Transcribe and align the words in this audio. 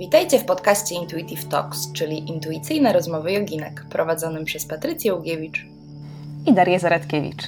Witajcie 0.00 0.38
w 0.38 0.44
podcaście 0.44 0.94
Intuitive 0.94 1.44
Talks, 1.44 1.92
czyli 1.92 2.30
intuicyjne 2.30 2.92
rozmowy 2.92 3.32
joginek, 3.32 3.84
prowadzonym 3.90 4.44
przez 4.44 4.66
Patrycję 4.66 5.14
Ugiewicz 5.14 5.66
i 6.46 6.52
Darię 6.52 6.80
Zaradkiewicz. 6.80 7.42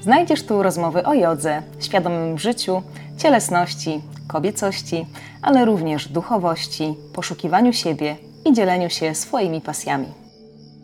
Znajdziesz 0.00 0.46
tu 0.46 0.62
rozmowy 0.62 1.04
o 1.04 1.14
jodze, 1.14 1.62
świadomym 1.80 2.38
życiu, 2.38 2.82
cielesności, 3.18 4.00
kobiecości, 4.28 5.06
ale 5.42 5.64
również 5.64 6.08
duchowości, 6.08 6.94
poszukiwaniu 7.14 7.72
siebie 7.72 8.16
i 8.44 8.52
dzieleniu 8.52 8.90
się 8.90 9.14
swoimi 9.14 9.60
pasjami. 9.60 10.21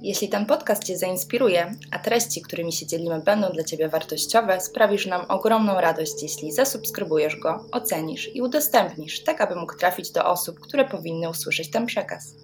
Jeśli 0.03 0.29
ten 0.29 0.47
podcast 0.47 0.85
Cię 0.85 0.99
zainspiruje, 0.99 1.75
a 1.91 1.99
treści, 1.99 2.43
którymi 2.43 2.73
się 2.73 2.87
dzielimy, 2.87 3.21
będą 3.21 3.51
dla 3.51 3.65
Ciebie 3.65 3.89
wartościowe, 3.89 4.61
sprawisz 4.61 5.07
nam 5.07 5.25
ogromną 5.29 5.81
radość, 5.81 6.23
jeśli 6.23 6.53
zasubskrybujesz 6.53 7.37
go, 7.37 7.65
ocenisz 7.73 8.37
i 8.37 8.43
udostępnisz, 8.43 9.25
tak 9.25 9.41
aby 9.41 9.57
mógł 9.57 9.77
trafić 9.77 10.11
do 10.11 10.25
osób, 10.25 10.61
które 10.61 10.85
powinny 10.85 11.31
usłyszeć 11.31 11.71
ten 11.71 11.87
przekaz. 11.87 12.35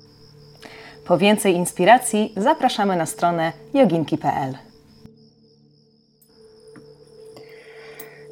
Po 1.06 1.18
więcej 1.18 1.54
inspiracji 1.54 2.32
zapraszamy 2.36 2.96
na 2.96 3.06
stronę 3.06 3.52
joginki.pl. 3.74 4.54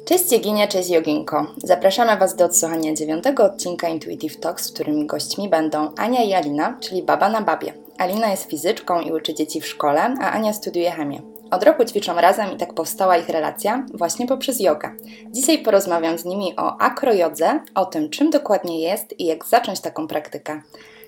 Cześć 0.05 0.31
Joginie, 0.31 0.67
cześć 0.67 0.89
Joginko. 0.89 1.47
Zapraszamy 1.57 2.17
Was 2.17 2.35
do 2.35 2.45
odsłuchania 2.45 2.93
dziewiątego 2.93 3.43
odcinka 3.43 3.89
Intuitive 3.89 4.39
Talks, 4.39 4.69
w 4.69 4.73
którym 4.73 5.07
gośćmi 5.07 5.49
będą 5.49 5.95
Ania 5.95 6.23
i 6.23 6.33
Alina, 6.33 6.77
czyli 6.81 7.03
baba 7.03 7.29
na 7.29 7.41
babie. 7.41 7.82
Alina 7.97 8.27
jest 8.31 8.49
fizyczką 8.49 9.01
i 9.01 9.11
uczy 9.11 9.33
dzieci 9.33 9.61
w 9.61 9.67
szkole, 9.67 10.15
a 10.21 10.31
Ania 10.31 10.53
studiuje 10.53 10.91
chemię. 10.91 11.21
Od 11.51 11.63
roku 11.63 11.85
ćwiczą 11.85 12.15
razem 12.15 12.51
i 12.51 12.57
tak 12.57 12.73
powstała 12.73 13.17
ich 13.17 13.29
relacja 13.29 13.85
właśnie 13.93 14.27
poprzez 14.27 14.59
jogę. 14.59 14.91
Dzisiaj 15.31 15.63
porozmawiam 15.63 16.17
z 16.17 16.25
nimi 16.25 16.55
o 16.57 16.77
akrojodze, 16.77 17.59
o 17.75 17.85
tym 17.85 18.09
czym 18.09 18.29
dokładnie 18.29 18.81
jest 18.81 19.19
i 19.19 19.25
jak 19.25 19.45
zacząć 19.45 19.79
taką 19.79 20.07
praktykę. 20.07 20.61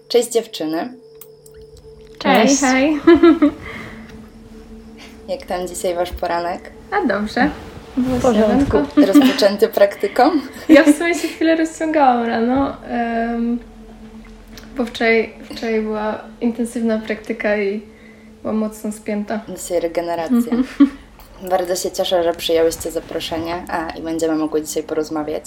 Cześć 0.07 0.32
dziewczyny. 0.32 0.93
Cześć. 2.20 2.62
Hej. 2.62 2.99
Jak 5.27 5.46
tam 5.46 5.68
dzisiaj 5.68 5.96
Wasz 5.96 6.12
poranek? 6.12 6.71
A 6.91 7.07
dobrze. 7.07 7.49
W 7.98 8.21
porządku. 8.21 8.77
Rozpoczęty 9.07 9.68
praktyką? 9.68 10.31
Ja 10.70 10.84
w 10.84 10.98
sumie 10.98 11.15
się 11.15 11.27
chwilę 11.27 11.55
rozciągałam 11.55 12.26
rano, 12.26 12.77
um, 12.91 13.59
bo 14.77 14.85
wczoraj, 14.85 15.34
wczoraj 15.43 15.81
była 15.81 16.21
intensywna 16.41 16.99
praktyka 16.99 17.57
i 17.57 17.81
była 18.41 18.54
mocno 18.54 18.91
spięta. 18.91 19.40
Dzisiaj 19.57 19.79
regeneracja. 19.79 20.51
Mhm. 20.51 20.90
Bardzo 21.49 21.76
się 21.76 21.91
cieszę, 21.91 22.23
że 22.23 22.34
przyjęłyście 22.34 22.91
zaproszenie 22.91 23.63
a, 23.70 23.90
i 23.90 24.01
będziemy 24.01 24.35
mogły 24.35 24.62
dzisiaj 24.62 24.84
porozmawiać, 24.84 25.43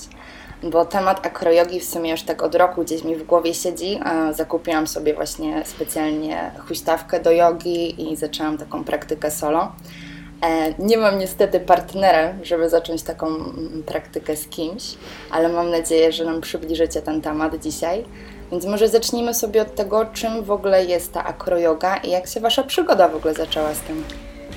bo 0.63 0.85
temat 0.85 1.27
akrojogi 1.27 1.81
w 1.81 1.85
sumie 1.85 2.11
już 2.11 2.23
tak 2.23 2.43
od 2.43 2.55
roku 2.55 2.83
gdzieś 2.85 3.05
mi 3.05 3.17
w 3.17 3.27
głowie 3.27 3.55
siedzi. 3.55 4.01
A, 4.05 4.33
zakupiłam 4.33 4.87
sobie 4.87 5.15
właśnie 5.15 5.63
specjalnie 5.67 6.51
huśtawkę 6.69 7.21
do 7.21 7.31
jogi 7.31 8.13
i 8.13 8.17
zaczęłam 8.17 8.59
taką 8.59 8.85
praktykę 8.85 9.31
solo. 9.31 9.73
E, 10.43 10.75
nie 10.79 10.97
mam 10.97 11.19
niestety 11.19 11.61
partnera, 11.61 12.33
żeby 12.43 12.69
zacząć 12.69 13.03
taką 13.03 13.27
mm, 13.27 13.83
praktykę 13.87 14.37
z 14.37 14.49
kimś, 14.49 14.83
ale 15.31 15.49
mam 15.49 15.71
nadzieję, 15.71 16.13
że 16.13 16.25
nam 16.25 16.41
przybliżycie 16.41 17.03
ten 17.03 17.21
temat 17.21 17.63
dzisiaj. 17.63 18.05
Więc 18.51 18.67
może 18.67 18.89
zacznijmy 18.89 19.35
sobie 19.35 19.63
od 19.63 19.75
tego, 19.75 20.07
czym 20.13 20.43
w 20.43 20.51
ogóle 20.51 20.85
jest 20.85 21.13
ta 21.13 21.25
akroyoga 21.25 21.97
i 21.97 22.11
jak 22.11 22.27
się 22.27 22.41
Wasza 22.41 22.63
przygoda 22.63 23.09
w 23.09 23.17
ogóle 23.17 23.35
zaczęła 23.35 23.75
z 23.75 23.81
tym? 23.81 24.05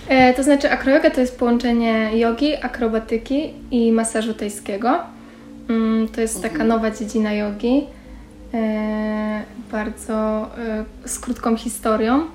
E, 0.08 0.34
to 0.34 0.44
znaczy 0.44 0.72
akroyoga 0.72 1.10
to 1.12 1.22
jest 1.22 1.40
połączenie 1.40 2.10
jogi, 2.14 2.56
akrobatyki 2.56 3.54
i 3.72 3.92
masażu 3.92 4.34
tajskiego. 4.34 5.00
Mm, 5.70 6.08
to 6.08 6.22
jest 6.22 6.36
taka 6.42 6.54
mhm. 6.54 6.68
nowa 6.68 6.92
dziedzina 6.92 7.34
jogi, 7.34 7.88
e, 8.54 9.42
bardzo 9.72 10.14
e, 10.14 10.48
z 11.06 11.20
krótką 11.20 11.58
historią. 11.58 12.26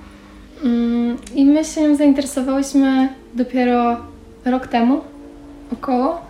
Mm, 0.63 1.17
I 1.35 1.45
my 1.45 1.65
się 1.65 1.81
nią 1.81 1.95
zainteresowałyśmy 1.95 3.09
dopiero 3.33 3.97
rok 4.45 4.67
temu, 4.67 5.01
około. 5.73 6.21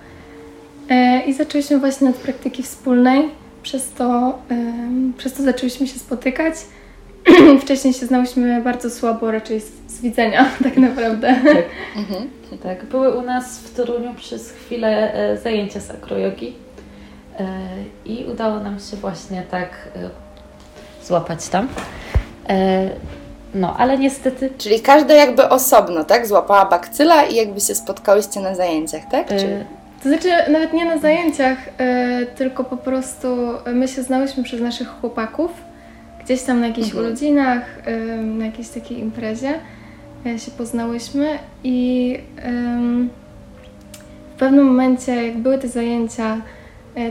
E, 0.89 1.21
I 1.21 1.33
zaczęliśmy 1.33 1.79
właśnie 1.79 2.09
od 2.09 2.15
praktyki 2.15 2.63
wspólnej. 2.63 3.29
Przez 3.67 3.91
to, 3.91 4.39
przez 5.17 5.33
to 5.33 5.43
zaczęliśmy 5.43 5.87
się 5.87 5.99
spotykać. 5.99 6.53
Wcześniej 7.63 7.93
się 7.93 8.05
znałyśmy 8.05 8.61
bardzo 8.61 8.89
słabo, 8.89 9.31
raczej 9.31 9.61
z, 9.61 9.71
z 9.87 10.01
widzenia, 10.01 10.45
tak 10.63 10.77
naprawdę. 10.77 11.35
Tak. 11.43 11.65
Mhm. 11.95 12.29
tak. 12.63 12.85
Były 12.85 13.17
u 13.17 13.21
nas 13.21 13.59
w 13.59 13.75
Toruniu 13.75 14.13
przez 14.13 14.51
chwilę 14.51 15.13
e, 15.13 15.37
zajęcia 15.37 15.79
z 15.79 15.91
akrojogi 15.91 16.55
e, 17.39 17.45
i 18.05 18.25
udało 18.25 18.59
nam 18.59 18.79
się 18.79 18.97
właśnie 18.97 19.43
tak 19.51 19.89
złapać 21.03 21.47
tam. 21.47 21.67
No, 23.53 23.75
ale 23.77 23.97
niestety. 23.97 24.49
Czyli 24.57 24.81
każda 24.81 25.13
jakby 25.13 25.49
osobno, 25.49 26.03
tak? 26.03 26.27
Złapała 26.27 26.65
bakcyla 26.65 27.23
i 27.23 27.35
jakby 27.35 27.59
się 27.59 27.75
spotkałyście 27.75 28.39
na 28.39 28.55
zajęciach, 28.55 29.01
tak? 29.11 29.27
Czy... 29.27 29.65
To 30.03 30.09
znaczy, 30.09 30.29
nawet 30.51 30.73
nie 30.73 30.85
na 30.85 30.97
zajęciach, 30.97 31.57
e, 31.77 32.25
tylko 32.25 32.63
po 32.63 32.77
prostu 32.77 33.27
my 33.73 33.87
się 33.87 34.03
znałyśmy 34.03 34.43
przez 34.43 34.61
naszych 34.61 34.87
chłopaków. 34.87 35.51
Gdzieś 36.23 36.41
tam 36.41 36.59
na 36.59 36.67
jakichś 36.67 36.87
mhm. 36.87 37.05
urodzinach, 37.05 37.61
e, 37.85 38.17
na 38.17 38.45
jakiejś 38.45 38.69
takiej 38.69 38.99
imprezie 38.99 39.53
się 40.37 40.51
poznałyśmy 40.51 41.27
i 41.63 42.19
w 44.35 44.39
pewnym 44.39 44.65
momencie, 44.65 45.25
jak 45.27 45.37
były 45.37 45.57
te 45.57 45.67
zajęcia, 45.67 46.41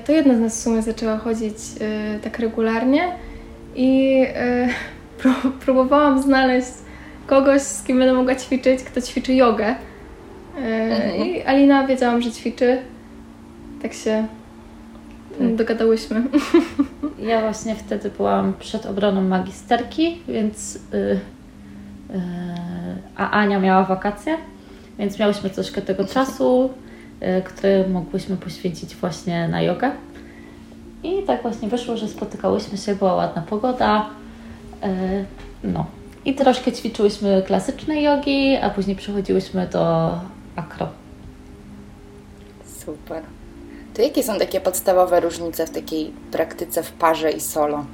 to 0.04 0.12
jedna 0.12 0.34
z 0.34 0.40
nas 0.40 0.58
w 0.58 0.62
sumie 0.62 0.82
zaczęła 0.82 1.18
chodzić 1.18 1.54
tak 2.24 2.38
regularnie 2.38 3.02
i 3.76 4.22
próbowałam 5.64 6.22
znaleźć 6.22 6.68
kogoś, 7.26 7.62
z 7.62 7.82
kim 7.82 7.98
będę 7.98 8.14
mogła 8.14 8.34
ćwiczyć, 8.34 8.82
kto 8.82 9.00
ćwiczy 9.00 9.34
jogę. 9.34 9.74
E, 10.56 10.60
mhm. 10.60 11.26
I 11.26 11.42
Alina 11.42 11.86
wiedziałam, 11.86 12.22
że 12.22 12.32
ćwiczy. 12.32 12.78
Tak 13.82 13.92
się 13.92 14.26
tak. 15.38 15.54
dogadałyśmy. 15.56 16.22
Ja 17.18 17.40
właśnie 17.40 17.74
wtedy 17.74 18.10
byłam 18.10 18.54
przed 18.58 18.86
obroną 18.86 19.22
magisterki, 19.22 20.22
więc 20.28 20.78
yy, 20.92 21.20
yy, 22.10 22.20
a 23.16 23.30
Ania 23.30 23.60
miała 23.60 23.84
wakacje, 23.84 24.36
więc 24.98 25.18
miałyśmy 25.18 25.50
troszkę 25.50 25.82
tego 25.82 26.04
czasu, 26.04 26.70
yy, 27.20 27.42
który 27.42 27.88
mogłyśmy 27.88 28.36
poświęcić 28.36 28.96
właśnie 28.96 29.48
na 29.48 29.62
jogę. 29.62 29.90
I 31.02 31.22
tak 31.22 31.42
właśnie 31.42 31.68
wyszło, 31.68 31.96
że 31.96 32.08
spotykałyśmy 32.08 32.78
się, 32.78 32.94
była 32.94 33.14
ładna 33.14 33.42
pogoda. 33.42 34.06
E, 34.82 35.24
no. 35.64 35.86
I 36.24 36.34
troszkę 36.34 36.72
ćwiczyłyśmy 36.72 37.42
klasycznej 37.46 38.02
jogi, 38.02 38.56
a 38.56 38.70
później 38.70 38.96
przechodziłyśmy 38.96 39.66
do 39.66 40.12
akro. 40.56 40.88
Super. 42.78 43.22
To 43.94 44.02
jakie 44.02 44.22
są 44.22 44.38
takie 44.38 44.60
podstawowe 44.60 45.20
różnice 45.20 45.66
w 45.66 45.70
takiej 45.70 46.12
praktyce 46.32 46.82
w 46.82 46.92
parze 46.92 47.30
i 47.30 47.40
solo? 47.40 47.84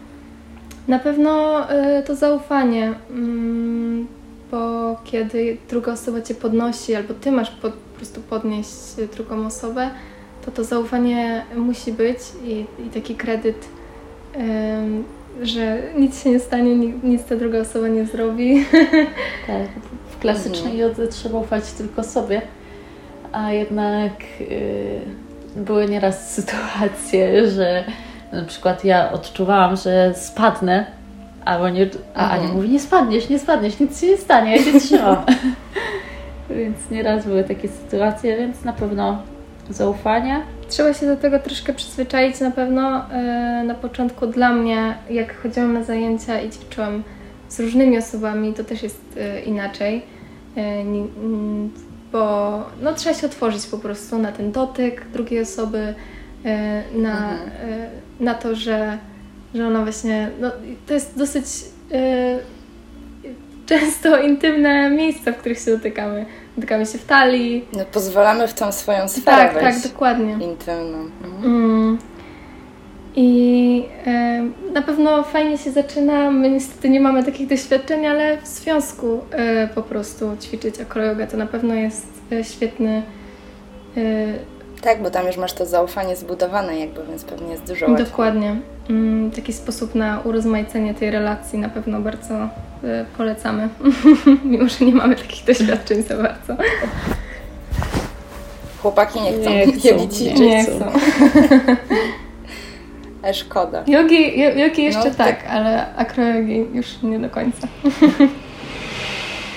Na 0.88 0.98
pewno 0.98 1.62
y, 1.72 2.02
to 2.02 2.16
zaufanie, 2.16 2.94
mm, 3.10 4.06
bo 4.50 4.96
kiedy 5.04 5.56
druga 5.68 5.92
osoba 5.92 6.20
cię 6.20 6.34
podnosi, 6.34 6.94
albo 6.94 7.14
ty 7.14 7.32
masz 7.32 7.50
po 7.50 7.70
prostu 7.96 8.20
podnieść 8.20 8.70
drugą 9.16 9.46
osobę, 9.46 9.90
to 10.44 10.50
to 10.50 10.64
zaufanie 10.64 11.44
musi 11.56 11.92
być 11.92 12.18
i, 12.44 12.66
i 12.86 12.90
taki 12.90 13.14
kredyt 13.14 13.68
że 15.42 15.82
nic 15.98 16.22
się 16.22 16.30
nie 16.30 16.40
stanie, 16.40 16.76
nic 17.02 17.24
ta 17.24 17.36
druga 17.36 17.58
osoba 17.60 17.88
nie 17.88 18.06
zrobi. 18.06 18.64
Tak, 19.46 19.68
klasycznej 20.22 20.72
mhm. 20.72 20.78
jodze 20.78 21.08
trzeba 21.08 21.38
ufać 21.38 21.72
tylko 21.72 22.04
sobie, 22.04 22.42
a 23.32 23.52
jednak 23.52 24.12
yy, 24.40 25.62
były 25.62 25.88
nieraz 25.88 26.30
sytuacje, 26.34 27.50
że 27.50 27.84
na 28.32 28.44
przykład 28.44 28.84
ja 28.84 29.12
odczuwałam, 29.12 29.76
że 29.76 30.14
spadnę, 30.14 30.86
a, 31.44 31.70
nie, 31.70 31.86
a 32.14 32.30
Ania 32.30 32.34
mhm. 32.34 32.54
mówi, 32.54 32.69
nie 32.69 32.80
spadniesz, 32.80 33.28
nie 33.28 33.38
spadniesz, 33.38 33.80
nic 33.80 34.00
się 34.00 34.06
nie 34.06 34.16
stanie, 34.16 34.56
ja 34.56 34.62
się 34.62 34.80
trzymam. 34.86 35.16
więc 36.50 36.90
nieraz 36.90 37.26
były 37.26 37.44
takie 37.44 37.68
sytuacje, 37.68 38.36
więc 38.36 38.64
na 38.64 38.72
pewno 38.72 39.22
zaufanie 39.70 40.42
Trzeba 40.72 40.94
się 40.94 41.06
do 41.06 41.16
tego 41.16 41.38
troszkę 41.38 41.72
przyzwyczaić 41.75 42.40
na 42.40 42.50
pewno. 42.50 43.10
E, 43.10 43.64
na 43.66 43.75
początku 43.75 44.26
dla 44.26 44.52
mnie, 44.52 44.94
jak 45.10 45.42
chodziłam 45.42 45.72
na 45.72 45.82
zajęcia 45.82 46.40
i 46.40 46.50
ćwiczyłam 46.50 47.02
z 47.52 47.60
różnymi 47.60 47.99
osobami, 47.99 48.54
to 48.54 48.64
też 48.64 48.82
jest 48.82 49.00
e, 49.16 49.40
inaczej, 49.40 50.02
e, 50.56 50.84
bo 52.12 52.58
no, 52.82 52.94
trzeba 52.94 53.14
się 53.14 53.26
otworzyć 53.26 53.66
po 53.66 53.78
prostu 53.78 54.19
na 54.19 54.32
ten 54.32 54.52
dotyk 54.52 55.06
drugiej 55.12 55.40
osoby, 55.40 55.94
na, 56.94 57.32
mhm. 57.32 57.90
na 58.20 58.34
to, 58.34 58.54
że, 58.54 58.99
że 59.54 59.66
ona 59.66 59.82
właśnie, 59.82 60.31
no, 60.40 60.50
to 60.87 60.94
jest 60.94 61.19
dosyć 61.19 61.44
często 63.66 64.22
intymne 64.22 64.90
miejsca, 64.90 65.32
w 65.32 65.37
których 65.37 65.58
się 65.58 65.70
dotykamy 65.70 66.26
dotykamy 66.56 66.87
się 66.87 66.99
w 66.99 67.04
talii. 67.04 67.64
No, 67.72 67.84
pozwalamy 67.93 68.49
w 68.49 68.54
tą 68.54 68.72
swoją 68.72 69.08
sferę 69.08 69.52
Tak, 69.54 69.60
tak, 69.60 69.93
dokładnie. 69.93 70.32
Intymną. 70.32 71.10
Mhm. 71.25 71.44
Mm. 71.44 71.99
I 73.17 73.85
na 74.73 74.82
pewno 74.82 75.23
fajnie 75.23 75.59
się 75.59 75.70
zaczyna. 75.70 76.31
My 76.31 76.50
niestety 76.50 76.91
nie 76.91 77.00
mamy 77.00 77.25
takich 77.25 77.49
doświadczeń, 77.49 78.06
ale 78.06 78.38
w 78.38 78.47
związku 78.47 79.20
e, 79.31 79.69
po 79.75 79.82
prostu 79.82 80.37
ćwiczyć 80.41 80.81
akrojogę 80.81 81.26
to 81.26 81.37
na 81.37 81.47
pewno 81.47 81.75
jest 81.75 82.06
e, 82.32 82.44
świetny. 82.44 83.03
E, 83.97 84.00
tak, 84.82 85.03
bo 85.03 85.11
tam 85.11 85.26
już 85.26 85.37
masz 85.37 85.53
to 85.53 85.67
zaufanie 85.67 86.17
zbudowane, 86.17 86.79
jakby, 86.79 87.00
więc 87.09 87.25
pewnie 87.25 87.50
jest 87.50 87.64
dużo 87.67 87.87
łatwiej. 87.87 88.06
Dokładnie. 88.06 88.56
Mm, 88.91 89.31
taki 89.31 89.53
sposób 89.53 89.94
na 89.94 90.20
urozmaicenie 90.20 90.94
tej 90.94 91.11
relacji 91.11 91.59
na 91.59 91.69
pewno 91.69 92.00
bardzo 92.00 92.35
polecamy, 93.17 93.69
mimo 94.44 94.69
że 94.69 94.85
nie 94.85 94.94
mamy 94.94 95.17
takich 95.17 95.44
doświadczeń 95.44 96.03
za 96.03 96.17
bardzo. 96.17 96.56
Chłopaki 98.82 99.20
nie 99.20 99.32
chcą, 99.32 99.50
nie 99.50 99.73
chcą, 99.73 100.09
nie, 100.25 100.35
nie 100.35 100.64
chcą. 100.64 100.93
Ale 103.22 103.34
szkoda. 103.34 103.84
Jogi, 103.86 104.40
jogi 104.60 104.84
jeszcze 104.84 105.08
no, 105.08 105.14
tak, 105.14 105.42
tak, 105.42 105.50
ale 105.50 105.94
akrojogi 105.96 106.66
już 106.72 107.02
nie 107.02 107.19
do 107.19 107.30
końca. 107.30 107.69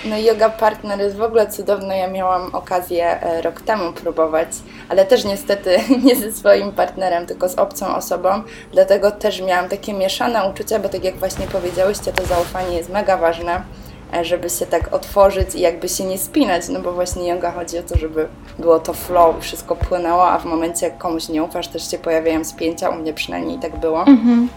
No 0.09 0.17
yoga 0.17 0.49
partner 0.49 0.99
jest 0.99 1.15
w 1.15 1.21
ogóle 1.21 1.47
cudowny. 1.47 1.97
Ja 1.97 2.07
miałam 2.07 2.55
okazję 2.55 3.21
e, 3.21 3.41
rok 3.41 3.61
temu 3.61 3.93
próbować, 3.93 4.47
ale 4.89 5.05
też 5.05 5.25
niestety 5.25 5.77
nie 6.05 6.15
ze 6.15 6.31
swoim 6.31 6.71
partnerem, 6.71 7.25
tylko 7.25 7.49
z 7.49 7.55
obcą 7.55 7.95
osobą. 7.95 8.29
Dlatego 8.71 9.11
też 9.11 9.41
miałam 9.41 9.69
takie 9.69 9.93
mieszane 9.93 10.49
uczucia, 10.49 10.79
bo 10.79 10.89
tak 10.89 11.03
jak 11.03 11.15
właśnie 11.15 11.47
powiedziałyście, 11.47 12.13
to 12.13 12.25
zaufanie 12.25 12.77
jest 12.77 12.89
mega 12.89 13.17
ważne 13.17 13.61
E, 13.61 13.84
żeby 14.21 14.49
się 14.49 14.65
tak 14.65 14.93
otworzyć 14.93 15.55
i 15.55 15.59
jakby 15.59 15.89
się 15.89 16.03
nie 16.03 16.17
spinać, 16.17 16.69
no 16.69 16.79
bo 16.79 16.91
właśnie 16.91 17.27
yoga 17.27 17.51
chodzi 17.51 17.79
o 17.79 17.83
to, 17.83 17.97
żeby 17.97 18.27
było 18.59 18.79
to 18.79 18.93
flow, 18.93 19.35
wszystko 19.39 19.75
płynęło, 19.75 20.29
a 20.29 20.39
w 20.39 20.45
momencie 20.45 20.85
jak 20.85 20.97
komuś 20.97 21.29
nie 21.29 21.43
ufasz, 21.43 21.67
też 21.67 21.91
się 21.91 21.97
pojawiają 21.97 22.43
spięcia, 22.43 22.89
u 22.89 22.95
mnie 22.95 23.13
przynajmniej 23.13 23.59
tak 23.59 23.79
było. 23.79 23.99
Mhm. 23.99 24.49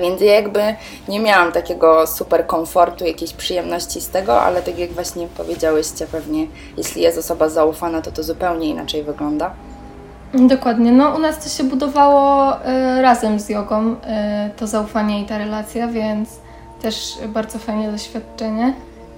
Więc 0.00 0.20
ja 0.20 0.34
jakby 0.34 0.60
nie 1.08 1.20
miałam 1.20 1.52
takiego 1.52 2.06
super 2.06 2.46
komfortu, 2.46 3.04
jakiejś 3.04 3.32
przyjemności 3.32 4.00
z 4.00 4.08
tego, 4.08 4.42
ale 4.42 4.62
tak 4.62 4.78
jak 4.78 4.92
właśnie 4.92 5.28
powiedziałyście, 5.36 6.06
pewnie 6.06 6.46
jeśli 6.76 7.02
jest 7.02 7.18
osoba 7.18 7.48
zaufana, 7.48 8.02
to 8.02 8.12
to 8.12 8.22
zupełnie 8.22 8.68
inaczej 8.68 9.02
wygląda. 9.02 9.50
Dokładnie. 10.34 10.92
No 10.92 11.16
u 11.16 11.18
nas 11.18 11.44
to 11.44 11.48
się 11.48 11.64
budowało 11.64 12.54
y, 12.54 13.02
razem 13.02 13.40
z 13.40 13.48
jogą, 13.48 13.92
y, 13.92 13.96
to 14.56 14.66
zaufanie 14.66 15.22
i 15.22 15.24
ta 15.24 15.38
relacja, 15.38 15.88
więc 15.88 16.28
też 16.82 17.18
bardzo 17.28 17.58
fajne 17.58 17.92
doświadczenie 17.92 18.74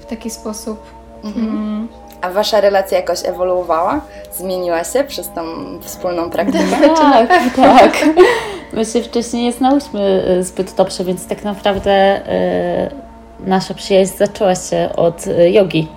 taki 0.08 0.30
sposób. 0.30 0.82
Mhm. 1.24 1.48
Mm. 1.48 1.88
A 2.20 2.30
wasza 2.30 2.60
relacja 2.60 2.98
jakoś 2.98 3.18
ewoluowała? 3.24 4.00
Zmieniła 4.32 4.84
się 4.84 5.04
przez 5.04 5.30
tą 5.32 5.42
wspólną 5.80 6.30
praktykę? 6.30 6.76
Tak, 6.96 7.28
tak. 7.56 7.92
My 8.72 8.84
się 8.84 9.02
wcześniej 9.02 9.44
nie 9.44 9.52
znałyśmy 9.52 10.24
y, 10.38 10.44
zbyt 10.44 10.74
dobrze, 10.74 11.04
więc 11.04 11.26
tak 11.26 11.44
naprawdę 11.44 12.16
y, 12.16 12.90
nasza 13.40 13.74
przyjaźń 13.74 14.12
zaczęła 14.16 14.54
się 14.54 14.88
od 14.96 15.26
y, 15.26 15.50
jogi. 15.50 15.88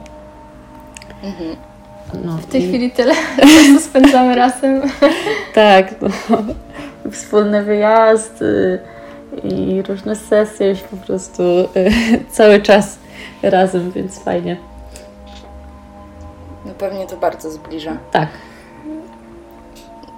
Mhm. 1.23 1.55
No, 2.25 2.37
w 2.37 2.45
tej 2.45 2.63
i... 2.63 2.67
chwili 2.67 2.91
tyle 2.91 3.13
czasu 3.39 3.79
spędzamy 3.79 4.35
razem. 4.35 4.81
Tak, 5.53 5.95
no. 6.01 6.09
wspólny 7.11 7.63
wyjazd 7.63 8.41
y, 8.41 8.79
i 9.43 9.81
różne 9.81 10.15
sesje 10.15 10.69
już 10.69 10.79
po 10.79 10.97
prostu 10.97 11.43
y, 11.43 11.91
cały 12.31 12.61
czas 12.61 12.99
razem, 13.43 13.91
więc 13.91 14.19
fajnie. 14.19 14.57
No 16.65 16.73
pewnie 16.73 17.07
to 17.07 17.17
bardzo 17.17 17.51
zbliża. 17.51 17.97
Tak. 18.11 18.29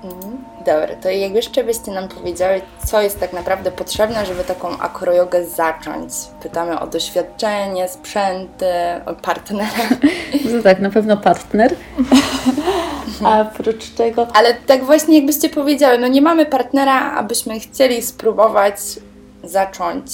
Mhm. 0.04 0.53
Dobra, 0.66 0.96
to 1.02 1.10
jak 1.10 1.36
jeszcze 1.36 1.64
byście 1.64 1.92
nam 1.92 2.08
powiedziały, 2.08 2.62
co 2.86 3.02
jest 3.02 3.20
tak 3.20 3.34
naprawdę 3.34 3.72
potrzebne, 3.72 4.26
żeby 4.26 4.44
taką 4.44 4.78
akrojogę 4.80 5.46
zacząć? 5.46 6.14
Pytamy 6.44 6.80
o 6.80 6.88
doświadczenie, 6.88 7.88
sprzęty, 7.88 8.66
o 9.06 9.14
partnera. 9.14 9.90
No 10.56 10.64
tak, 10.64 10.80
na 10.80 10.90
pewno 10.90 11.18
partner. 11.18 11.76
A 13.26 13.42
oprócz 13.42 13.90
tego... 13.90 14.28
Ale 14.34 14.54
tak 14.54 14.84
właśnie 14.84 15.16
jakbyście 15.18 15.50
powiedziały, 15.50 15.98
no 15.98 16.08
nie 16.08 16.22
mamy 16.22 16.46
partnera, 16.46 17.12
abyśmy 17.12 17.60
chcieli 17.60 18.02
spróbować 18.02 18.76
zacząć, 19.44 20.06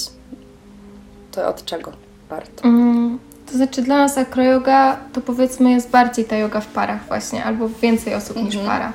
to 1.31 1.47
od 1.47 1.65
czego? 1.65 1.91
warto? 2.29 2.63
Mm, 2.63 3.19
to 3.51 3.57
znaczy 3.57 3.81
dla 3.81 3.97
nas 3.97 4.17
akroyoga 4.17 4.97
to 5.13 5.21
powiedzmy 5.21 5.71
jest 5.71 5.89
bardziej 5.89 6.25
ta 6.25 6.35
yoga 6.35 6.61
w 6.61 6.67
parach 6.67 7.07
właśnie, 7.07 7.43
albo 7.43 7.69
więcej 7.81 8.15
osób 8.15 8.37
niż 8.37 8.55
mhm. 8.55 8.65
para. 8.65 8.93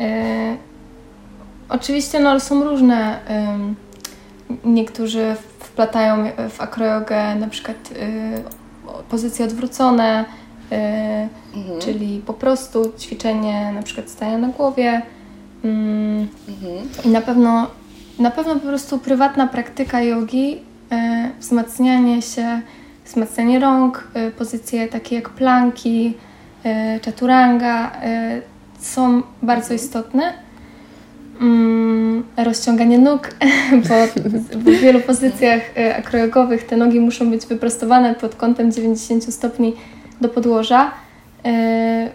E, 0.00 0.56
oczywiście 1.68 2.20
no, 2.20 2.40
są 2.40 2.64
różne, 2.64 3.18
niektórzy 4.64 5.36
wplatają 5.58 6.24
w 6.50 6.60
akrojogę 6.60 7.34
na 7.34 7.48
przykład 7.48 7.76
y, 7.92 9.04
pozycje 9.10 9.44
odwrócone, 9.44 10.24
y, 10.72 10.74
mhm. 11.58 11.80
czyli 11.80 12.22
po 12.26 12.34
prostu 12.34 12.92
ćwiczenie 12.98 13.72
na 13.72 13.82
przykład 13.82 14.10
stania 14.10 14.38
na 14.38 14.48
głowie. 14.48 15.02
Mhm. 15.64 16.28
I 17.04 17.08
na 17.08 17.20
pewno, 17.20 17.66
na 18.18 18.30
pewno 18.30 18.54
po 18.54 18.66
prostu 18.66 18.98
prywatna 18.98 19.46
praktyka 19.46 20.02
jogi 20.02 20.68
E, 20.92 21.30
wzmacnianie 21.40 22.22
się, 22.22 22.60
wzmacnianie 23.04 23.58
rąk, 23.58 24.08
pozycje 24.38 24.88
takie 24.88 25.16
jak 25.16 25.28
planki, 25.28 26.14
chaturanga 27.04 27.92
są 28.78 29.22
bardzo 29.42 29.74
istotne. 29.74 30.32
Mm, 31.40 32.24
rozciąganie 32.36 32.98
nóg, 32.98 33.30
bo 33.88 33.94
w 34.58 34.80
wielu 34.80 35.00
pozycjach 35.00 35.60
akrojogowych 35.98 36.66
te 36.66 36.76
nogi 36.76 37.00
muszą 37.00 37.30
być 37.30 37.46
wyprostowane 37.46 38.14
pod 38.14 38.34
kątem 38.34 38.72
90 38.72 39.34
stopni 39.34 39.74
do 40.20 40.28
podłoża. 40.28 40.90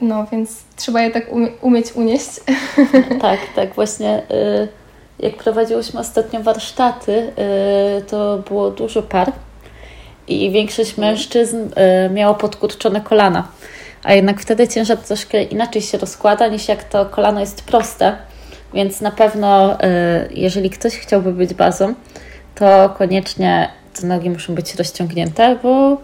No, 0.02 0.26
więc 0.32 0.64
trzeba 0.76 1.02
je 1.02 1.12
tak 1.12 1.34
umie 1.34 1.48
umieć 1.62 1.94
unieść. 1.94 2.30
Tak, 3.22 3.40
tak, 3.56 3.76
właśnie 3.76 4.22
jak 5.20 5.36
prowadziłyśmy 5.36 6.00
ostatnio 6.00 6.44
warsztaty, 6.44 7.32
to 8.08 8.38
było 8.48 8.72
dużo 8.72 9.02
par 9.04 9.32
i 10.28 10.52
większość 10.52 10.98
mężczyzn 10.98 11.58
miało 12.14 12.36
podkurczone 12.36 13.02
kolana. 13.02 13.48
A 14.04 14.14
jednak 14.14 14.42
wtedy 14.42 14.68
ciężar 14.68 14.98
troszkę 14.98 15.44
inaczej 15.44 15.82
się 15.82 15.98
rozkłada 15.98 16.48
niż 16.48 16.68
jak 16.68 16.84
to 16.84 17.06
kolano 17.06 17.40
jest 17.40 17.64
proste. 17.64 18.18
Więc 18.74 19.02
na 19.02 19.12
pewno, 19.12 19.74
y, 19.74 19.78
jeżeli 20.32 20.70
ktoś 20.70 20.98
chciałby 20.98 21.34
być 21.34 21.54
bazą, 21.54 21.94
to 22.56 22.96
koniecznie 22.98 23.70
te 24.02 24.08
nogi 24.08 24.30
muszą 24.30 24.56
być 24.56 24.76
rozciągnięte, 24.76 25.60
bo 25.64 25.98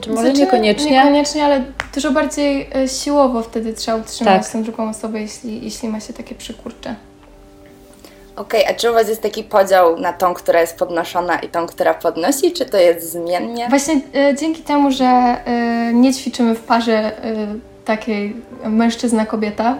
czy 0.00 0.10
może 0.10 0.22
znaczy, 0.22 0.40
niekoniecznie? 0.40 0.90
Niekoniecznie, 0.90 1.44
ale 1.44 1.64
dużo 1.94 2.10
bardziej 2.10 2.70
siłowo 3.02 3.42
wtedy 3.42 3.72
trzeba 3.74 3.96
utrzymać 3.98 4.42
tak. 4.42 4.52
tę 4.52 4.62
drugą 4.62 4.88
osobę, 4.88 5.20
jeśli, 5.20 5.64
jeśli 5.64 5.88
ma 5.88 6.00
się 6.00 6.12
takie 6.12 6.34
przykurcze. 6.34 6.94
Okej, 8.36 8.60
okay, 8.60 8.74
a 8.74 8.78
czy 8.78 8.90
u 8.90 8.94
Was 8.94 9.08
jest 9.08 9.22
taki 9.22 9.44
podział 9.44 9.98
na 9.98 10.12
tą, 10.12 10.34
która 10.34 10.60
jest 10.60 10.78
podnoszona 10.78 11.38
i 11.38 11.48
tą, 11.48 11.66
która 11.66 11.94
podnosi, 11.94 12.52
czy 12.52 12.64
to 12.66 12.76
jest 12.76 13.12
zmiennie? 13.12 13.68
Właśnie 13.68 13.94
y, 13.94 14.36
dzięki 14.40 14.62
temu, 14.62 14.90
że 14.90 15.36
y, 15.90 15.94
nie 15.94 16.14
ćwiczymy 16.14 16.54
w 16.54 16.60
parze 16.60 17.24
y, 17.24 17.84
takiej 17.84 18.36
mężczyzna-kobieta, 18.64 19.76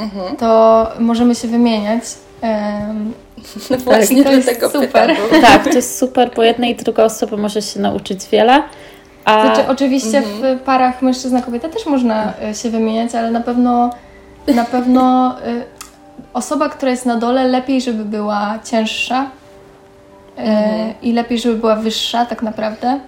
mhm. 0.00 0.36
to 0.36 0.86
możemy 0.98 1.34
się 1.34 1.48
wymieniać. 1.48 2.02
No 3.70 3.76
właśnie, 3.84 4.24
tak, 4.24 4.26
to 4.26 4.32
jest 4.32 4.48
tego 4.48 4.70
super. 4.70 5.16
Tak, 5.42 5.64
to 5.64 5.70
jest 5.70 5.98
super, 5.98 6.30
bo 6.36 6.42
jedna 6.42 6.66
i 6.66 6.74
druga 6.74 7.04
osoba 7.04 7.36
może 7.36 7.62
się 7.62 7.80
nauczyć 7.80 8.28
wiele. 8.32 8.62
A... 9.24 9.42
Znaczy, 9.42 9.68
oczywiście 9.68 10.18
mhm. 10.18 10.58
w 10.58 10.62
parach 10.62 11.02
mężczyzna-kobieta 11.02 11.68
też 11.68 11.86
można 11.86 12.32
się 12.62 12.70
wymieniać, 12.70 13.14
ale 13.14 13.30
na 13.30 13.40
pewno 13.40 13.90
na 14.54 14.64
pewno 14.64 15.34
osoba, 16.32 16.68
która 16.68 16.90
jest 16.90 17.06
na 17.06 17.16
dole, 17.16 17.44
lepiej, 17.44 17.80
żeby 17.80 18.04
była 18.04 18.58
cięższa 18.64 19.30
e, 20.36 20.40
mhm. 20.40 20.94
i 21.02 21.12
lepiej, 21.12 21.38
żeby 21.38 21.56
była 21.56 21.76
wyższa, 21.76 22.26
tak 22.26 22.42
naprawdę. 22.42 23.00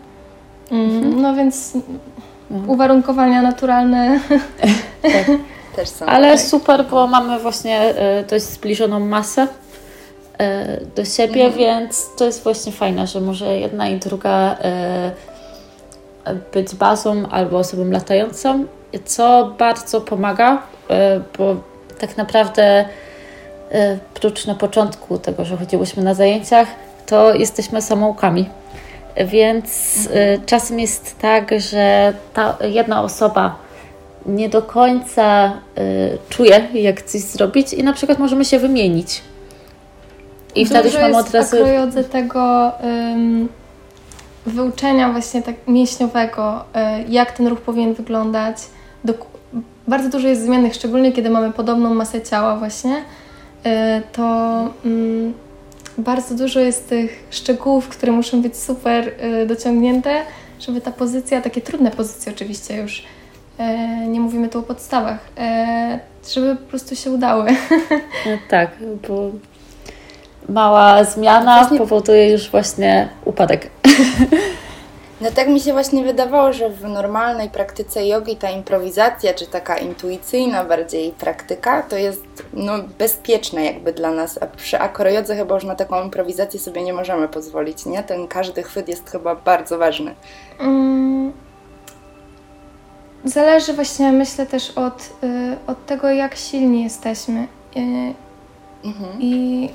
Mm, 0.70 0.96
mhm. 0.96 1.22
No 1.22 1.34
więc 1.34 1.74
mhm. 2.50 2.70
uwarunkowania 2.70 3.42
naturalne. 3.42 4.20
tak. 5.02 5.26
Też 5.76 5.88
są. 5.88 6.06
Ale 6.06 6.30
tak. 6.30 6.40
super, 6.40 6.84
bo 6.90 7.06
mamy 7.06 7.38
właśnie 7.38 7.80
e, 7.80 8.22
dość 8.22 8.44
zbliżoną 8.44 9.00
masę 9.00 9.46
e, 10.38 10.80
do 10.96 11.04
siebie, 11.04 11.44
mhm. 11.44 11.58
więc 11.58 12.06
to 12.16 12.24
jest 12.24 12.42
właśnie 12.42 12.72
fajne, 12.72 13.06
że 13.06 13.20
może 13.20 13.58
jedna 13.58 13.88
i 13.88 13.98
druga 13.98 14.56
być 16.52 16.74
bazą 16.74 17.28
albo 17.30 17.58
osobą 17.58 17.90
latającą, 17.90 18.64
co 19.04 19.54
bardzo 19.58 20.00
pomaga, 20.00 20.62
bo 21.38 21.56
tak 22.00 22.16
naprawdę 22.16 22.84
E, 23.72 23.98
prócz 24.14 24.46
na 24.46 24.54
początku 24.54 25.18
tego, 25.18 25.44
że 25.44 25.56
chodziłyśmy 25.56 26.02
na 26.02 26.14
zajęciach, 26.14 26.68
to 27.06 27.34
jesteśmy 27.34 27.82
samoukami. 27.82 28.48
Więc 29.26 29.96
mhm. 30.06 30.46
czasem 30.46 30.80
jest 30.80 31.18
tak, 31.18 31.50
że 31.60 32.12
ta 32.34 32.56
jedna 32.60 33.02
osoba 33.02 33.56
nie 34.26 34.48
do 34.48 34.62
końca 34.62 35.52
y, 35.78 36.18
czuje, 36.28 36.68
jak 36.74 37.02
coś 37.02 37.20
zrobić, 37.20 37.72
i 37.72 37.84
na 37.84 37.92
przykład 37.92 38.18
możemy 38.18 38.44
się 38.44 38.58
wymienić. 38.58 39.22
I 40.54 40.66
wtedy 40.66 40.88
już 40.88 40.98
mamy 40.98 41.16
od 41.16 41.30
razu... 41.30 41.56
w 41.86 42.08
tego 42.08 42.72
um, 42.82 43.48
wyuczenia 44.46 45.12
właśnie 45.12 45.42
tak 45.42 45.54
mięśniowego, 45.68 46.64
y, 47.06 47.12
jak 47.12 47.32
ten 47.32 47.46
ruch 47.46 47.60
powinien 47.60 47.94
wyglądać. 47.94 48.56
Do, 49.04 49.14
bardzo 49.88 50.08
dużo 50.08 50.28
jest 50.28 50.44
zmiennych, 50.44 50.74
szczególnie 50.74 51.12
kiedy 51.12 51.30
mamy 51.30 51.52
podobną 51.52 51.94
masę 51.94 52.22
ciała 52.22 52.56
właśnie, 52.56 52.96
y, 52.96 54.02
to 54.12 54.22
um, 54.84 55.34
bardzo 55.98 56.34
dużo 56.34 56.60
jest 56.60 56.88
tych 56.88 57.26
szczegółów, 57.30 57.88
które 57.88 58.12
muszą 58.12 58.42
być 58.42 58.56
super 58.56 59.08
y, 59.42 59.46
dociągnięte, 59.46 60.22
żeby 60.60 60.80
ta 60.80 60.92
pozycja, 60.92 61.40
takie 61.40 61.60
trudne 61.60 61.90
pozycje 61.90 62.32
oczywiście 62.32 62.76
już, 62.76 63.04
nie 64.08 64.20
mówimy 64.20 64.48
tu 64.48 64.58
o 64.58 64.62
podstawach, 64.62 65.18
e, 65.38 65.98
żeby 66.34 66.56
po 66.56 66.66
prostu 66.66 66.96
się 66.96 67.10
udały. 67.10 67.46
No 68.26 68.38
tak, 68.48 68.70
bo 69.08 69.30
mała 70.48 71.04
zmiana 71.04 71.58
właśnie... 71.58 71.78
powoduje 71.78 72.30
już 72.32 72.50
właśnie 72.50 73.08
upadek. 73.24 73.70
No 75.22 75.30
tak 75.30 75.48
mi 75.48 75.60
się 75.60 75.72
właśnie 75.72 76.04
wydawało, 76.04 76.52
że 76.52 76.70
w 76.70 76.84
normalnej 76.84 77.50
praktyce 77.50 78.06
jogi 78.06 78.36
ta 78.36 78.50
improwizacja, 78.50 79.34
czy 79.34 79.46
taka 79.46 79.76
intuicyjna 79.76 80.64
bardziej 80.64 81.10
praktyka, 81.10 81.82
to 81.82 81.96
jest 81.96 82.24
no, 82.52 82.72
bezpieczne 82.98 83.64
jakby 83.64 83.92
dla 83.92 84.10
nas, 84.10 84.38
a 84.42 84.46
przy 84.46 84.78
akrojodze 84.78 85.36
chyba 85.36 85.54
już 85.54 85.64
na 85.64 85.74
taką 85.74 86.04
improwizację 86.04 86.60
sobie 86.60 86.82
nie 86.82 86.92
możemy 86.92 87.28
pozwolić, 87.28 87.86
nie? 87.86 88.02
Ten 88.02 88.28
każdy 88.28 88.62
chwyt 88.62 88.88
jest 88.88 89.10
chyba 89.10 89.34
bardzo 89.34 89.78
ważny. 89.78 90.14
Mm. 90.58 91.32
Zależy 93.24 93.72
właśnie, 93.72 94.12
myślę 94.12 94.46
też 94.46 94.70
od, 94.70 95.10
y, 95.24 95.56
od 95.66 95.86
tego, 95.86 96.10
jak 96.10 96.36
silni 96.36 96.82
jesteśmy. 96.84 97.46
Y, 97.76 98.14
mhm. 98.84 99.20
I 99.20 99.68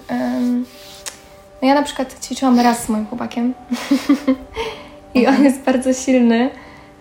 no 1.62 1.68
ja 1.68 1.76
na 1.76 1.84
przykład 1.84 2.26
ćwiczyłam 2.26 2.60
raz 2.60 2.84
z 2.84 2.90
moim 2.90 3.06
chłopakiem 3.06 3.54
i 5.14 5.28
on 5.28 5.44
jest 5.44 5.62
bardzo 5.62 5.94
silny 5.94 6.50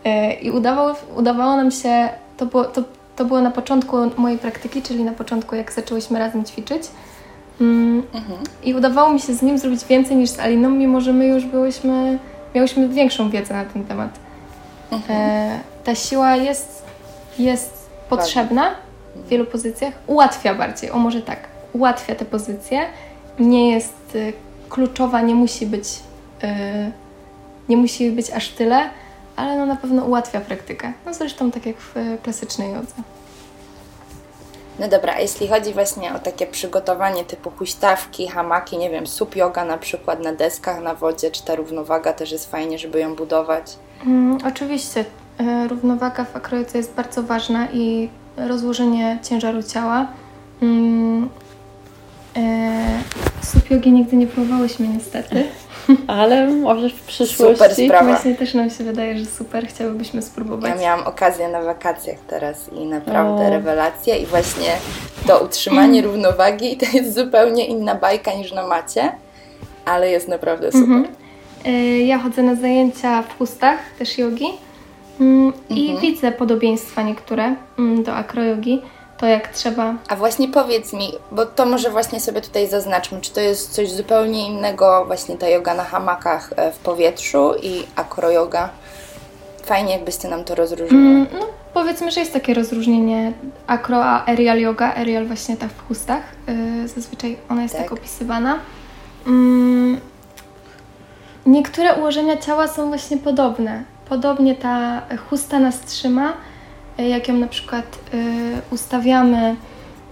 e, 0.05 0.35
i 0.35 0.51
udawało, 0.51 0.95
udawało 1.17 1.57
nam 1.57 1.71
się, 1.71 2.09
to 2.37 2.47
było, 2.47 2.65
to, 2.65 2.83
to 3.17 3.25
było 3.25 3.41
na 3.41 3.51
początku 3.51 3.97
mojej 4.17 4.39
praktyki, 4.39 4.83
czyli 4.83 5.05
na 5.05 5.13
początku 5.13 5.57
jak 5.57 5.73
zaczęłyśmy 5.73 6.19
razem 6.19 6.45
ćwiczyć 6.45 6.83
mm, 7.61 8.03
mhm. 8.15 8.39
i 8.65 8.75
udawało 8.75 9.13
mi 9.13 9.21
się 9.21 9.35
z 9.35 9.43
nim 9.43 9.59
zrobić 9.59 9.85
więcej 9.85 10.17
niż 10.17 10.31
z 10.31 10.39
Aliną, 10.39 10.71
mimo 10.71 11.01
że 11.01 11.13
my 11.13 11.27
już 11.27 11.45
byłyśmy, 11.45 12.19
miałyśmy 12.55 12.89
większą 12.89 13.31
wiedzę 13.31 13.55
na 13.55 13.65
ten 13.65 13.85
temat. 13.85 14.11
Mhm. 14.91 15.21
E, 15.21 15.61
ta 15.87 15.95
siła 15.95 16.37
jest, 16.37 16.83
jest 17.39 17.91
potrzebna 18.09 18.75
w 19.15 19.29
wielu 19.29 19.47
pozycjach, 19.47 19.95
ułatwia 20.07 20.55
bardziej, 20.55 20.91
o 20.91 20.99
może 20.99 21.23
tak, 21.23 21.39
ułatwia 21.73 22.15
te 22.15 22.25
pozycje, 22.25 22.87
nie 23.39 23.71
jest 23.71 24.15
y, 24.15 24.33
kluczowa, 24.69 25.21
nie 25.21 25.35
musi 25.35 25.67
być 25.67 25.89
y, 26.45 26.93
nie 27.69 27.77
musi 27.77 28.11
być 28.11 28.31
aż 28.31 28.49
tyle, 28.49 28.91
ale 29.37 29.57
no 29.57 29.67
na 29.67 29.77
pewno 29.77 30.05
ułatwia 30.05 30.41
praktykę. 30.41 30.93
No 31.07 31.15
zresztą 31.15 31.51
tak 31.51 31.67
jak 31.67 31.77
w 31.77 31.97
e, 31.97 32.19
klasycznej 32.23 32.73
jodze. 32.73 32.95
No 34.79 34.89
dobra, 34.89 35.15
a 35.15 35.21
jeśli 35.21 35.49
chodzi 35.49 35.73
właśnie 35.73 36.15
o 36.15 36.19
takie 36.19 36.47
przygotowanie 36.47 37.25
typu 37.25 37.51
huśtawki, 37.51 38.29
hamaki, 38.29 38.79
nie 38.79 38.91
wiem, 38.91 39.07
sup 39.07 39.37
yoga 39.37 39.65
na 39.65 39.79
przykład 39.79 40.21
na 40.21 40.33
deskach, 40.33 40.83
na 40.83 40.95
wodzie, 40.95 41.31
czy 41.31 41.45
ta 41.45 41.55
równowaga 41.55 42.13
też 42.13 42.33
jest 42.33 42.51
fajnie, 42.51 42.79
żeby 42.79 43.01
ją 43.01 43.15
budować? 43.15 43.77
Mm, 44.07 44.39
oczywiście. 44.47 45.05
E, 45.39 45.69
równowaga 45.69 46.25
w 46.25 46.37
akrojce 46.37 46.79
jest 46.79 46.95
bardzo 46.95 47.23
ważna 47.23 47.69
i 47.73 48.09
rozłożenie 48.37 49.19
ciężaru 49.23 49.63
ciała. 49.63 50.07
Mm, 50.63 51.29
e, 52.37 53.03
sup 53.43 53.71
jogi 53.71 53.93
nigdy 53.93 54.17
nie 54.17 54.27
próbowałyśmy 54.27 54.89
niestety. 54.89 55.45
ale 56.07 56.47
może 56.47 56.89
w 56.89 57.03
przyszłości. 57.03 57.55
Super 57.55 57.75
sprawa. 57.75 58.05
Właśnie 58.05 58.35
też 58.35 58.55
nam 58.55 58.71
się 58.71 58.85
wydaje, 58.85 59.19
że 59.19 59.25
super, 59.25 59.67
chciałybyśmy 59.69 60.23
spróbować. 60.23 60.71
Ja 60.71 60.81
miałam 60.81 61.07
okazję 61.07 61.49
na 61.49 61.63
wakacjach 61.63 62.19
teraz 62.27 62.73
i 62.73 62.87
naprawdę 62.87 63.47
o. 63.47 63.51
rewelacja 63.51 64.17
i 64.17 64.27
właśnie 64.27 64.73
to 65.27 65.45
utrzymanie 65.45 66.03
równowagi 66.09 66.77
to 66.77 66.87
jest 66.97 67.15
zupełnie 67.15 67.67
inna 67.67 67.95
bajka 67.95 68.35
niż 68.35 68.53
na 68.53 68.67
macie, 68.67 69.13
ale 69.85 70.11
jest 70.11 70.29
naprawdę 70.29 70.67
super. 70.73 70.83
Mhm. 70.83 71.07
E, 71.65 71.99
ja 71.99 72.19
chodzę 72.19 72.43
na 72.43 72.55
zajęcia 72.55 73.23
w 73.23 73.39
chustach, 73.39 73.79
też 73.99 74.19
jogi 74.19 74.47
i 75.71 75.91
mhm. 75.91 76.01
widzę 76.01 76.33
podobieństwa 76.33 77.03
niektóre 77.03 77.55
mm, 77.79 78.03
do 78.03 78.15
akrojogi 78.15 78.83
to 79.19 79.27
jak 79.27 79.49
trzeba. 79.49 79.95
A 80.09 80.17
właśnie 80.17 80.49
powiedz 80.49 80.93
mi, 80.93 81.13
bo 81.33 81.47
to 81.47 81.67
może 81.67 81.91
właśnie 81.91 82.21
sobie 82.21 82.41
tutaj 82.41 82.69
zaznaczmy, 82.69 83.21
czy 83.21 83.33
to 83.33 83.41
jest 83.41 83.71
coś 83.71 83.91
zupełnie 83.91 84.47
innego, 84.47 85.05
właśnie 85.07 85.37
ta 85.37 85.49
yoga 85.49 85.75
na 85.75 85.85
hamakach 85.85 86.51
e, 86.57 86.73
w 86.73 86.79
powietrzu 86.79 87.53
i 87.63 87.83
akroyoga? 87.97 88.71
Fajnie, 89.65 89.93
jakbyście 89.93 90.29
nam 90.29 90.45
to 90.45 90.55
rozróżniły. 90.55 91.05
Mm, 91.05 91.27
no, 91.33 91.47
powiedzmy, 91.75 92.11
że 92.11 92.21
jest 92.21 92.33
takie 92.33 92.55
rozróżnienie 92.55 93.33
akro 93.67 94.05
a 94.05 94.27
aerial 94.27 94.61
yoga. 94.61 94.95
Aerial 94.95 95.27
właśnie 95.27 95.57
tak 95.57 95.71
w 95.71 95.89
chustach. 95.89 96.23
Yy, 96.81 96.89
zazwyczaj 96.89 97.37
ona 97.49 97.63
jest 97.63 97.75
tak, 97.75 97.83
tak 97.83 97.93
opisywana. 97.93 98.59
Mm, 99.27 100.01
niektóre 101.47 101.95
ułożenia 101.95 102.37
ciała 102.37 102.69
są 102.69 102.89
właśnie 102.89 103.17
podobne. 103.17 103.85
Podobnie 104.09 104.55
ta 104.55 105.03
chusta 105.31 105.59
nas 105.59 105.81
trzyma, 105.81 106.33
jak 106.99 107.29
ją 107.29 107.35
na 107.35 107.47
przykład 107.47 107.99
y, 108.15 108.63
ustawiamy 108.71 109.57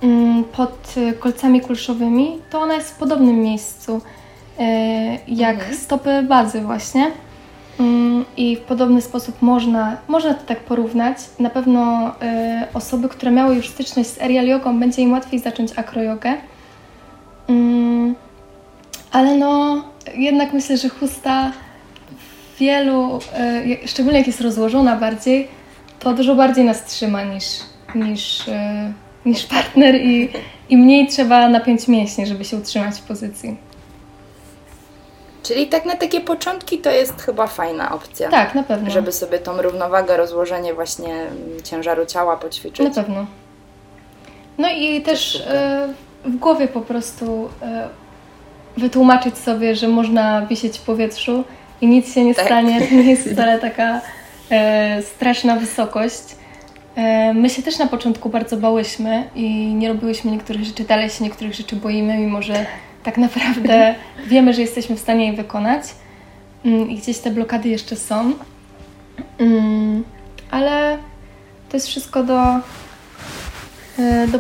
mm, 0.03 0.45
pod 0.45 0.95
kolcami 1.19 1.61
kulszowymi, 1.61 2.39
to 2.51 2.61
ona 2.61 2.75
jest 2.75 2.91
w 2.91 2.99
podobnym 2.99 3.41
miejscu 3.41 3.97
y, 3.97 4.63
jak 5.29 5.57
mhm. 5.57 5.77
stopy 5.77 6.23
bazy 6.23 6.61
właśnie. 6.61 7.11
Mm, 7.81 8.25
I 8.37 8.57
w 8.57 8.61
podobny 8.61 9.03
sposób 9.03 9.43
można, 9.43 9.97
można 10.09 10.35
to 10.35 10.47
tak 10.47 10.61
porównać. 10.61 11.19
Na 11.39 11.51
pewno 11.51 12.09
y, 12.09 12.13
osoby, 12.75 13.09
które 13.09 13.33
miały 13.33 13.55
już 13.55 13.69
styczność 13.69 14.11
z 14.11 14.21
aerial 14.21 14.47
jogą, 14.47 14.81
będzie 14.81 15.03
im 15.03 15.13
łatwiej 15.13 15.41
zacząć 15.41 15.79
akrojogę. 15.79 16.35
Mm, 17.49 18.15
ale 19.13 19.37
no, 19.37 19.83
jednak 20.15 20.53
myślę, 20.53 20.77
że 20.77 20.89
chusta 20.89 21.53
wielu, 22.59 23.19
szczególnie 23.87 24.19
jak 24.19 24.27
jest 24.27 24.41
rozłożona 24.41 24.97
bardziej, 24.97 25.49
to 25.99 26.15
dużo 26.15 26.35
bardziej 26.35 26.65
nas 26.65 26.85
trzyma 26.85 27.23
niż, 27.23 27.45
niż, 27.95 28.49
e, 28.49 28.93
niż 29.27 29.47
partner 29.47 29.95
i, 29.95 30.31
i 30.69 30.77
mniej 30.77 31.07
trzeba 31.07 31.49
napiąć 31.49 31.89
mięśnie, 31.89 32.27
żeby 32.27 32.45
się 32.45 32.57
utrzymać 32.57 32.95
w 32.95 33.03
pozycji. 33.03 33.57
Czyli 35.43 35.67
tak 35.67 35.85
na 35.85 35.97
takie 35.97 36.21
początki 36.21 36.79
to 36.79 36.91
jest 36.91 37.23
chyba 37.23 37.47
fajna 37.47 37.93
opcja. 37.93 38.31
Tak, 38.31 38.55
na 38.55 38.63
pewno. 38.63 38.91
Żeby 38.91 39.13
sobie 39.13 39.39
tą 39.39 39.63
równowagę, 39.63 40.17
rozłożenie 40.17 40.75
właśnie 40.75 41.27
ciężaru 41.65 42.07
ciała 42.07 42.37
poćwiczyć. 42.37 42.87
Na 42.87 42.95
pewno. 43.03 43.27
No 44.59 44.69
i 44.73 45.03
też 45.03 45.43
e, 45.47 45.89
w 46.25 46.37
głowie 46.37 46.69
po 46.69 46.81
prostu 46.81 47.49
e, 47.63 47.89
wytłumaczyć 48.77 49.39
sobie, 49.39 49.77
że 49.77 49.89
można 49.89 50.47
wisieć 50.47 50.79
w 50.79 50.83
powietrzu 50.83 51.45
i 51.85 51.87
nic 51.87 52.15
się 52.15 52.25
nie 52.25 52.35
tak. 52.35 52.47
stanie. 52.47 52.81
To 52.89 52.95
nie 52.95 53.11
jest 53.11 53.29
wcale 53.29 53.59
taka 53.59 54.01
e, 54.51 55.03
straszna 55.03 55.57
wysokość. 55.57 56.23
E, 56.97 57.35
my 57.35 57.51
się 57.51 57.63
też 57.63 57.79
na 57.79 57.87
początku 57.87 58.29
bardzo 58.29 58.57
bałyśmy 58.57 59.25
i 59.35 59.75
nie 59.75 59.89
robiłyśmy 59.89 60.31
niektórych 60.31 60.65
rzeczy, 60.65 60.85
dalej 60.85 61.11
się 61.11 61.25
niektórych 61.25 61.55
rzeczy 61.55 61.77
boimy, 61.77 62.19
mimo 62.19 62.43
że 62.43 62.67
tak 63.03 63.19
naprawdę 63.19 63.95
wiemy, 64.33 64.55
że 64.55 64.61
jesteśmy 64.61 64.97
w 64.97 65.01
stanie 65.01 65.27
je 65.27 65.33
wykonać. 65.33 65.83
Mm, 66.65 66.91
I 66.91 66.97
gdzieś 66.97 67.19
te 67.19 67.31
blokady 67.31 67.69
jeszcze 67.69 67.97
są. 67.97 68.33
Mm, 69.39 70.05
ale 70.51 70.99
to 71.69 71.77
jest 71.77 71.87
wszystko 71.87 72.23
do, 72.23 72.41
e, 73.99 74.29
do. 74.29 74.39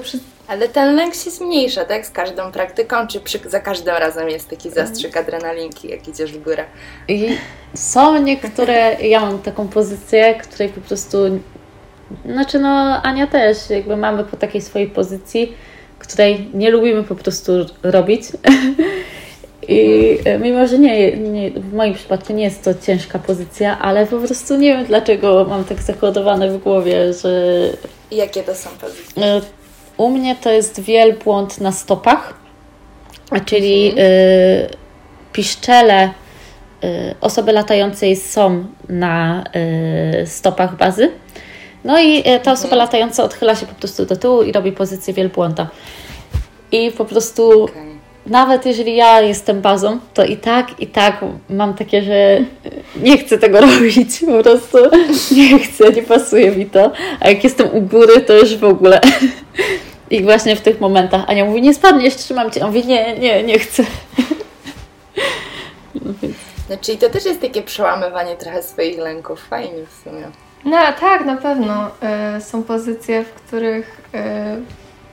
Ale 0.48 0.68
ten 0.68 0.96
lęk 0.96 1.14
się 1.14 1.30
zmniejsza, 1.30 1.84
tak? 1.84 2.06
Z 2.06 2.10
każdą 2.10 2.52
praktyką, 2.52 3.06
czy 3.06 3.20
przy, 3.20 3.38
za 3.46 3.60
każdym 3.60 3.96
razem 3.96 4.28
jest 4.28 4.48
taki 4.48 4.70
zastrzyk 4.70 5.16
adrenalinki, 5.16 5.88
jak 5.88 6.08
idziesz 6.08 6.32
w 6.32 6.42
górę? 6.42 6.64
I 7.08 7.28
są 7.74 8.22
niektóre, 8.22 8.96
ja 9.02 9.20
mam 9.20 9.38
taką 9.38 9.68
pozycję, 9.68 10.34
której 10.34 10.68
po 10.68 10.80
prostu, 10.80 11.18
znaczy 12.26 12.58
no 12.58 13.02
Ania 13.02 13.26
też, 13.26 13.70
jakby 13.70 13.96
mamy 13.96 14.24
po 14.24 14.36
takiej 14.36 14.60
swojej 14.60 14.88
pozycji, 14.88 15.52
której 15.98 16.50
nie 16.54 16.70
lubimy 16.70 17.04
po 17.04 17.14
prostu 17.14 17.52
robić. 17.82 18.22
I 19.68 20.18
mimo, 20.40 20.66
że 20.66 20.78
nie, 20.78 21.16
nie, 21.16 21.50
w 21.50 21.72
moim 21.72 21.94
przypadku 21.94 22.32
nie 22.32 22.44
jest 22.44 22.64
to 22.64 22.74
ciężka 22.74 23.18
pozycja, 23.18 23.78
ale 23.78 24.06
po 24.06 24.18
prostu 24.18 24.56
nie 24.56 24.76
wiem 24.76 24.84
dlaczego 24.84 25.46
mam 25.48 25.64
tak 25.64 25.82
zakodowane 25.82 26.50
w 26.50 26.62
głowie, 26.62 27.12
że... 27.12 27.54
Jakie 28.10 28.42
to 28.42 28.54
są 28.54 28.70
pozycje? 28.70 29.22
U 29.96 30.10
mnie 30.10 30.36
to 30.36 30.50
jest 30.50 30.80
wielbłąd 30.80 31.60
na 31.60 31.72
stopach, 31.72 32.34
czyli 33.44 33.88
mhm. 33.88 34.06
y, 34.06 34.68
piszczele 35.32 36.10
y, 36.84 37.14
osoby 37.20 37.52
latającej 37.52 38.16
są 38.16 38.64
na 38.88 39.44
y, 40.22 40.26
stopach 40.26 40.76
bazy. 40.76 41.10
No 41.84 42.00
i 42.00 42.22
ta 42.22 42.52
osoba 42.52 42.74
mhm. 42.74 42.78
latająca 42.78 43.24
odchyla 43.24 43.54
się 43.56 43.66
po 43.66 43.74
prostu 43.74 44.06
do 44.06 44.16
tyłu 44.16 44.42
i 44.42 44.52
robi 44.52 44.72
pozycję 44.72 45.14
wielbłąda. 45.14 45.68
I 46.72 46.90
po 46.90 47.04
prostu 47.04 47.64
okay. 47.64 47.93
Nawet 48.26 48.66
jeżeli 48.66 48.96
ja 48.96 49.20
jestem 49.20 49.60
bazą, 49.60 49.98
to 50.14 50.24
i 50.24 50.36
tak, 50.36 50.80
i 50.80 50.86
tak 50.86 51.24
mam 51.50 51.74
takie, 51.74 52.02
że 52.02 52.38
nie 52.96 53.18
chcę 53.18 53.38
tego 53.38 53.60
robić, 53.66 54.20
po 54.26 54.42
prostu 54.42 54.78
nie 55.36 55.58
chcę, 55.58 55.90
nie 55.92 56.02
pasuje 56.02 56.50
mi 56.50 56.66
to. 56.66 56.92
A 57.20 57.28
jak 57.28 57.44
jestem 57.44 57.74
u 57.74 57.80
góry, 57.80 58.20
to 58.20 58.32
już 58.32 58.56
w 58.56 58.64
ogóle. 58.64 59.00
I 60.10 60.22
właśnie 60.22 60.56
w 60.56 60.60
tych 60.60 60.80
momentach 60.80 61.24
Ania 61.26 61.44
mówi, 61.44 61.62
nie 61.62 61.74
spadniesz, 61.74 62.16
trzymam 62.16 62.50
Cię. 62.50 62.64
A 62.64 62.66
mówię, 62.66 62.82
nie, 62.82 63.18
nie, 63.18 63.42
nie 63.42 63.58
chcę. 63.58 63.84
No, 65.94 66.12
no 66.70 66.76
czyli 66.80 66.98
to 66.98 67.10
też 67.10 67.24
jest 67.24 67.40
takie 67.40 67.62
przełamywanie 67.62 68.36
trochę 68.36 68.62
swoich 68.62 68.98
lęków. 68.98 69.46
Fajnie 69.48 69.86
w 69.86 70.04
sumie. 70.04 70.26
No 70.64 70.76
tak, 71.00 71.24
na 71.24 71.36
pewno. 71.36 71.90
Y, 72.36 72.40
są 72.40 72.62
pozycje, 72.62 73.24
w 73.24 73.32
których, 73.32 74.00
y, 74.14 74.18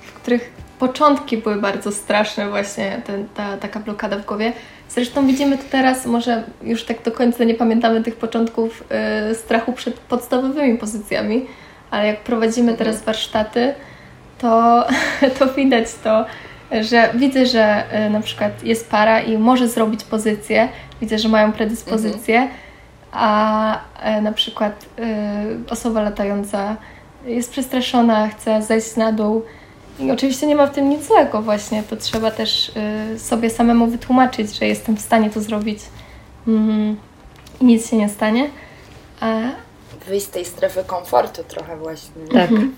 w 0.01 0.13
których 0.13 0.51
początki 0.81 1.37
były 1.37 1.55
bardzo 1.55 1.91
straszne 1.91 2.49
właśnie, 2.49 3.01
ten, 3.05 3.27
ta 3.35 3.57
taka 3.57 3.79
blokada 3.79 4.17
w 4.17 4.25
głowie. 4.25 4.53
Zresztą 4.89 5.27
widzimy 5.27 5.57
to 5.57 5.63
teraz, 5.71 6.05
może 6.05 6.43
już 6.63 6.85
tak 6.85 7.03
do 7.03 7.11
końca 7.11 7.43
nie 7.43 7.53
pamiętamy 7.53 8.03
tych 8.03 8.15
początków 8.15 8.83
y, 9.31 9.35
strachu 9.35 9.73
przed 9.73 9.99
podstawowymi 9.99 10.77
pozycjami, 10.77 11.45
ale 11.91 12.07
jak 12.07 12.19
prowadzimy 12.19 12.73
teraz 12.73 12.95
mhm. 12.95 13.05
warsztaty, 13.05 13.73
to, 14.37 14.85
to 15.39 15.53
widać 15.53 15.87
to, 16.03 16.25
że 16.81 17.09
widzę, 17.13 17.45
że 17.45 17.83
y, 18.07 18.09
na 18.09 18.21
przykład 18.21 18.63
jest 18.63 18.89
para 18.89 19.19
i 19.19 19.37
może 19.37 19.67
zrobić 19.67 20.03
pozycję, 20.03 20.69
widzę, 21.01 21.19
że 21.19 21.29
mają 21.29 21.51
predyspozycję, 21.51 22.35
mhm. 22.35 22.59
a 23.11 23.79
y, 24.17 24.21
na 24.21 24.31
przykład 24.31 24.85
y, 25.69 25.71
osoba 25.71 26.01
latająca 26.01 26.75
jest 27.25 27.51
przestraszona, 27.51 28.27
chce 28.27 28.61
zejść 28.61 28.95
na 28.95 29.11
dół, 29.11 29.43
i 29.99 30.11
oczywiście 30.11 30.47
nie 30.47 30.55
ma 30.55 30.67
w 30.67 30.75
tym 30.75 30.89
nic 30.89 31.07
złego 31.07 31.41
właśnie, 31.41 31.83
to 31.83 31.97
trzeba 31.97 32.31
też 32.31 32.71
y, 33.15 33.19
sobie 33.19 33.49
samemu 33.49 33.87
wytłumaczyć, 33.87 34.59
że 34.59 34.65
jestem 34.65 34.97
w 34.97 35.01
stanie 35.01 35.29
to 35.29 35.41
zrobić 35.41 35.79
mm, 36.47 36.97
i 37.61 37.65
nic 37.65 37.89
się 37.89 37.97
nie 37.97 38.09
stanie. 38.09 38.49
A... 39.19 39.39
Wyjść 40.07 40.25
z 40.25 40.29
tej 40.29 40.45
strefy 40.45 40.83
komfortu 40.83 41.43
trochę 41.43 41.77
właśnie. 41.77 42.21
Tak. 42.33 42.51
Mhm. 42.51 42.75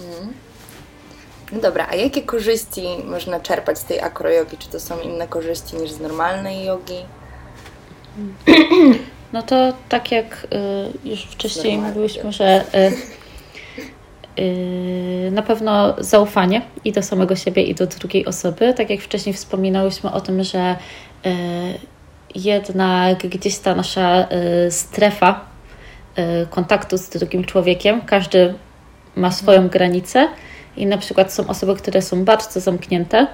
Mhm. 0.00 0.32
No 1.52 1.60
dobra, 1.60 1.86
a 1.90 1.94
jakie 1.94 2.22
korzyści 2.22 2.82
można 3.04 3.40
czerpać 3.40 3.78
z 3.78 3.84
tej 3.84 4.00
akrojogi? 4.00 4.56
Czy 4.58 4.68
to 4.68 4.80
są 4.80 5.00
inne 5.00 5.28
korzyści 5.28 5.76
niż 5.76 5.90
z 5.90 6.00
normalnej 6.00 6.64
jogi? 6.64 7.04
No 9.32 9.42
to 9.42 9.72
tak 9.88 10.12
jak 10.12 10.46
y, 11.04 11.08
już 11.08 11.22
wcześniej 11.22 11.78
mówiłyśmy, 11.78 12.32
że 12.32 12.64
y, 12.74 13.19
na 15.30 15.42
pewno 15.42 15.94
zaufanie 15.98 16.62
i 16.84 16.92
do 16.92 17.02
samego 17.02 17.36
siebie, 17.36 17.62
i 17.62 17.74
do 17.74 17.86
drugiej 17.86 18.26
osoby. 18.26 18.74
Tak 18.74 18.90
jak 18.90 19.00
wcześniej 19.00 19.34
wspominałyśmy 19.34 20.12
o 20.12 20.20
tym, 20.20 20.44
że 20.44 20.76
yy, 21.24 21.32
jednak 22.34 23.18
gdzieś 23.18 23.58
ta 23.58 23.74
nasza 23.74 24.20
yy, 24.64 24.70
strefa 24.70 25.50
kontaktu 26.50 26.98
z 26.98 27.08
drugim 27.08 27.44
człowiekiem, 27.44 28.00
każdy 28.00 28.54
ma 29.16 29.30
swoją 29.30 29.68
granicę 29.68 30.28
i 30.76 30.86
na 30.86 30.98
przykład 30.98 31.32
są 31.32 31.46
osoby, 31.46 31.76
które 31.76 32.02
są 32.02 32.24
bardzo 32.24 32.60
zamknięte, 32.60 33.26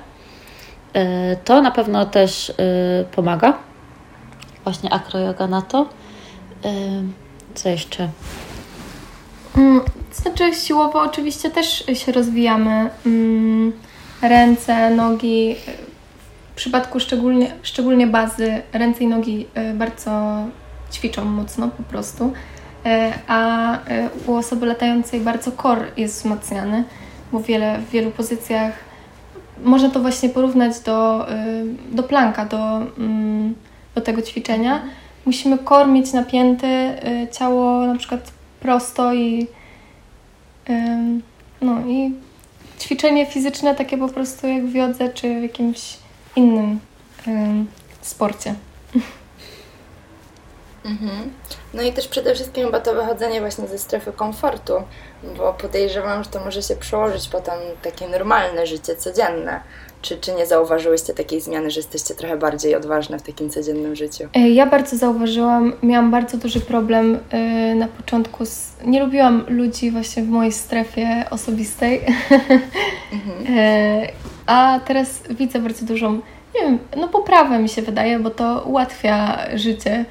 to 1.44 1.62
na 1.62 1.70
pewno 1.70 2.06
też 2.06 2.52
pomaga. 3.12 3.58
Właśnie 4.64 4.92
akroyoga 4.92 5.46
na 5.46 5.62
to. 5.62 5.88
Co 7.54 7.68
jeszcze? 7.68 8.08
Mm, 9.56 9.80
znaczy 10.12 10.54
siłowo 10.54 11.00
oczywiście 11.00 11.50
też 11.50 11.84
się 11.94 12.12
rozwijamy. 12.12 12.90
Mm, 13.06 13.72
ręce, 14.22 14.90
nogi. 14.90 15.56
W 16.52 16.56
przypadku 16.56 17.00
szczególnie, 17.00 17.52
szczególnie 17.62 18.06
bazy 18.06 18.62
ręce 18.72 19.04
i 19.04 19.06
nogi 19.06 19.46
y, 19.70 19.74
bardzo 19.74 20.10
ćwiczą 20.92 21.24
mocno 21.24 21.68
po 21.68 21.82
prostu. 21.82 22.24
Y, 22.26 23.12
a 23.26 23.74
y, 23.74 23.78
u 24.26 24.34
osoby 24.34 24.66
latającej 24.66 25.20
bardzo 25.20 25.52
kor 25.52 25.78
jest 25.96 26.14
wzmacniany, 26.14 26.84
bo 27.32 27.40
wiele, 27.40 27.78
w 27.78 27.90
wielu 27.90 28.10
pozycjach 28.10 28.72
można 29.64 29.90
to 29.90 30.00
właśnie 30.00 30.28
porównać 30.28 30.80
do, 30.80 31.26
do 31.92 32.02
planka, 32.02 32.44
do, 32.44 32.78
mm, 32.98 33.54
do 33.94 34.00
tego 34.00 34.22
ćwiczenia. 34.22 34.82
Musimy 35.26 35.58
kor 35.58 35.88
mieć 35.88 36.12
napięty, 36.12 36.66
ciało 37.32 37.86
na 37.86 37.98
przykład 37.98 38.32
prosto 38.66 39.14
i 39.14 39.46
no 41.60 41.80
i 41.86 42.12
ćwiczenie 42.80 43.26
fizyczne 43.26 43.74
takie 43.74 43.98
po 43.98 44.08
prostu 44.08 44.46
jak 44.46 44.66
w 44.66 44.74
jodze 44.74 45.08
czy 45.08 45.40
w 45.40 45.42
jakimś 45.42 45.96
innym 46.36 46.80
sporcie. 48.02 48.54
Mhm. 50.84 51.32
No 51.74 51.82
i 51.82 51.92
też 51.92 52.08
przede 52.08 52.34
wszystkim 52.34 52.64
chyba 52.64 52.80
to 52.80 52.94
wychodzenie 52.94 53.40
właśnie 53.40 53.68
ze 53.68 53.78
strefy 53.78 54.12
komfortu, 54.12 54.72
bo 55.36 55.52
podejrzewam, 55.52 56.24
że 56.24 56.30
to 56.30 56.40
może 56.44 56.62
się 56.62 56.76
przełożyć 56.76 57.28
potem 57.28 57.58
takie 57.82 58.08
normalne 58.08 58.66
życie 58.66 58.96
codzienne. 58.96 59.60
Czy, 60.02 60.18
czy 60.18 60.32
nie 60.32 60.46
zauważyłyście 60.46 61.14
takiej 61.14 61.40
zmiany, 61.40 61.70
że 61.70 61.80
jesteście 61.80 62.14
trochę 62.14 62.36
bardziej 62.36 62.74
odważne 62.74 63.18
w 63.18 63.22
takim 63.22 63.50
codziennym 63.50 63.96
życiu? 63.96 64.24
E, 64.34 64.50
ja 64.50 64.66
bardzo 64.66 64.96
zauważyłam, 64.96 65.72
miałam 65.82 66.10
bardzo 66.10 66.36
duży 66.36 66.60
problem 66.60 67.18
e, 67.30 67.74
na 67.74 67.88
początku. 67.88 68.46
Z, 68.46 68.74
nie 68.84 69.04
lubiłam 69.04 69.44
ludzi 69.48 69.90
właśnie 69.90 70.22
w 70.22 70.28
mojej 70.28 70.52
strefie 70.52 71.24
osobistej, 71.30 72.00
mhm. 73.12 73.46
E, 73.58 74.08
a 74.46 74.80
teraz 74.86 75.22
widzę 75.30 75.58
bardzo 75.58 75.86
dużą, 75.86 76.12
nie 76.54 76.60
wiem, 76.60 76.78
no 76.96 77.08
poprawę 77.08 77.58
mi 77.58 77.68
się 77.68 77.82
wydaje, 77.82 78.18
bo 78.18 78.30
to 78.30 78.62
ułatwia 78.66 79.38
życie, 79.54 80.04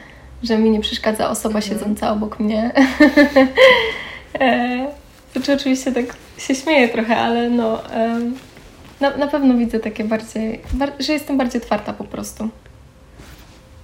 że 0.43 0.57
mi 0.57 0.69
nie 0.69 0.79
przeszkadza 0.79 1.29
osoba 1.29 1.59
mhm. 1.59 1.73
siedząca 1.73 2.11
obok 2.11 2.39
mnie. 2.39 2.71
Znaczy 5.33 5.53
oczywiście 5.53 5.91
tak 5.91 6.05
się 6.37 6.55
śmieję 6.55 6.89
trochę, 6.89 7.17
ale 7.17 7.49
no 7.49 7.81
na, 9.01 9.17
na 9.17 9.27
pewno 9.27 9.53
widzę 9.53 9.79
takie 9.79 10.03
bardziej, 10.03 10.61
bar, 10.73 10.91
że 10.99 11.13
jestem 11.13 11.37
bardziej 11.37 11.61
otwarta 11.61 11.93
po 11.93 12.03
prostu. 12.03 12.49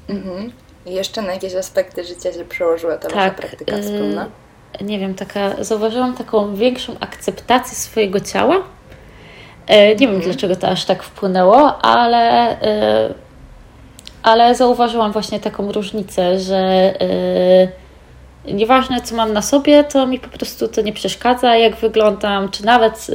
Mhm. 0.09 0.51
I 0.85 0.93
jeszcze 0.93 1.21
na 1.21 1.33
jakieś 1.33 1.55
aspekty 1.55 2.03
życia 2.03 2.33
się 2.33 2.45
przełożyła 2.45 2.97
ta 2.97 3.07
tak, 3.07 3.15
wasza 3.15 3.31
praktyka 3.31 3.75
yy, 3.75 3.83
wspólna? 3.83 4.29
Nie 4.81 4.99
wiem, 4.99 5.15
taka, 5.15 5.63
zauważyłam 5.63 6.15
taką 6.15 6.55
większą 6.55 6.95
akceptację 6.99 7.77
swojego 7.77 8.19
ciała. 8.19 8.55
Yy, 8.55 9.75
nie 9.75 9.95
wiem, 9.95 10.09
mhm. 10.09 10.21
dlaczego 10.21 10.55
to 10.55 10.67
aż 10.67 10.85
tak 10.85 11.03
wpłynęło, 11.03 11.81
ale, 11.81 12.57
yy, 13.09 13.13
ale 14.23 14.55
zauważyłam 14.55 15.11
właśnie 15.11 15.39
taką 15.39 15.71
różnicę, 15.71 16.39
że 16.39 16.93
nieważne 18.45 19.01
co 19.01 19.15
mam 19.15 19.33
na 19.33 19.41
sobie, 19.41 19.83
to 19.83 20.07
mi 20.07 20.19
po 20.19 20.29
prostu 20.37 20.67
to 20.67 20.81
nie 20.81 20.93
przeszkadza, 20.93 21.55
jak 21.55 21.75
wyglądam, 21.75 22.49
czy 22.49 22.65
nawet 22.65 23.07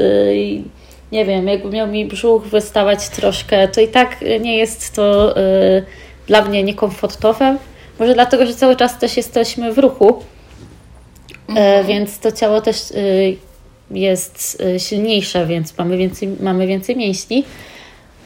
nie 1.13 1.25
wiem, 1.25 1.49
jakby 1.49 1.71
miał 1.71 1.87
mi 1.87 2.07
brzuch 2.07 2.43
wystawać 2.43 3.09
troszkę, 3.09 3.69
to 3.69 3.81
i 3.81 3.89
tak 3.89 4.17
nie 4.41 4.57
jest 4.57 4.95
to 4.95 5.37
y, 5.39 5.85
dla 6.27 6.43
mnie 6.43 6.63
niekomfortowe. 6.63 7.57
Może 7.99 8.15
dlatego, 8.15 8.47
że 8.47 8.55
cały 8.55 8.77
czas 8.77 8.99
też 8.99 9.17
jesteśmy 9.17 9.73
w 9.73 9.79
ruchu, 9.79 10.09
y, 10.11 11.53
mhm. 11.53 11.87
więc 11.87 12.19
to 12.19 12.33
ciało 12.33 12.61
też 12.61 12.91
y, 12.91 13.37
jest 13.91 14.63
y, 14.77 14.81
silniejsze, 14.81 15.47
więc 15.47 15.79
mamy 15.79 15.97
więcej, 15.97 16.29
mamy 16.41 16.67
więcej 16.67 16.97
mięśni. 16.97 17.45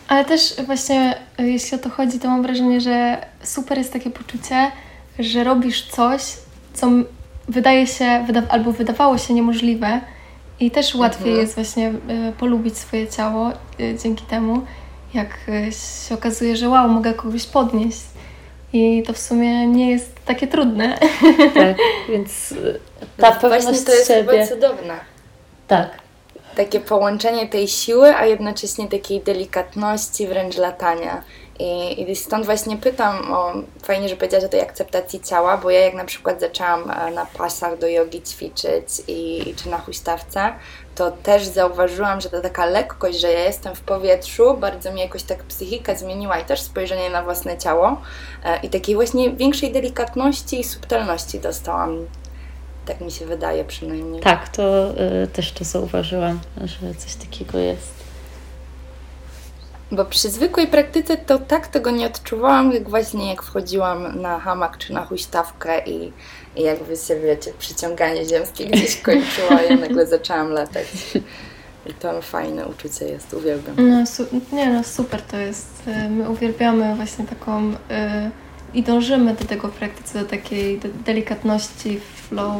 Ale 0.09 0.25
też 0.25 0.55
właśnie, 0.67 1.15
y, 1.41 1.51
jeśli 1.51 1.77
o 1.77 1.81
to 1.81 1.91
chodzi, 1.91 2.19
to 2.19 2.29
mam 2.29 2.43
wrażenie, 2.43 2.81
że 2.81 3.19
super 3.43 3.79
jest 3.79 3.93
takie 3.93 4.11
poczucie, 4.11 4.71
że 5.19 5.45
robisz 5.45 5.87
coś, 5.87 6.23
co 6.75 6.89
wydaje 7.49 7.87
się, 7.87 8.27
albo 8.49 8.73
wydawało 8.73 9.19
się 9.19 9.35
niemożliwe, 9.35 10.01
i 10.61 10.71
też 10.71 10.95
łatwiej 10.95 11.29
mhm. 11.29 11.41
jest 11.41 11.55
właśnie 11.55 11.89
y, 11.89 12.33
polubić 12.39 12.79
swoje 12.79 13.09
ciało 13.09 13.51
y, 13.81 13.97
dzięki 14.03 14.25
temu, 14.25 14.63
jak 15.15 15.29
y, 15.49 15.73
się 16.09 16.15
okazuje, 16.15 16.57
że 16.57 16.69
wow, 16.69 16.89
mogę 16.89 17.15
kogoś 17.15 17.47
podnieść. 17.47 18.01
I 18.73 19.03
to 19.07 19.13
w 19.13 19.19
sumie 19.19 19.67
nie 19.67 19.91
jest 19.91 20.25
takie 20.25 20.47
trudne. 20.47 20.99
Tak, 21.55 21.77
więc 22.13 22.55
ta 23.17 23.31
no, 23.31 23.41
pewność 23.41 23.65
właśnie 23.65 23.87
to 23.87 23.93
jest 23.93 24.09
siebie... 24.09 24.33
chyba 24.33 24.47
cudowne. 24.47 25.01
Tak. 25.69 25.91
Takie 26.57 26.81
połączenie 26.81 27.49
tej 27.49 27.69
siły, 27.69 28.17
a 28.17 28.27
jednocześnie 28.27 28.89
takiej 28.89 29.21
delikatności, 29.21 30.27
wręcz 30.27 30.57
latania. 30.57 31.23
I, 31.61 32.11
I 32.11 32.17
stąd 32.17 32.45
właśnie 32.45 32.77
pytam 32.77 33.33
o, 33.33 33.53
fajnie, 33.83 34.09
że 34.09 34.17
powiedziałaś 34.17 34.45
o 34.45 34.49
tej 34.49 34.61
akceptacji 34.61 35.21
ciała, 35.21 35.57
bo 35.57 35.71
ja 35.71 35.81
jak 35.81 35.95
na 35.95 36.05
przykład 36.05 36.41
zaczęłam 36.41 36.91
e, 36.91 37.11
na 37.11 37.27
pasach 37.27 37.79
do 37.79 37.89
jogi 37.89 38.23
ćwiczyć 38.23 39.03
i, 39.09 39.55
czy 39.57 39.69
na 39.69 39.79
huśtawce, 39.79 40.53
to 40.95 41.11
też 41.11 41.47
zauważyłam, 41.47 42.21
że 42.21 42.31
ta 42.31 42.41
taka 42.41 42.67
lekkość, 42.67 43.21
że 43.21 43.33
ja 43.33 43.45
jestem 43.45 43.75
w 43.75 43.81
powietrzu, 43.81 44.57
bardzo 44.57 44.93
mi 44.93 45.01
jakoś 45.01 45.23
tak 45.23 45.43
psychika 45.43 45.95
zmieniła 45.95 46.39
i 46.39 46.45
też 46.45 46.61
spojrzenie 46.61 47.11
na 47.11 47.23
własne 47.23 47.59
ciało 47.59 48.01
e, 48.45 48.61
i 48.63 48.71
takiej 48.71 48.95
właśnie 48.95 49.31
większej 49.31 49.73
delikatności 49.73 50.61
i 50.61 50.65
subtelności 50.65 51.41
dostałam. 51.41 52.07
Tak 52.87 53.01
mi 53.01 53.11
się 53.11 53.27
wydaje 53.27 53.65
przynajmniej. 53.65 54.23
Tak, 54.23 54.49
to 54.49 54.91
y, 55.23 55.27
też 55.27 55.53
to 55.53 55.65
zauważyłam, 55.65 56.41
że 56.65 56.95
coś 56.95 57.15
takiego 57.15 57.59
jest. 57.59 58.00
Bo 59.93 60.05
przy 60.05 60.31
zwykłej 60.31 60.67
praktyce 60.67 61.17
to 61.17 61.39
tak 61.39 61.67
tego 61.69 61.91
nie 61.91 62.07
odczuwałam, 62.07 62.73
jak 62.73 62.89
właśnie 62.89 63.29
jak 63.29 63.43
wchodziłam 63.43 64.21
na 64.21 64.39
hamak 64.41 64.79
czy 64.79 64.93
na 64.93 65.05
huśtawkę 65.05 65.85
i, 65.85 66.13
i 66.57 66.63
jakby 66.63 66.97
się, 66.97 67.21
wiecie, 67.21 67.53
przyciąganie 67.59 68.25
ziemskie 68.29 68.67
gdzieś 68.67 69.01
kończyło 69.03 69.51
i 69.71 69.77
nagle 69.81 70.07
zaczęłam 70.07 70.51
latać. 70.53 70.87
I 71.87 71.95
to 71.95 72.23
fajne 72.23 72.67
uczucie 72.67 73.05
jest, 73.05 73.35
uwielbiam. 73.35 73.77
No, 73.77 74.05
nie 74.57 74.71
no, 74.73 74.85
super 74.85 75.23
to 75.23 75.37
jest. 75.37 75.69
Y, 76.07 76.09
My 76.11 76.31
uwielbiamy 76.31 76.97
właśnie 76.97 77.27
taką 77.27 77.71
y, 77.71 77.75
i 78.75 78.83
dążymy 78.83 79.35
do 79.35 79.45
tego 79.45 79.69
w 79.69 79.73
praktyce, 79.73 80.19
do 80.19 80.25
takiej 80.25 80.79
de- 80.79 80.89
delikatności, 80.89 82.01
flow. 82.29 82.53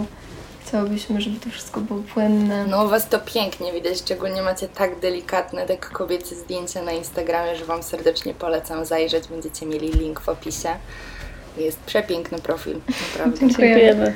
Chciałybyśmy, 0.71 1.21
żeby 1.21 1.41
to 1.41 1.51
wszystko 1.51 1.81
było 1.81 2.03
płynne. 2.15 2.67
No 2.67 2.85
u 2.85 2.89
Was 2.89 3.09
to 3.09 3.19
pięknie 3.19 3.73
widać, 3.73 3.99
szczególnie 3.99 4.43
macie 4.43 4.69
tak 4.69 4.99
delikatne, 4.99 5.67
tak 5.67 5.91
kobiece 5.91 6.35
zdjęcia 6.35 6.83
na 6.83 6.93
Instagramie, 6.93 7.57
że 7.57 7.65
Wam 7.65 7.83
serdecznie 7.83 8.35
polecam 8.35 8.85
zajrzeć. 8.85 9.29
Będziecie 9.29 9.67
mieli 9.67 9.91
link 9.91 10.21
w 10.21 10.29
opisie. 10.29 10.69
Jest 11.57 11.81
przepiękny 11.81 12.39
profil, 12.39 12.81
naprawdę. 13.13 13.39
Dziękujemy. 13.49 14.15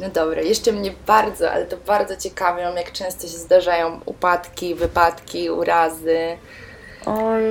No 0.00 0.08
dobra, 0.08 0.42
jeszcze 0.42 0.72
mnie 0.72 0.92
bardzo, 1.06 1.50
ale 1.50 1.66
to 1.66 1.76
bardzo 1.76 2.16
ciekawią, 2.16 2.74
jak 2.74 2.92
często 2.92 3.22
się 3.22 3.38
zdarzają 3.38 4.00
upadki, 4.06 4.74
wypadki, 4.74 5.50
urazy. 5.50 6.18
Oj, 7.06 7.42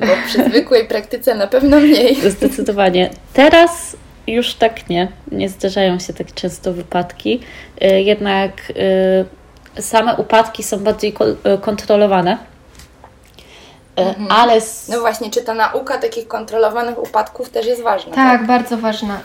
Bo 0.00 0.26
przy 0.26 0.44
zwykłej 0.44 0.88
praktyce 0.88 1.34
na 1.34 1.46
pewno 1.46 1.80
mniej. 1.80 2.30
Zdecydowanie. 2.30 3.10
Teraz 3.32 3.96
już 4.26 4.54
tak 4.54 4.88
nie. 4.88 5.08
Nie 5.32 5.48
zdarzają 5.48 5.98
się 5.98 6.12
tak 6.12 6.34
często 6.34 6.72
wypadki. 6.72 7.40
Y, 7.84 8.02
Jednak 8.02 8.52
y, 9.78 9.82
same 9.82 10.16
upadki 10.16 10.62
są 10.62 10.78
bardziej 10.78 11.14
y, 11.54 11.58
kontrolowane. 11.58 12.38
Y, 14.00 14.02
Ale 14.30 14.52
s- 14.54 14.88
No 14.92 15.00
właśnie, 15.00 15.30
czy 15.30 15.42
ta 15.42 15.54
nauka 15.54 15.98
takich 15.98 16.28
kontrolowanych 16.28 16.98
upadków 17.02 17.50
też 17.50 17.66
jest 17.66 17.82
ważna? 17.82 18.14
Tak, 18.14 18.46
bardzo 18.46 18.76
ważna. 18.78 19.20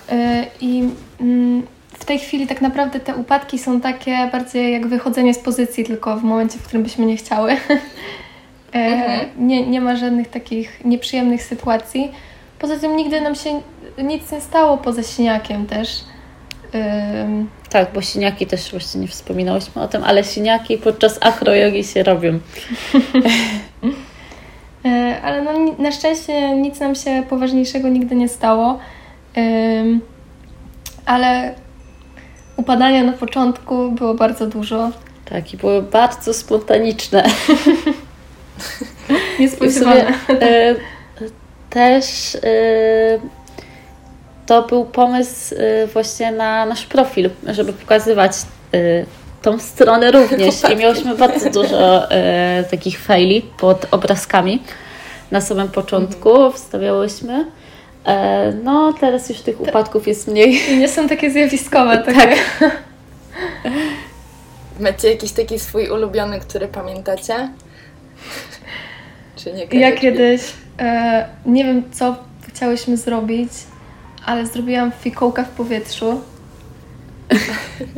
I 0.62 0.90
mm, 1.22 1.68
w 1.94 2.06
tej 2.06 2.20
chwili 2.20 2.48
tak 2.48 2.62
naprawdę 2.62 3.00
te 3.00 3.16
upadki 3.16 3.60
są 3.60 3.82
takie 3.82 4.30
bardziej 4.32 4.74
jak 4.74 4.88
wychodzenie 4.88 5.34
z 5.34 5.40
pozycji, 5.40 5.84
tylko 5.86 6.18
w 6.18 6.24
momencie, 6.24 6.58
w 6.60 6.64
którym 6.64 6.84
byśmy 6.84 7.06
nie 7.06 7.18
chciały. 7.18 7.58
E, 8.74 8.78
Mhm. 8.80 9.48
nie, 9.48 9.68
nie 9.68 9.82
ma 9.82 9.96
żadnych 9.96 10.28
takich 10.30 10.86
nieprzyjemnych 10.86 11.44
sytuacji. 11.44 12.12
Poza 12.60 12.80
tym 12.80 12.96
nigdy 12.96 13.22
nam 13.22 13.36
się 13.36 13.62
nic 14.04 14.32
nie 14.32 14.42
stało 14.42 14.78
poza 14.78 15.04
siniakiem 15.04 15.66
też. 15.66 15.90
Ym, 16.76 17.50
tak, 17.70 17.94
bo 17.94 18.02
siniaki 18.02 18.48
też 18.48 18.72
właśnie 18.72 19.02
nie 19.02 19.08
wspominałyśmy 19.08 19.82
o 19.82 19.88
tym, 19.88 20.04
ale 20.04 20.24
siniaki 20.24 20.78
podczas 20.78 21.18
acrojogi 21.22 21.84
się 21.84 22.04
robią. 22.04 22.40
E, 24.86 25.22
Ale 25.22 25.42
no, 25.42 25.52
na 25.80 25.92
szczęście 25.92 26.56
nic 26.56 26.80
nam 26.80 26.96
się 26.96 27.24
poważniejszego 27.30 27.90
nigdy 27.90 28.16
nie 28.16 28.30
stało. 28.30 28.80
Ym, 29.38 30.02
Ale 31.06 31.56
upadania 32.58 33.04
na 33.04 33.14
początku 33.14 33.92
było 33.92 34.14
bardzo 34.14 34.48
dużo. 34.48 34.92
Tak, 35.26 35.54
i 35.54 35.58
były 35.58 35.82
bardzo 35.82 36.34
spontaniczne. 36.34 37.24
Niespodziewane. 39.40 40.14
sumie, 40.28 40.76
też 41.70 42.36
e, 42.36 42.40
to 44.48 44.62
był 44.62 44.86
pomysł 44.86 45.56
e, 45.56 45.88
właśnie 45.88 46.32
na 46.32 46.66
nasz 46.66 46.86
profil, 46.86 47.30
żeby 47.48 47.74
pokazywać 47.74 48.32
e, 48.74 48.78
tą 49.42 49.60
stronę 49.60 50.12
również. 50.12 50.56
I 50.74 50.76
miałyśmy 50.76 51.16
bardzo 51.26 51.50
dużo 51.50 52.12
e, 52.12 52.64
takich 52.72 53.00
faili 53.00 53.42
pod 53.42 53.86
obrazkami 53.92 54.62
na 55.32 55.42
samym 55.42 55.68
początku. 55.68 56.52
Wstawiałyśmy. 56.52 57.46
E, 58.06 58.52
no, 58.64 58.94
teraz 59.00 59.30
już 59.30 59.40
tych 59.40 59.62
upadków 59.62 60.08
jest 60.08 60.28
mniej. 60.28 60.72
I 60.72 60.78
nie 60.78 60.90
są 60.90 61.08
takie 61.08 61.32
zjawiskowe. 61.32 61.98
Takie. 62.06 62.36
Macie 64.80 65.12
jakiś 65.12 65.32
taki 65.32 65.60
swój 65.60 65.90
ulubiony, 65.90 66.40
który 66.40 66.68
pamiętacie? 66.68 67.50
Czy 69.36 69.54
nie? 69.54 69.80
Ja 69.80 69.92
kiedyś, 69.92 70.42
e, 70.80 71.26
nie 71.46 71.64
wiem 71.64 71.84
co 71.92 72.16
chciałyśmy 72.48 72.98
zrobić, 72.98 73.50
ale 74.28 74.46
zrobiłam 74.46 74.92
fikołka 74.92 75.44
w 75.44 75.50
powietrzu. 75.50 76.22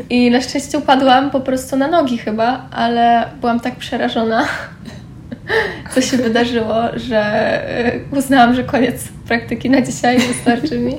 I 0.10 0.32
na 0.32 0.42
szczęście 0.42 0.78
upadłam 0.78 1.32
po 1.32 1.40
prostu 1.40 1.78
na 1.78 1.88
nogi 1.88 2.18
chyba, 2.18 2.68
ale 2.72 3.30
byłam 3.40 3.60
tak 3.60 3.76
przerażona, 3.76 4.48
co 5.94 6.02
się 6.02 6.18
wydarzyło, 6.18 6.76
że 6.96 7.20
e, 7.86 8.00
uznałam, 8.18 8.56
że 8.56 8.64
koniec 8.64 9.08
praktyki 9.28 9.70
na 9.70 9.82
dzisiaj 9.82 10.20
wystarczy 10.20 10.80
mi. 10.80 10.96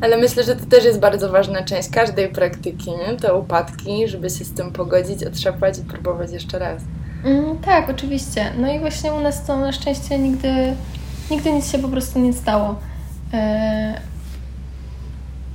Ale 0.00 0.16
myślę, 0.16 0.42
że 0.42 0.56
to 0.56 0.66
też 0.66 0.84
jest 0.84 1.00
bardzo 1.00 1.32
ważna 1.32 1.62
część 1.62 1.88
każdej 1.90 2.28
praktyki, 2.28 2.90
nie? 2.90 3.16
Te 3.16 3.34
upadki, 3.34 4.08
żeby 4.08 4.30
się 4.30 4.44
z 4.44 4.54
tym 4.54 4.72
pogodzić, 4.72 5.24
otrzepać 5.24 5.78
i 5.78 5.82
próbować 5.82 6.32
jeszcze 6.32 6.58
raz. 6.58 6.82
Mm, 7.24 7.58
tak, 7.58 7.90
oczywiście. 7.90 8.52
No 8.58 8.72
i 8.72 8.78
właśnie 8.78 9.12
u 9.12 9.20
nas 9.20 9.46
to 9.46 9.56
na 9.56 9.72
szczęście 9.72 10.18
nigdy, 10.18 10.74
nigdy 11.30 11.52
nic 11.52 11.72
się 11.72 11.78
po 11.78 11.88
prostu 11.88 12.18
nie 12.18 12.32
stało. 12.32 12.74
E, 13.34 14.00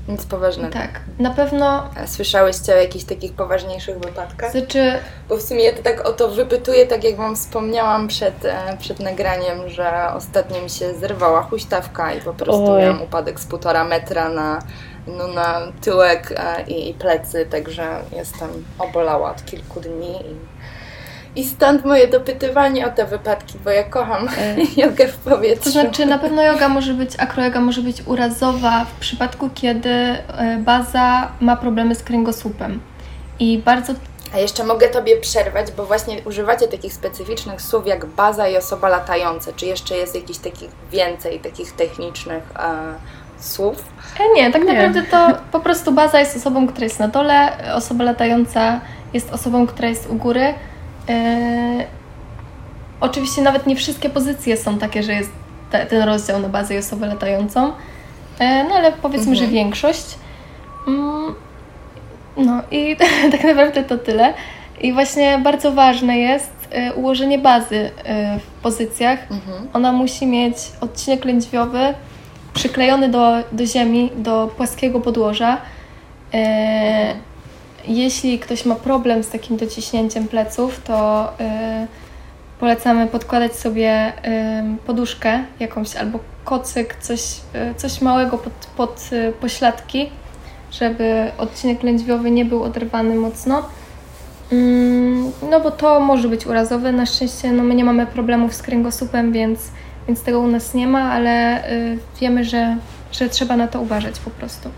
Nic 0.08 0.26
poważnego. 0.26 0.74
tak, 0.74 1.00
na 1.20 1.30
pewno, 1.32 1.90
A 2.04 2.08
słyszałyście 2.08 2.74
o 2.74 2.78
jakichś 2.78 3.06
takich 3.06 3.34
poważniejszych 3.34 4.00
wypadkach? 4.00 4.52
znaczy 4.52 5.00
Bo 5.30 5.38
w 5.38 5.42
sumie 5.42 5.64
ja 5.64 5.74
to 5.74 5.84
tak 5.84 6.08
o 6.08 6.14
to 6.14 6.28
wypytuję, 6.30 6.88
tak 6.88 7.04
jak 7.04 7.16
Wam 7.18 7.36
wspomniałam 7.36 8.08
przed, 8.08 8.46
e, 8.46 8.78
przed 8.80 9.00
nagraniem, 9.00 9.70
że 9.70 10.14
ostatnio 10.16 10.62
mi 10.62 10.70
się 10.70 10.94
zerwała 10.94 11.42
huśtawka 11.44 12.14
i 12.14 12.22
po 12.22 12.34
prostu 12.34 12.72
Oj. 12.72 12.82
miałam 12.82 13.02
upadek 13.02 13.40
z 13.40 13.46
półtora 13.46 13.84
metra 13.84 14.30
na, 14.30 14.60
no, 15.08 15.28
na 15.28 15.62
tyłek 15.82 16.32
e, 16.38 16.64
i, 16.68 16.90
i 16.90 16.94
plecy, 16.94 17.46
także 17.46 18.00
jestem 18.16 18.50
obolała 18.80 19.32
od 19.32 19.46
kilku 19.46 19.80
dni 19.80 20.12
i, 20.12 20.36
i 21.36 21.44
stąd 21.46 21.86
moje 21.86 22.08
dopytywanie 22.08 22.88
o 22.88 22.90
te 22.90 23.06
wypadki, 23.06 23.54
bo 23.64 23.70
ja 23.70 23.84
kocham 23.84 24.28
jogę 24.78 25.08
w 25.08 25.18
powietrzu. 25.18 25.64
To 25.64 25.70
znaczy 25.70 26.06
na 26.06 26.20
pewno 26.20 26.44
yoga 26.44 26.70
może 26.70 26.94
być, 26.94 27.12
akroyoga 27.18 27.60
może 27.60 27.82
być 27.82 28.04
urazowa 28.06 28.86
w 28.86 29.00
przypadku, 29.00 29.50
kiedy 29.56 29.90
e, 29.90 30.58
baza 30.60 31.32
ma 31.40 31.56
problemy 31.56 31.96
z 31.96 32.04
kręgosłupem. 32.04 32.80
I 33.40 33.58
bardzo 33.66 33.94
A 34.36 34.40
jeszcze 34.40 34.64
mogę 34.64 34.90
Tobie 34.90 35.18
przerwać, 35.18 35.72
bo 35.72 35.86
właśnie 35.86 36.22
używacie 36.26 36.68
takich 36.68 36.94
specyficznych 36.94 37.62
słów 37.62 37.88
jak 37.88 38.06
baza 38.06 38.48
i 38.48 38.58
osoba 38.58 38.90
latająca. 38.90 39.54
Czy 39.56 39.66
jeszcze 39.66 39.98
jest 39.98 40.16
jakiś 40.16 40.38
takich 40.38 40.70
więcej 40.92 41.40
takich 41.40 41.72
technicznych 41.72 42.44
e, 42.60 42.94
słów? 43.40 43.84
E, 44.20 44.34
Nie, 44.36 44.52
tak 44.52 44.64
Nie. 44.64 44.74
naprawdę 44.74 45.04
to 45.04 45.28
po 45.52 45.60
prostu 45.60 45.92
baza 45.92 46.20
jest 46.20 46.38
osobą, 46.38 46.68
która 46.68 46.84
jest 46.84 47.00
na 47.00 47.08
dole, 47.08 47.52
osoba 47.76 48.04
latająca 48.04 48.82
jest 49.14 49.34
osobą, 49.34 49.68
która 49.68 49.88
jest 49.88 50.10
u 50.10 50.16
góry. 50.16 50.54
E, 51.10 51.86
oczywiście 53.02 53.42
nawet 53.42 53.68
nie 53.68 53.76
wszystkie 53.76 54.10
pozycje 54.10 54.58
są 54.58 54.78
takie, 54.78 55.04
że 55.04 55.14
jest 55.14 55.32
te, 55.72 55.86
ten 55.86 56.04
rozdział 56.04 56.40
na 56.40 56.50
bazę 56.50 56.76
i 56.76 56.78
osobę 56.78 57.08
latającą, 57.08 57.72
e, 58.40 58.64
no 58.64 58.76
ale 58.76 58.92
powiedzmy, 58.92 59.36
że 59.36 59.48
większość. 59.48 60.06
Mm, 60.88 61.36
no 62.38 62.62
i 62.72 62.98
tak 63.32 63.44
naprawdę 63.44 63.84
to 63.84 63.98
tyle. 63.98 64.34
I 64.82 64.94
właśnie 64.94 65.38
bardzo 65.38 65.72
ważne 65.72 66.18
jest 66.18 66.52
e, 66.72 66.94
ułożenie 66.94 67.40
bazy 67.40 67.92
w 68.40 68.62
pozycjach. 68.62 69.20
Ona 69.74 69.92
musi 69.92 70.28
mieć 70.28 70.56
odcinek 70.82 71.26
lędźwiowy 71.26 71.94
przyklejony 72.54 73.10
do, 73.10 73.34
do 73.52 73.66
ziemi, 73.66 74.10
do 74.16 74.52
płaskiego 74.58 75.00
podłoża. 75.00 75.58
E, 76.34 77.14
jeśli 77.88 78.40
ktoś 78.40 78.66
ma 78.66 78.76
problem 78.76 79.24
z 79.24 79.30
takim 79.30 79.58
dociśnięciem 79.58 80.28
pleców, 80.28 80.82
to 80.84 81.28
e, 81.40 81.88
polecamy 82.60 83.08
podkładać 83.08 83.56
sobie 83.56 83.90
e, 83.90 84.78
poduszkę 84.86 85.44
jakąś 85.60 85.96
albo 85.96 86.20
kocyk, 86.44 86.96
coś, 86.96 87.22
e, 87.54 87.76
coś 87.76 88.02
małego 88.02 88.38
pod, 88.38 88.54
pod 88.54 89.10
e, 89.12 89.32
pośladki, 89.32 90.10
żeby 90.72 91.32
odcinek 91.38 91.84
lędźwiowy 91.84 92.32
nie 92.32 92.46
był 92.46 92.64
oderwany 92.64 93.16
mocno. 93.16 93.64
Mm, 94.52 95.32
No 95.50 95.60
bo 95.60 95.72
to 95.72 96.00
może 96.00 96.28
być 96.28 96.46
urazowe. 96.48 96.92
Na 96.92 97.06
szczęście 97.06 97.52
no, 97.52 97.64
my 97.64 97.76
nie 97.76 97.84
mamy 97.84 98.08
problemów 98.08 98.54
z 98.54 98.62
kręgosłupem, 98.62 99.32
więc, 99.32 99.60
więc 100.08 100.24
tego 100.24 100.40
u 100.40 100.48
nas 100.48 100.74
nie 100.74 100.88
ma, 100.88 101.12
ale 101.12 101.66
y, 101.72 101.98
wiemy, 102.22 102.44
że, 102.44 102.78
że 103.12 103.30
trzeba 103.30 103.58
na 103.58 103.68
to 103.68 103.82
uważać 103.82 104.20
po 104.20 104.30
prostu. 104.30 104.70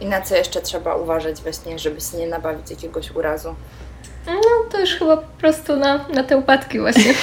I 0.00 0.06
na 0.06 0.22
co 0.22 0.36
jeszcze 0.36 0.60
trzeba 0.60 0.94
uważać 0.94 1.40
właśnie, 1.40 1.78
żeby 1.78 2.00
się 2.00 2.16
nie 2.16 2.26
nabawić 2.26 2.70
jakiegoś 2.70 3.10
urazu? 3.10 3.54
No 4.26 4.70
to 4.70 4.80
już 4.80 4.90
chyba 4.90 5.16
po 5.16 5.38
prostu 5.38 5.76
na, 5.76 6.08
na 6.08 6.24
te 6.24 6.36
upadki 6.36 6.80
właśnie. 6.80 7.14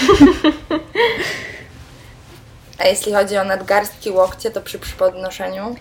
A 2.79 2.87
jeśli 2.87 3.13
chodzi 3.13 3.37
o 3.37 3.43
nadgarstki, 3.43 4.11
łokcie, 4.11 4.51
to 4.51 4.61
przy 4.61 4.79
podnoszeniu 4.79 5.75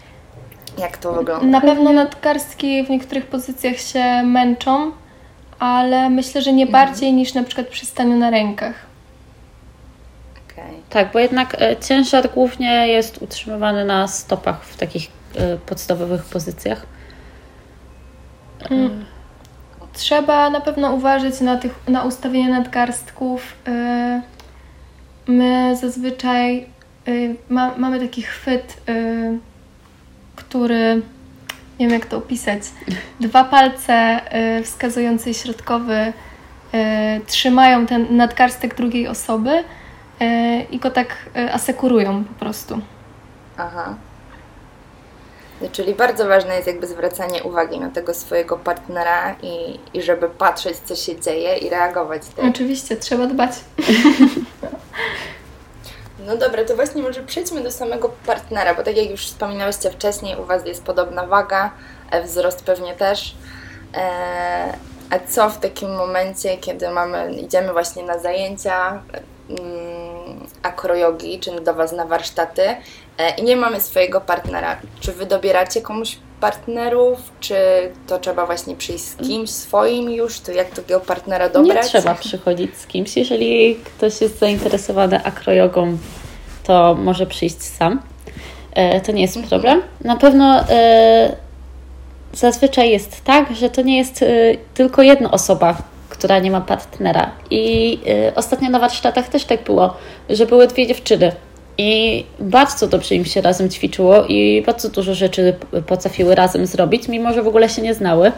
jak 0.79 0.97
to 0.97 1.13
wygląda? 1.13 1.47
Na 1.47 1.61
pewno 1.61 1.93
nadgarstki 1.93 2.85
w 2.85 2.91
niektórych 2.91 3.27
pozycjach 3.27 3.79
się 3.79 4.23
męczą, 4.23 4.93
ale 5.59 6.11
myślę, 6.11 6.43
że 6.43 6.53
nie 6.53 6.67
mhm. 6.67 6.87
bardziej 6.87 7.13
niż 7.13 7.35
na 7.35 7.43
przykład 7.43 7.69
przy 7.69 7.87
staniu 7.87 8.17
na 8.17 8.31
rękach. 8.31 8.75
Okay. 10.53 10.75
Tak, 10.91 11.13
bo 11.13 11.19
jednak 11.19 11.63
e, 11.63 11.77
ciężar 11.77 12.31
głównie 12.35 12.89
jest 12.89 13.23
utrzymywany 13.23 13.85
na 13.85 14.09
stopach 14.09 14.65
w 14.65 14.77
takich 14.77 15.09
podstawowych 15.67 16.25
pozycjach. 16.25 16.87
Mm. 18.71 19.05
Trzeba 19.93 20.51
na 20.51 20.61
pewno 20.61 20.93
uważać 20.93 21.41
na, 21.41 21.57
tych, 21.57 21.89
na 21.89 22.03
ustawienie 22.03 22.49
nadgarstków. 22.49 23.53
E, 23.67 24.23
my 25.27 25.77
zazwyczaj 25.81 26.67
ma, 27.49 27.75
mamy 27.77 28.01
taki 28.01 28.23
chwyt, 28.23 28.83
który 30.37 31.03
nie 31.81 31.87
wiem 31.87 31.91
jak 31.91 32.07
to 32.07 32.17
opisać. 32.17 32.63
Dwa 33.21 33.45
palce 33.45 34.21
wskazujący 34.65 35.31
i 35.31 35.35
środkowy 35.35 36.13
trzymają 37.27 37.87
ten 37.87 38.17
nadgarstek 38.17 38.75
drugiej 38.75 39.09
osoby 39.09 39.65
i 40.71 40.79
go 40.79 40.91
tak 40.91 41.17
asekurują 41.53 42.25
po 42.25 42.35
prostu. 42.35 42.81
Aha. 43.59 43.95
Czyli 45.73 45.95
bardzo 45.95 46.29
ważne 46.29 46.55
jest 46.55 46.67
jakby 46.67 46.87
zwracanie 46.87 47.43
uwagi 47.43 47.81
na 47.81 47.91
tego 47.91 48.15
swojego 48.15 48.57
partnera 48.59 49.37
i, 49.43 49.81
i 49.95 50.03
żeby 50.03 50.29
patrzeć, 50.29 50.77
co 50.85 50.97
się 50.97 51.21
dzieje 51.21 51.57
i 51.57 51.71
reagować. 51.71 52.23
Tak? 52.37 52.45
Oczywiście, 52.45 52.97
trzeba 52.97 53.27
dbać. 53.27 53.53
No 56.27 56.37
dobra, 56.37 56.65
to 56.65 56.77
właśnie 56.77 57.03
może 57.03 57.23
przejdźmy 57.23 57.63
do 57.63 57.71
samego 57.71 58.13
partnera, 58.27 58.75
bo 58.75 58.83
tak 58.83 58.97
jak 58.97 59.11
już 59.11 59.27
wspominałyście 59.27 59.91
wcześniej, 59.91 60.37
u 60.37 60.45
Was 60.45 60.67
jest 60.67 60.85
podobna 60.85 61.27
waga, 61.27 61.71
e, 62.11 62.23
wzrost 62.23 62.65
pewnie 62.65 62.95
też. 62.95 63.35
A 65.11 65.19
co 65.29 65.51
w 65.51 65.59
takim 65.59 65.97
momencie, 65.97 66.57
kiedy 66.57 66.91
mamy, 66.91 67.33
idziemy 67.33 67.73
właśnie 67.73 68.03
na 68.03 68.19
zajęcia, 68.19 69.03
Mm, 69.51 70.04
akrojogi, 70.67 71.39
czy 71.39 71.61
do 71.61 71.75
Was 71.75 71.93
na 71.93 72.07
warsztaty 72.07 72.63
e, 73.19 73.35
i 73.39 73.43
nie 73.43 73.57
mamy 73.57 73.81
swojego 73.81 74.21
partnera. 74.21 74.77
Czy 75.01 75.13
Wy 75.13 75.27
dobieracie 75.27 75.81
komuś 75.81 76.19
partnerów, 76.41 77.19
czy 77.41 77.55
to 78.07 78.19
trzeba 78.19 78.47
właśnie 78.47 78.77
przyjść 78.77 79.05
z 79.05 79.17
kimś 79.17 79.51
swoim 79.51 80.11
już, 80.11 80.41
to 80.41 80.53
jak 80.53 80.71
takiego 80.71 81.01
partnera 81.01 81.49
dobrać? 81.49 81.77
Nie 81.77 81.83
trzeba 81.83 82.15
przychodzić 82.15 82.77
z 82.77 82.87
kimś. 82.87 83.17
Jeżeli 83.17 83.77
ktoś 83.77 84.21
jest 84.21 84.39
zainteresowany 84.39 85.25
akrojogą, 85.25 85.99
to 86.65 86.95
może 86.95 87.27
przyjść 87.27 87.63
sam. 87.63 88.03
E, 88.73 89.01
to 89.01 89.13
nie 89.13 89.23
jest 89.23 89.37
mhm. 89.37 89.51
problem. 89.51 89.83
Na 90.01 90.17
pewno 90.17 90.65
e, 90.71 91.37
zazwyczaj 92.33 92.91
jest 92.91 93.25
tak, 93.25 93.57
że 93.57 93.71
to 93.71 93.83
nie 93.83 93.99
jest 93.99 94.25
tylko 94.75 95.03
jedna 95.03 95.31
osoba, 95.31 95.77
która 96.15 96.39
nie 96.39 96.51
ma 96.51 96.61
partnera. 96.61 97.31
I 97.51 97.99
y, 98.29 98.35
ostatnio 98.35 98.71
na 98.71 98.79
warsztatach 98.79 99.29
też 99.29 99.45
tak 99.45 99.65
było, 99.65 99.97
że 100.31 100.47
były 100.47 100.67
dwie 100.67 100.87
dziewczyny. 100.87 101.33
I 101.79 102.25
bardzo 102.41 102.87
dobrze 102.87 103.15
im 103.15 103.25
się 103.25 103.41
razem 103.41 103.71
ćwiczyło 103.71 104.25
i 104.25 104.63
bardzo 104.67 104.89
dużo 104.89 105.15
rzeczy 105.15 105.55
potrafiły 105.87 106.35
razem 106.35 106.67
zrobić, 106.67 107.09
mimo 107.09 107.33
że 107.33 107.43
w 107.43 107.49
ogóle 107.49 107.69
się 107.69 107.83
nie 107.83 107.95
znały. 107.95 108.33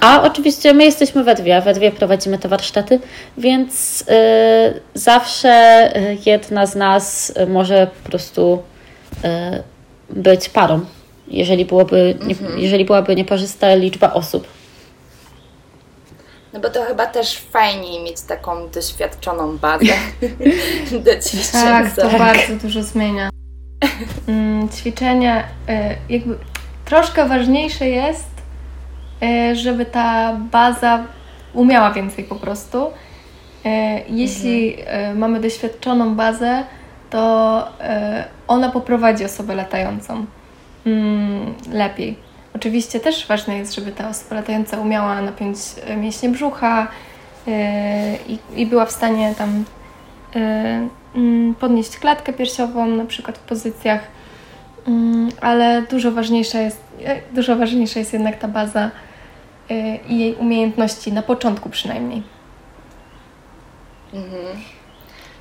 A 0.00 0.22
oczywiście 0.22 0.74
my 0.74 0.84
jesteśmy 0.84 1.24
we 1.24 1.34
dwie, 1.34 1.60
we 1.60 1.74
dwie 1.74 1.92
prowadzimy 1.92 2.38
te 2.38 2.48
warsztaty, 2.48 3.00
więc 3.38 4.02
y, 4.02 4.80
zawsze 4.94 5.92
jedna 6.26 6.66
z 6.66 6.74
nas 6.74 7.32
może 7.48 7.86
po 8.02 8.08
prostu 8.10 8.62
y, 9.24 9.62
być 10.10 10.48
parą, 10.48 10.80
jeżeli, 11.28 11.64
byłoby, 11.64 12.14
nie, 12.26 12.34
mhm. 12.34 12.58
jeżeli 12.58 12.84
byłaby 12.84 13.16
nieparzysta 13.16 13.74
liczba 13.74 14.12
osób. 14.12 14.55
No 16.56 16.62
bo 16.62 16.70
to 16.70 16.84
chyba 16.84 17.06
też 17.06 17.38
fajniej 17.38 18.02
mieć 18.02 18.20
taką 18.20 18.68
doświadczoną 18.68 19.58
bazę 19.58 19.84
do 21.04 21.16
ćwiczeń. 21.20 21.62
Tak, 21.62 21.94
to 21.96 22.08
tak. 22.08 22.18
bardzo 22.18 22.56
dużo 22.62 22.82
zmienia. 22.82 23.30
Mm, 24.28 24.68
ćwiczenia, 24.68 25.40
y, 25.40 25.44
jakby 26.08 26.38
troszkę 26.84 27.28
ważniejsze 27.28 27.88
jest, 27.88 28.30
y, 29.22 29.56
żeby 29.56 29.86
ta 29.86 30.32
baza 30.52 31.04
umiała 31.54 31.90
więcej 31.90 32.24
po 32.24 32.34
prostu. 32.34 32.86
Y, 32.86 32.90
jeśli 34.08 34.80
mhm. 34.80 35.18
mamy 35.18 35.40
doświadczoną 35.40 36.14
bazę, 36.14 36.64
to 37.10 37.68
ona 38.48 38.70
poprowadzi 38.70 39.24
osobę 39.24 39.54
latającą 39.54 40.26
mm, 40.86 41.54
lepiej. 41.72 42.25
Oczywiście 42.56 43.00
też 43.00 43.26
ważne 43.26 43.58
jest, 43.58 43.74
żeby 43.74 43.92
ta 43.92 44.08
osoba 44.08 44.36
latająca 44.36 44.80
umiała 44.80 45.22
napiąć 45.22 45.58
e, 45.86 45.96
mięśnie 45.96 46.28
brzucha 46.28 46.88
yy, 47.46 47.54
i, 48.28 48.38
i, 48.62 48.66
była 48.66 48.86
w 48.86 48.92
stanie 48.92 49.34
tam 49.38 49.64
yy, 50.34 51.54
podnieść 51.60 51.98
klatkę 51.98 52.32
piersiową, 52.32 52.86
na 52.86 53.04
przykład 53.04 53.38
w 53.38 53.40
pozycjach, 53.40 54.00
yy, 54.86 54.92
ale 55.40 55.82
dużo 55.82 56.12
ważniejsza 56.12 56.60
jest, 56.60 56.80
dużo 57.32 57.56
ważniejsza 57.56 57.98
jest 57.98 58.12
jednak 58.12 58.38
ta 58.38 58.48
baza 58.48 58.90
i 60.08 60.18
jej 60.18 60.34
umiejętności, 60.34 61.12
na 61.12 61.22
początku 61.22 61.68
przynajmniej. 61.70 62.22
Mhm. 64.14 64.75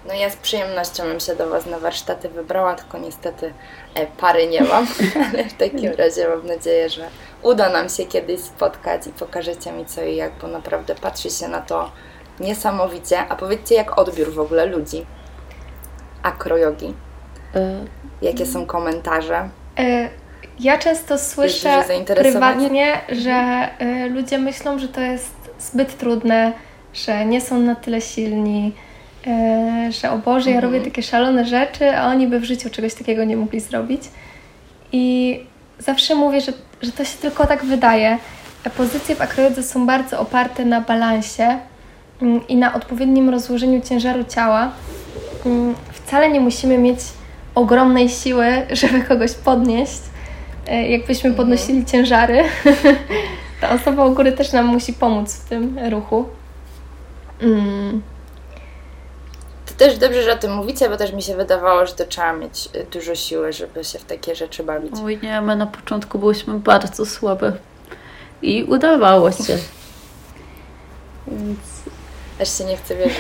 No 0.08 0.14
ja 0.14 0.30
z 0.30 0.36
przyjemnością 0.36 1.04
bym 1.04 1.20
się 1.20 1.36
do 1.36 1.50
Was 1.50 1.66
na 1.66 1.80
warsztaty 1.80 2.30
wybrała, 2.30 2.76
tylko 2.76 2.98
niestety 2.98 3.54
e, 3.96 4.06
pary 4.06 4.48
nie 4.48 4.62
mam, 4.62 4.88
ale 5.30 5.44
w 5.44 5.54
takim 5.54 5.94
razie 5.94 6.28
mam 6.30 6.48
nadzieję, 6.48 6.90
że 6.90 7.08
uda 7.44 7.70
nam 7.70 7.90
się 7.90 8.06
kiedyś 8.06 8.40
spotkać 8.40 9.08
i 9.08 9.10
pokażecie 9.10 9.72
mi 9.72 9.86
co 9.86 10.04
i 10.04 10.16
jak, 10.16 10.32
bo 10.42 10.48
naprawdę 10.48 10.96
patrzy 10.96 11.30
się 11.30 11.48
na 11.48 11.62
to 11.62 11.92
niesamowicie. 12.40 13.20
A 13.20 13.36
powiedzcie, 13.36 13.76
jak 13.76 13.98
odbiór 13.98 14.34
w 14.34 14.40
ogóle 14.40 14.66
ludzi 14.66 15.06
akrojogi? 16.24 16.94
Y 17.56 17.86
Jakie 18.22 18.46
są 18.46 18.66
komentarze? 18.66 19.50
Y 19.80 20.10
ja 20.60 20.78
często 20.78 21.18
słyszę 21.18 21.84
prywatnie, 22.06 23.02
że 23.10 23.70
ludzie 24.10 24.38
myślą, 24.38 24.80
że 24.80 24.88
to 24.88 25.02
jest 25.02 25.36
zbyt 25.60 25.98
trudne, 25.98 26.54
że 26.94 27.26
nie 27.26 27.42
są 27.42 27.60
na 27.60 27.76
tyle 27.76 28.02
silni, 28.02 28.74
E, 28.76 28.95
że 29.90 30.12
o 30.12 30.18
Boże, 30.18 30.52
ja 30.52 30.62
robię 30.62 30.78
mhm. 30.78 30.92
takie 30.92 31.04
szalone 31.04 31.46
rzeczy, 31.46 31.98
a 31.98 32.08
oni 32.08 32.28
by 32.28 32.40
w 32.40 32.44
życiu 32.44 32.70
czegoś 32.70 32.94
takiego 32.94 33.24
nie 33.24 33.38
mogli 33.38 33.60
zrobić. 33.60 34.02
I 34.92 35.40
zawsze 35.80 36.16
mówię, 36.16 36.42
że, 36.42 36.54
że 36.82 36.92
to 36.92 37.06
się 37.06 37.18
tylko 37.18 37.48
tak 37.48 37.66
wydaje. 37.66 38.18
Pozycje 38.78 39.16
w 39.16 39.22
akrojodze 39.22 39.64
są 39.64 39.86
bardzo 39.86 40.20
oparte 40.20 40.66
na 40.66 40.82
balansie 40.82 41.60
mm, 42.22 42.48
i 42.48 42.56
na 42.56 42.74
odpowiednim 42.74 43.30
rozłożeniu 43.30 43.82
ciężaru 43.82 44.24
ciała. 44.24 44.72
Mm, 45.46 45.76
wcale 45.92 46.30
nie 46.30 46.40
musimy 46.40 46.78
mieć 46.78 47.00
ogromnej 47.56 48.10
siły, 48.10 48.46
żeby 48.82 49.02
kogoś 49.02 49.34
podnieść. 49.34 50.02
E, 50.68 50.90
jakbyśmy 50.90 51.30
mhm. 51.30 51.36
podnosili 51.36 51.86
ciężary, 51.86 52.44
ta 53.62 53.70
osoba 53.70 54.06
u 54.06 54.16
góry 54.16 54.32
też 54.32 54.52
nam 54.52 54.66
musi 54.66 54.94
pomóc 54.94 55.36
w 55.36 55.50
tym 55.50 55.80
ruchu. 55.90 56.26
Mm 57.42 58.02
też 59.78 59.98
dobrze, 59.98 60.24
że 60.24 60.34
o 60.34 60.38
tym 60.38 60.54
mówicie, 60.54 60.90
bo 60.90 60.98
też 60.98 61.14
mi 61.14 61.22
się 61.22 61.36
wydawało, 61.36 61.86
że 61.86 61.94
to 61.94 62.06
trzeba 62.06 62.34
mieć 62.34 62.70
y, 62.76 62.86
dużo 62.92 63.16
siły, 63.16 63.54
żeby 63.54 63.84
się 63.84 64.00
w 64.00 64.06
takie 64.06 64.36
rzeczy 64.36 64.64
bawić. 64.64 64.92
Oj 65.04 65.20
nie, 65.24 65.42
my 65.42 65.56
na 65.56 65.68
początku 65.68 66.20
byliśmy 66.20 66.60
bardzo 66.60 67.06
słabe 67.06 67.54
i 68.42 68.64
udawało 68.64 69.32
się. 69.32 69.58
Więc 71.28 71.60
aż 72.42 72.58
się 72.58 72.64
nie 72.64 72.78
chce 72.78 72.96
wierzyć. 72.96 73.20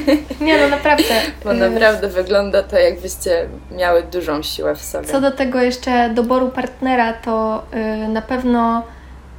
nie, 0.40 0.60
no 0.60 0.68
naprawdę. 0.68 1.14
Bo 1.44 1.52
naprawdę 1.52 2.08
wygląda 2.08 2.62
to, 2.62 2.78
jakbyście 2.78 3.48
miały 3.70 4.02
dużą 4.02 4.42
siłę 4.42 4.76
w 4.76 4.82
sobie. 4.82 5.06
Co 5.06 5.20
do 5.20 5.30
tego 5.30 5.60
jeszcze 5.60 6.10
doboru 6.10 6.48
partnera, 6.48 7.12
to 7.12 7.62
yy, 7.72 8.08
na 8.08 8.22
pewno 8.22 8.82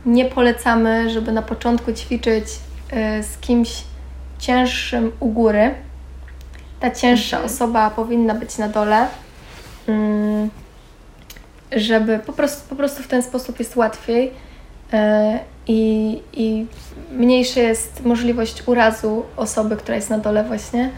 nie 0.06 0.26
polecamy, 0.26 1.10
żeby 1.10 1.32
na 1.32 1.42
początku 1.42 1.94
ćwiczyć 1.94 2.46
yy, 2.92 3.24
z 3.24 3.38
kimś 3.38 3.84
cięższym 4.40 5.12
u 5.20 5.28
góry, 5.28 5.76
ta 6.80 6.92
cięższa 6.92 7.38
mhm. 7.38 7.54
osoba 7.54 7.90
powinna 7.90 8.36
być 8.36 8.58
na 8.58 8.70
dole, 8.70 9.08
mm, 9.88 10.50
żeby 11.72 12.20
po 12.20 12.34
prostu, 12.34 12.70
po 12.70 12.76
prostu 12.76 13.04
w 13.04 13.08
ten 13.08 13.24
sposób 13.24 13.60
jest 13.60 13.76
łatwiej 13.76 14.32
e, 14.94 15.40
i, 15.68 16.22
i 16.34 16.66
mniejsza 17.12 17.60
jest 17.60 18.06
możliwość 18.06 18.64
urazu 18.68 19.24
osoby, 19.38 19.78
która 19.78 19.96
jest 19.96 20.10
na 20.10 20.18
dole 20.18 20.44
właśnie 20.44 20.90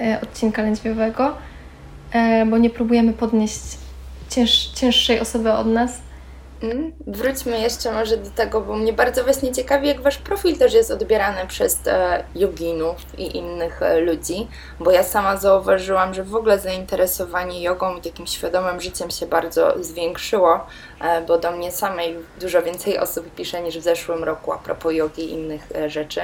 e, 0.00 0.18
odcinka 0.22 0.62
lędźwiowego, 0.62 1.36
e, 2.12 2.46
bo 2.46 2.58
nie 2.58 2.70
próbujemy 2.70 3.12
podnieść 3.12 3.62
cięż, 4.28 4.66
cięższej 4.66 5.20
osoby 5.20 5.52
od 5.52 5.66
nas, 5.66 5.98
wróćmy 7.06 7.60
jeszcze 7.60 7.92
może 7.92 8.16
do 8.16 8.30
tego, 8.30 8.60
bo 8.60 8.76
mnie 8.76 8.92
bardzo 8.92 9.24
właśnie 9.24 9.52
ciekawi, 9.52 9.88
jak 9.88 10.00
wasz 10.00 10.18
profil 10.18 10.58
też 10.58 10.72
jest 10.74 10.90
odbierany 10.90 11.46
przez 11.48 11.78
e, 11.86 12.24
joginów 12.34 12.96
i 13.18 13.36
innych 13.36 13.82
e, 13.82 14.00
ludzi, 14.00 14.48
bo 14.80 14.90
ja 14.90 15.02
sama 15.02 15.36
zauważyłam, 15.36 16.14
że 16.14 16.24
w 16.24 16.34
ogóle 16.36 16.58
zainteresowanie 16.58 17.62
jogą 17.62 17.96
i 17.96 18.00
takim 18.00 18.26
świadomym 18.26 18.80
życiem 18.80 19.10
się 19.10 19.26
bardzo 19.26 19.74
zwiększyło, 19.84 20.66
e, 21.00 21.20
bo 21.22 21.38
do 21.38 21.52
mnie 21.52 21.72
samej 21.72 22.16
dużo 22.40 22.62
więcej 22.62 22.98
osób 22.98 23.34
pisze 23.34 23.62
niż 23.62 23.78
w 23.78 23.82
zeszłym 23.82 24.24
roku 24.24 24.52
a 24.52 24.58
propos 24.58 24.92
jogi 24.94 25.24
i 25.24 25.32
innych 25.32 25.62
e, 25.74 25.90
rzeczy. 25.90 26.20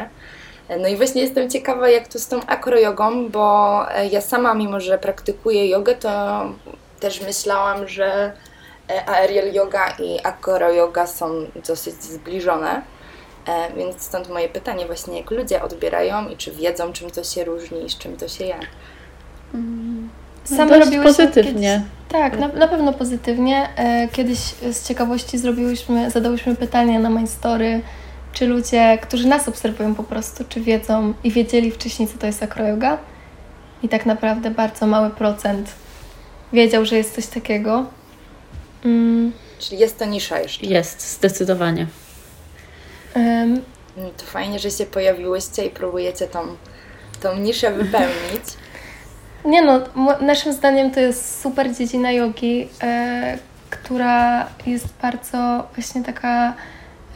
E, 0.69 0.79
No 0.79 0.89
i 0.89 0.97
właśnie 0.97 1.23
jestem 1.23 1.51
ciekawa, 1.51 1.89
jak 1.89 2.09
to 2.09 2.19
z 2.19 2.29
tą 2.29 2.41
akrojogą, 2.47 3.29
bo 3.29 3.87
e, 3.91 4.07
ja 4.07 4.21
sama, 4.21 4.55
mimo 4.55 4.81
że 4.81 4.99
praktykuję 4.99 5.69
jogę, 5.69 5.95
to 5.95 6.11
też 7.01 7.21
myślałam, 7.21 7.89
że 7.89 8.07
e, 8.07 8.33
aerial 9.07 9.53
yoga 9.53 9.91
i 9.99 10.19
acro 10.25 10.73
yoga 10.73 11.07
są 11.07 11.29
dosyć 11.69 12.03
zbliżone. 12.03 12.83
E, 13.49 13.73
Więc 13.77 14.03
stąd 14.03 14.29
moje 14.29 14.49
pytanie 14.49 14.87
właśnie, 14.87 15.19
jak 15.19 15.31
ludzie 15.31 15.63
odbierają 15.63 16.29
i 16.29 16.37
czy 16.37 16.53
wiedzą, 16.53 16.93
czym 16.93 17.11
to 17.11 17.25
się 17.25 17.45
różni 17.45 17.85
i 17.85 17.91
z 17.91 17.99
czym 17.99 18.17
to 18.17 18.29
się 18.29 18.45
je. 18.45 18.59
Same 20.45 20.79
dość 20.79 20.97
pozytywnie. 21.03 21.83
Kiedyś, 22.09 22.23
tak, 22.23 22.39
na, 22.39 22.49
na 22.49 22.69
pewno 22.69 22.93
pozytywnie. 22.93 23.69
E, 23.77 24.09
Kiedyś 24.09 24.39
z 24.73 24.89
ciekawości 24.89 25.39
zrobiłyśmy, 25.39 26.11
zadałyśmy 26.11 26.57
pytanie 26.57 26.99
na 26.99 27.11
My 27.11 27.27
Story, 27.27 27.81
czy 28.33 28.47
ludzie, 28.47 28.99
którzy 29.03 29.29
nas 29.29 29.49
obserwują 29.49 29.95
po 29.95 30.03
prostu, 30.05 30.45
czy 30.49 30.61
wiedzą 30.61 31.15
i 31.25 31.31
wiedzieli 31.31 31.71
wcześniej, 31.71 32.09
co 32.09 32.19
to 32.19 32.27
jest 32.27 32.43
akroyoga. 32.43 32.99
I 33.83 33.89
tak 33.89 34.07
naprawdę 34.07 34.51
bardzo 34.51 34.87
mały 34.87 35.11
procent 35.11 35.71
wiedział, 36.53 36.85
że 36.85 36.97
jest 36.97 37.15
coś 37.15 37.27
takiego. 37.27 37.85
Mm, 38.87 39.33
Czyli 39.59 39.81
jest 39.81 39.99
to 39.99 40.05
nisza 40.05 40.39
jeszcze. 40.41 40.67
Jest, 40.67 41.13
zdecydowanie. 41.13 41.87
No 43.97 44.11
To 44.17 44.25
fajnie, 44.25 44.59
że 44.59 44.71
się 44.71 44.87
pojawiłyście 44.87 45.67
i 45.67 45.71
próbujecie 45.71 46.27
tą, 46.27 46.41
tą 47.23 47.37
niszę 47.37 47.73
wypełnić. 47.73 48.45
Nie 49.45 49.63
no, 49.63 49.81
naszym 50.21 50.53
zdaniem 50.53 50.91
to 50.91 51.01
jest 51.01 51.43
super 51.43 51.75
dziedzina 51.75 52.13
jogi, 52.13 52.69
e, 52.83 53.39
która 53.71 54.47
jest 54.67 54.89
bardzo 55.03 55.69
właśnie 55.75 56.03
taka 56.05 56.55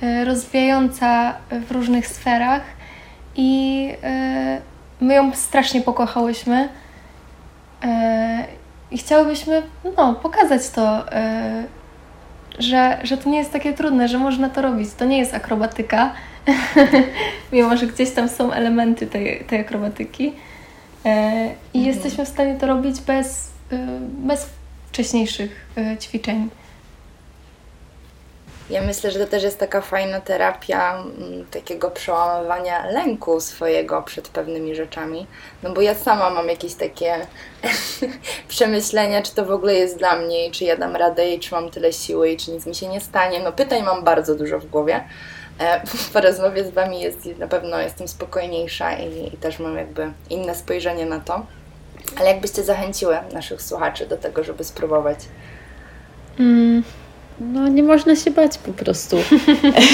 e, 0.03 0.25
rozwijająca 0.25 1.35
w 1.69 1.71
różnych 1.71 2.07
sferach 2.07 2.63
i 3.37 3.89
e, 4.03 4.61
my 5.01 5.15
ją 5.15 5.33
strasznie 5.35 5.83
pokochałyśmy 5.83 6.69
e, 7.85 8.60
i 8.91 8.99
chciałybyśmy 8.99 9.63
no, 9.97 10.15
pokazać 10.15 10.71
to, 10.71 11.13
e, 11.13 11.65
że, 12.59 12.99
że 13.03 13.17
to 13.17 13.31
nie 13.31 13.39
jest 13.39 13.53
takie 13.53 13.73
trudne, 13.73 14.09
że 14.09 14.19
można 14.19 14.49
to 14.49 14.63
robić. 14.63 14.89
To 14.95 15.05
nie 15.05 15.19
jest 15.19 15.35
akrobatyka, 15.35 16.13
mimo 17.53 17.77
że 17.77 17.87
gdzieś 17.87 18.11
tam 18.11 18.29
są 18.29 18.53
elementy 18.53 19.07
tej, 19.07 19.45
tej 19.45 19.61
akrobatyki. 19.61 20.33
E, 21.05 21.51
I 21.75 21.85
jesteśmy 21.85 22.25
w 22.25 22.29
stanie 22.29 22.57
to 22.57 22.67
robić 22.67 23.01
bez, 23.01 23.51
e, 23.73 23.77
bez 24.01 24.49
wcześniejszych 24.89 25.67
ćwiczeń. 26.01 26.49
Ja 28.71 28.83
myślę, 28.83 29.11
że 29.11 29.19
to 29.19 29.27
też 29.27 29.43
jest 29.43 29.59
taka 29.59 29.81
fajna 29.81 30.21
terapia 30.21 30.99
mm, 30.99 31.47
takiego 31.51 31.91
przełamywania 31.91 32.87
lęku 32.87 33.41
swojego 33.41 34.03
przed 34.03 34.29
pewnymi 34.29 34.75
rzeczami. 34.75 35.27
No 35.63 35.73
bo 35.73 35.81
ja 35.81 35.95
sama 35.95 36.31
mam 36.31 36.49
jakieś 36.49 36.75
takie 36.75 37.27
przemyślenia, 38.49 39.23
czy 39.23 39.35
to 39.35 39.45
w 39.45 39.51
ogóle 39.51 39.75
jest 39.75 39.99
dla 39.99 40.17
mnie, 40.17 40.51
czy 40.51 40.65
ja 40.65 40.77
dam 40.77 40.97
radę, 40.97 41.31
i 41.31 41.41
czy 41.41 41.55
mam 41.55 41.71
tyle 41.71 41.93
siły, 41.93 42.31
i 42.31 42.37
czy 42.37 42.51
nic 42.51 42.67
mi 42.67 42.75
się 42.75 42.89
nie 42.89 43.01
stanie. 43.01 43.41
No 43.41 43.53
pytań 43.53 43.83
mam 43.83 44.05
bardzo 44.05 44.35
dużo 44.35 44.59
w 44.59 44.67
głowie. 44.67 45.05
E, 45.61 45.81
Po 46.13 46.21
rozmowie 46.21 46.65
z 46.65 46.71
Wami 46.71 47.01
jest 47.01 47.27
na 47.39 47.49
pewno 47.49 47.81
jestem 47.81 48.09
spokojniejsza 48.09 48.93
i, 48.93 49.35
i 49.35 49.37
też 49.37 49.59
mam 49.59 49.77
jakby 49.77 50.13
inne 50.31 50.55
spojrzenie 50.55 51.07
na 51.07 51.21
to. 51.21 51.47
Ale 52.17 52.29
jakbyście 52.29 52.65
zachęciły 52.65 53.19
naszych 53.33 53.63
słuchaczy 53.63 54.07
do 54.07 54.17
tego, 54.17 54.45
żeby 54.45 54.65
spróbować? 54.65 55.19
Mm, 56.39 56.83
No 57.41 57.69
nie 57.69 57.83
można 57.83 58.17
się 58.17 58.31
bać 58.31 58.59
po 58.59 58.73
prostu. 58.73 59.17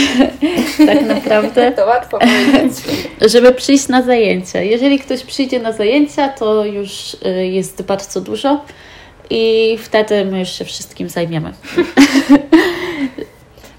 tak 0.87 1.03
naprawdę. 1.03 1.73
To 1.73 1.87
łatwo 1.87 2.19
powiedzieć. 2.19 2.73
żeby 3.21 3.53
przyjść 3.53 3.89
na 3.89 4.03
zajęcia. 4.03 4.61
Jeżeli 4.61 4.99
ktoś 4.99 5.23
przyjdzie 5.23 5.61
na 5.61 5.73
zajęcia, 5.73 6.29
to 6.29 6.65
już 6.65 7.15
y, 7.15 7.47
jest 7.47 7.83
bardzo 7.83 8.21
dużo 8.21 8.65
i 9.31 9.79
wtedy 9.83 10.25
my 10.25 10.39
już 10.39 10.49
się 10.49 10.65
wszystkim 10.65 11.09
zajmiemy. 11.09 11.53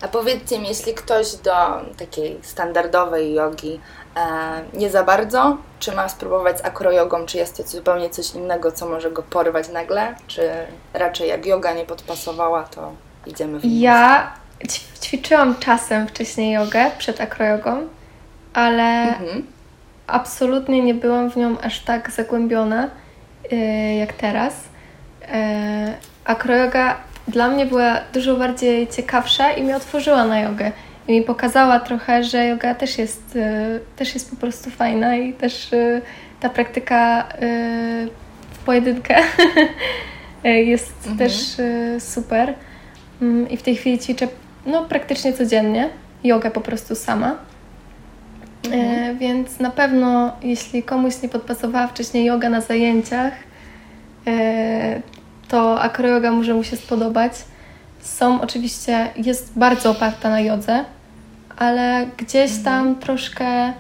A 0.02 0.08
powiedzcie 0.08 0.60
mi, 0.60 0.68
jeśli 0.68 0.94
ktoś 0.94 1.36
do 1.36 1.52
takiej 1.98 2.38
standardowej 2.42 3.34
jogi 3.34 3.80
e, 4.16 4.20
nie 4.74 4.90
za 4.90 5.04
bardzo, 5.04 5.58
czy 5.80 5.92
ma 5.92 6.10
spróbować 6.10 6.60
z 6.60 6.66
akrojogą, 6.66 7.26
czy 7.26 7.38
jest 7.38 7.58
to 7.58 7.64
zupełnie 7.64 8.10
coś 8.10 8.34
innego, 8.34 8.72
co 8.72 8.90
może 8.90 9.12
go 9.12 9.24
porwać 9.24 9.70
nagle, 9.70 10.16
czy 10.28 10.50
raczej 10.94 11.30
jak 11.30 11.46
yoga 11.46 11.74
nie 11.74 11.86
podpasowała, 11.86 12.64
to 12.64 12.92
idziemy 13.28 13.60
w 13.60 13.66
ja 13.66 14.32
ćw- 14.68 15.00
ćwiczyłam 15.06 15.56
czasem 15.60 16.08
wcześniej 16.08 16.54
jogę 16.54 16.92
przed 16.98 17.22
akrojogą, 17.22 17.88
ale 18.54 19.02
Mhm. 19.04 19.44
absolutnie 20.08 20.82
nie 20.84 20.94
byłam 20.94 21.32
w 21.32 21.36
nią 21.38 21.60
aż 21.62 21.80
tak 21.80 22.12
zagłębiona 22.12 22.90
y, 23.52 23.56
jak 24.00 24.14
teraz. 24.14 24.54
E, 25.32 25.94
Akroyoga 26.26 26.98
dla 27.28 27.48
mnie 27.48 27.66
była 27.66 27.98
dużo 28.14 28.36
bardziej 28.36 28.88
ciekawsza 28.88 29.52
i 29.52 29.64
mnie 29.64 29.76
otworzyła 29.76 30.26
na 30.26 30.40
jogę. 30.40 30.72
I 31.08 31.12
mi 31.12 31.22
pokazała 31.24 31.80
trochę, 31.80 32.24
że 32.24 32.46
yoga 32.48 32.76
też 32.76 32.98
jest, 32.98 33.36
y, 33.36 33.80
też 33.96 34.14
jest 34.14 34.30
po 34.30 34.36
prostu 34.36 34.70
fajna 34.70 35.16
i 35.16 35.34
też 35.34 35.74
y, 35.74 36.02
ta 36.40 36.50
praktyka 36.50 37.22
y, 37.22 38.10
w 38.52 38.58
pojedynkę 38.66 39.16
jest 40.44 40.94
Mhm. 40.98 41.18
też 41.18 41.60
y, 41.60 41.98
super. 42.00 42.54
Mm, 43.22 43.50
I 43.50 43.58
w 43.58 43.62
tej 43.62 43.76
chwili 43.76 44.00
ćwiczę 44.00 44.28
no, 44.66 44.86
praktycznie 44.86 45.34
codziennie 45.34 45.90
jogę 46.24 46.52
po 46.52 46.62
prostu 46.62 46.96
sama. 46.96 47.36
E, 48.72 49.16
więc 49.16 49.60
na 49.60 49.70
pewno, 49.70 50.32
jeśli 50.42 50.84
komuś 50.84 51.22
nie 51.22 51.30
podpasowała 51.30 51.88
wcześniej 51.88 52.26
yoga 52.26 52.50
na 52.50 52.62
zajęciach, 52.62 53.34
e, 54.28 55.02
to 55.48 55.82
akroyoga 55.82 56.32
może 56.32 56.54
mu 56.54 56.64
się 56.64 56.78
spodobać. 56.78 57.34
Są 58.02 58.42
oczywiście, 58.42 59.08
jest 59.18 59.60
bardzo 59.60 59.92
oparta 59.92 60.30
na 60.30 60.42
jodze, 60.42 60.86
ale 61.58 62.08
gdzieś 62.18 62.52
tam 62.64 62.96
troszkę, 62.96 63.46
e, 63.46 63.74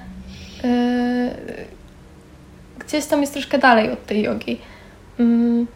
gdzieś 2.79 3.05
tam 3.05 3.21
jest 3.21 3.33
troszkę 3.33 3.57
dalej 3.57 3.91
od 3.91 4.05
tej 4.05 4.23
jogi. 4.23 4.57
Mm, 5.19 5.67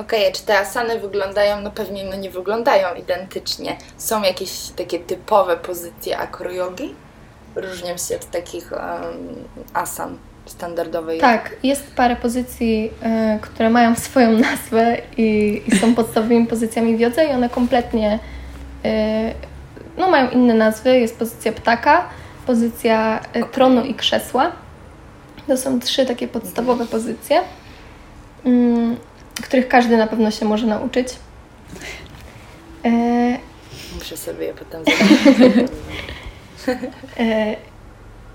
Okej, 0.00 0.28
a 0.28 0.32
czy 0.32 0.42
te 0.42 0.58
asany 0.58 1.00
wyglądają? 1.00 1.60
No 1.60 1.70
pewnie 1.70 2.04
no 2.04 2.16
nie 2.16 2.30
wyglądają 2.30 2.94
identycznie. 2.94 3.76
Są 3.96 4.22
jakieś 4.22 4.50
takie 4.76 4.98
typowe 4.98 5.56
pozycje 5.56 6.18
akrojogi? 6.18 6.94
Różnią 7.54 7.96
się 7.96 8.16
od 8.16 8.30
takich 8.30 8.72
em, 8.72 8.78
asan 9.74 10.18
standardowej. 10.46 11.20
Tak, 11.20 11.56
jest 11.62 11.94
parę 11.94 12.16
pozycji, 12.16 12.90
e, 13.02 13.38
które 13.42 13.70
mają 13.70 13.94
swoją 14.06 14.32
nazwę 14.32 14.96
i, 15.16 15.62
i 15.66 15.76
są 15.76 15.94
podstawowymi 15.94 16.46
pozycjami 16.46 16.96
w 16.96 17.00
jodze 17.00 17.24
i 17.24 17.30
one 17.30 17.48
kompletnie 17.48 18.18
e, 18.84 19.34
no, 19.96 20.10
mają 20.10 20.30
inne 20.30 20.54
nazwy. 20.54 20.98
Jest 20.98 21.18
pozycja 21.18 21.52
ptaka, 21.52 22.08
pozycja 22.46 23.20
e, 23.32 23.44
tronu 23.44 23.84
i 23.84 23.94
krzesła. 23.94 24.52
To 25.46 25.56
są 25.56 25.80
trzy 25.80 26.06
takie 26.06 26.28
podstawowe 26.28 26.86
pozycje, 26.86 27.40
mm, 28.44 28.96
których 29.42 29.68
każdy 29.68 29.96
na 29.96 30.06
pewno 30.06 30.30
się 30.30 30.44
może 30.46 30.66
nauczyć. 30.66 31.08
E, 32.84 32.90
Muszę 33.98 34.16
sobie 34.16 34.46
je 34.46 34.54
potem 34.54 34.84
zobaczyć. 34.84 35.72
E, 37.18 37.56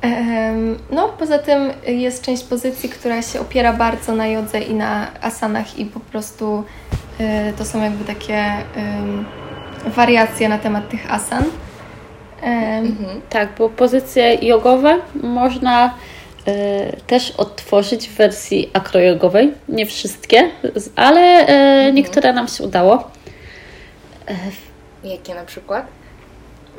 em, 0.01 0.79
No, 0.91 1.09
poza 1.09 1.39
tym 1.39 1.73
jest 1.87 2.23
część 2.23 2.43
pozycji, 2.43 2.89
która 2.89 3.21
się 3.21 3.39
opiera 3.39 3.73
bardzo 3.73 4.15
na 4.15 4.27
jodze 4.27 4.59
i 4.59 4.73
na 4.73 5.07
asanach 5.21 5.79
i 5.79 5.85
po 5.85 5.99
prostu 5.99 6.63
e, 7.19 7.53
to 7.53 7.65
są 7.65 7.83
jakby 7.83 8.05
takie 8.05 8.45
wariacje 9.85 10.49
na 10.49 10.57
temat 10.57 10.89
tych 10.89 11.13
asan. 11.13 11.43
Mhm. 12.41 13.21
Tak, 13.29 13.49
bo 13.57 13.69
pozycje 13.69 14.33
jogowe 14.35 14.97
można 15.23 15.93
też 17.07 17.31
odtworzyć 17.31 18.09
w 18.09 18.15
wersji 18.15 18.69
akrojogowej. 18.73 19.53
Nie 19.69 19.85
wszystkie, 19.85 20.49
ale 20.95 21.47
y, 21.89 21.93
niektóre 21.93 22.33
nam 22.33 22.47
się 22.47 22.63
udało. 22.63 23.11
Jakie 25.03 25.35
na 25.35 25.43
przykład? 25.45 25.85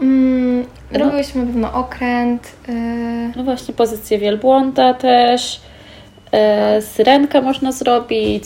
mm, 0.00 0.66
No. 0.92 0.98
Robiłyśmy 0.98 1.46
pewno 1.46 1.72
okręt. 1.72 2.52
No 3.36 3.44
właśnie 3.44 3.74
pozycję 3.74 4.18
wielbłąda 4.18 4.94
też. 4.94 5.60
Y, 6.78 6.82
syrenkę 6.82 7.42
można 7.42 7.72
zrobić. 7.72 8.44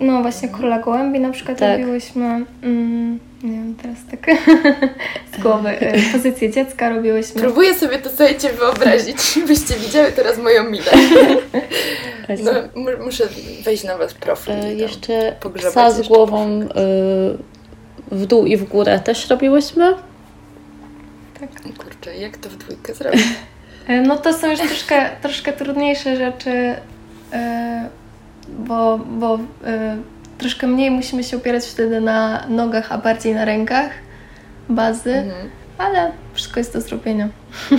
No 0.00 0.22
właśnie 0.22 0.48
króla 0.48 0.78
gołębi 0.78 1.20
na 1.20 1.30
przykład 1.30 1.58
Tak. 1.58 1.80
robiłyśmy. 1.80 2.24
Mm, 2.62 3.18
nie 3.42 3.50
wiem, 3.52 3.74
teraz 3.82 3.98
tak 4.10 4.26
z 5.38 5.42
głowy. 5.42 5.70
y, 5.82 6.12
Pozycję 6.12 6.50
dziecka 6.52 6.88
robiłyśmy. 6.88 7.40
Próbuję 7.40 7.74
sobie 7.74 7.98
to, 7.98 8.08
słuchajcie, 8.08 8.52
wyobrazić, 8.52 9.16
byście 9.48 9.74
widziały 9.74 10.12
teraz 10.12 10.38
moją 10.38 10.64
minę. 10.70 10.84
No, 12.44 12.52
mu- 12.82 13.04
muszę 13.04 13.24
wejść 13.64 13.84
na 13.84 13.98
was 13.98 14.14
profil. 14.14 14.54
i 14.54 14.66
E, 14.66 14.74
Jeszcze 14.74 15.32
pogrzebać 15.40 15.72
psa 15.72 15.90
z 15.90 16.08
głową 16.08 16.46
e, 16.48 16.66
w 18.12 18.26
dół 18.26 18.46
i 18.46 18.56
w 18.56 18.64
górę 18.64 19.00
też 19.00 19.30
robiłyśmy. 19.30 19.94
Kurczę, 21.78 22.16
jak 22.16 22.36
to 22.36 22.48
w 22.48 22.56
dwójkę 22.56 22.94
zrobić? 22.94 23.22
E, 23.88 24.00
No 24.00 24.16
to 24.16 24.32
są 24.32 24.50
już 24.50 24.60
troszkę, 24.60 25.10
troszkę 25.22 25.52
trudniejsze 25.52 26.16
rzeczy, 26.16 26.74
e, 27.32 27.88
bo, 28.48 28.98
bo 28.98 29.38
e, 29.64 29.96
troszkę 30.38 30.66
mniej 30.66 30.90
musimy 30.90 31.24
się 31.24 31.36
opierać 31.36 31.64
wtedy 31.66 32.00
na 32.00 32.46
nogach, 32.48 32.92
a 32.92 32.98
bardziej 32.98 33.34
na 33.34 33.44
rękach 33.44 33.90
bazy, 34.68 35.14
Mhm. 35.14 35.50
ale 35.78 36.12
wszystko 36.34 36.60
jest 36.60 36.72
do 36.72 36.80
zrobienia. 36.80 37.28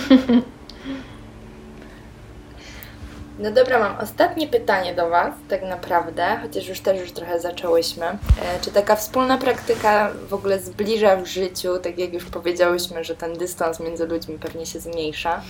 No 3.39 3.51
dobra, 3.51 3.80
mam 3.80 3.97
ostatnie 3.97 4.47
pytanie 4.47 4.93
do 4.95 5.09
Was, 5.09 5.34
tak 5.49 5.61
naprawdę, 5.63 6.38
chociaż 6.41 6.68
już 6.68 6.80
też 6.80 6.99
już 7.01 7.11
trochę 7.11 7.39
zaczęłyśmy. 7.39 8.05
E, 8.05 8.18
czy 8.61 8.72
taka 8.72 8.95
wspólna 8.95 9.38
praktyka 9.38 10.11
w 10.30 10.34
ogóle 10.34 10.59
zbliża 10.59 11.15
w 11.15 11.26
życiu, 11.26 11.80
tak 11.80 11.97
jak 11.97 12.13
już 12.13 12.26
powiedziałyśmy, 12.26 13.03
że 13.03 13.15
ten 13.15 13.34
dystans 13.34 13.80
między 13.80 14.05
ludźmi 14.07 14.39
pewnie 14.39 14.65
się 14.65 14.80
zmniejsza? 14.80 15.41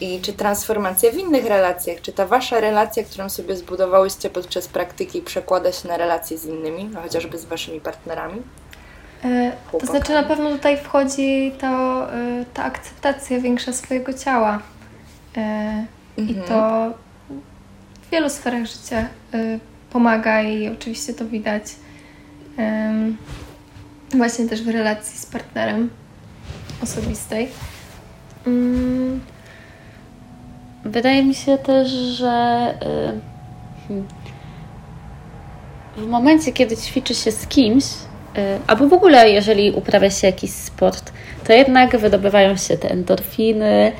I 0.00 0.20
czy 0.20 0.32
transformacja 0.32 1.10
w 1.12 1.14
innych 1.14 1.46
relacjach, 1.46 2.00
czy 2.00 2.12
ta 2.12 2.26
Wasza 2.26 2.60
relacja, 2.60 3.04
którą 3.04 3.28
sobie 3.28 3.56
zbudowałyście 3.56 4.30
podczas 4.30 4.68
praktyki, 4.68 5.22
przekłada 5.22 5.72
się 5.72 5.88
na 5.88 5.96
relacje 5.96 6.38
z 6.38 6.44
innymi, 6.44 6.84
no 6.84 7.00
chociażby 7.02 7.38
z 7.38 7.44
Waszymi 7.44 7.80
partnerami? 7.80 8.42
E, 9.24 9.52
To 9.52 9.70
Chłopakami. 9.70 9.98
znaczy 9.98 10.12
na 10.12 10.22
pewno 10.22 10.50
tutaj 10.50 10.76
wchodzi 10.78 11.52
to, 11.60 11.66
e, 12.14 12.44
ta 12.54 12.64
akceptacja 12.64 13.40
większa 13.40 13.72
swojego 13.72 14.12
ciała. 14.14 14.58
E, 15.36 15.84
I 16.16 16.20
Mhm. 16.20 16.48
to 16.48 16.90
w 18.06 18.10
wielu 18.10 18.30
sferach 18.30 18.66
życia 18.66 19.08
pomaga 19.90 20.42
i 20.42 20.68
oczywiście 20.68 21.14
to 21.14 21.24
widać 21.24 21.64
właśnie 24.14 24.48
też 24.48 24.62
w 24.62 24.68
relacji 24.68 25.18
z 25.18 25.26
partnerem 25.26 25.90
osobistej. 26.82 27.48
Wydaje 30.84 31.24
mi 31.24 31.34
się 31.34 31.58
też, 31.58 31.88
że 31.90 32.74
y, 32.82 33.88
hmm, 33.88 34.06
w 35.96 36.06
momencie, 36.06 36.52
kiedy 36.52 36.76
ćwiczy 36.76 37.14
się 37.14 37.32
z 37.32 37.46
kimś, 37.46 37.84
y, 37.84 38.40
albo 38.66 38.88
w 38.88 38.92
ogóle 38.92 39.30
jeżeli 39.30 39.70
uprawia 39.70 40.10
się 40.10 40.26
jakiś 40.26 40.50
sport, 40.50 41.12
to 41.46 41.52
jednak 41.52 41.98
wydobywają 41.98 42.56
się 42.56 42.76
te 42.76 42.90
endorfiny 42.90 43.92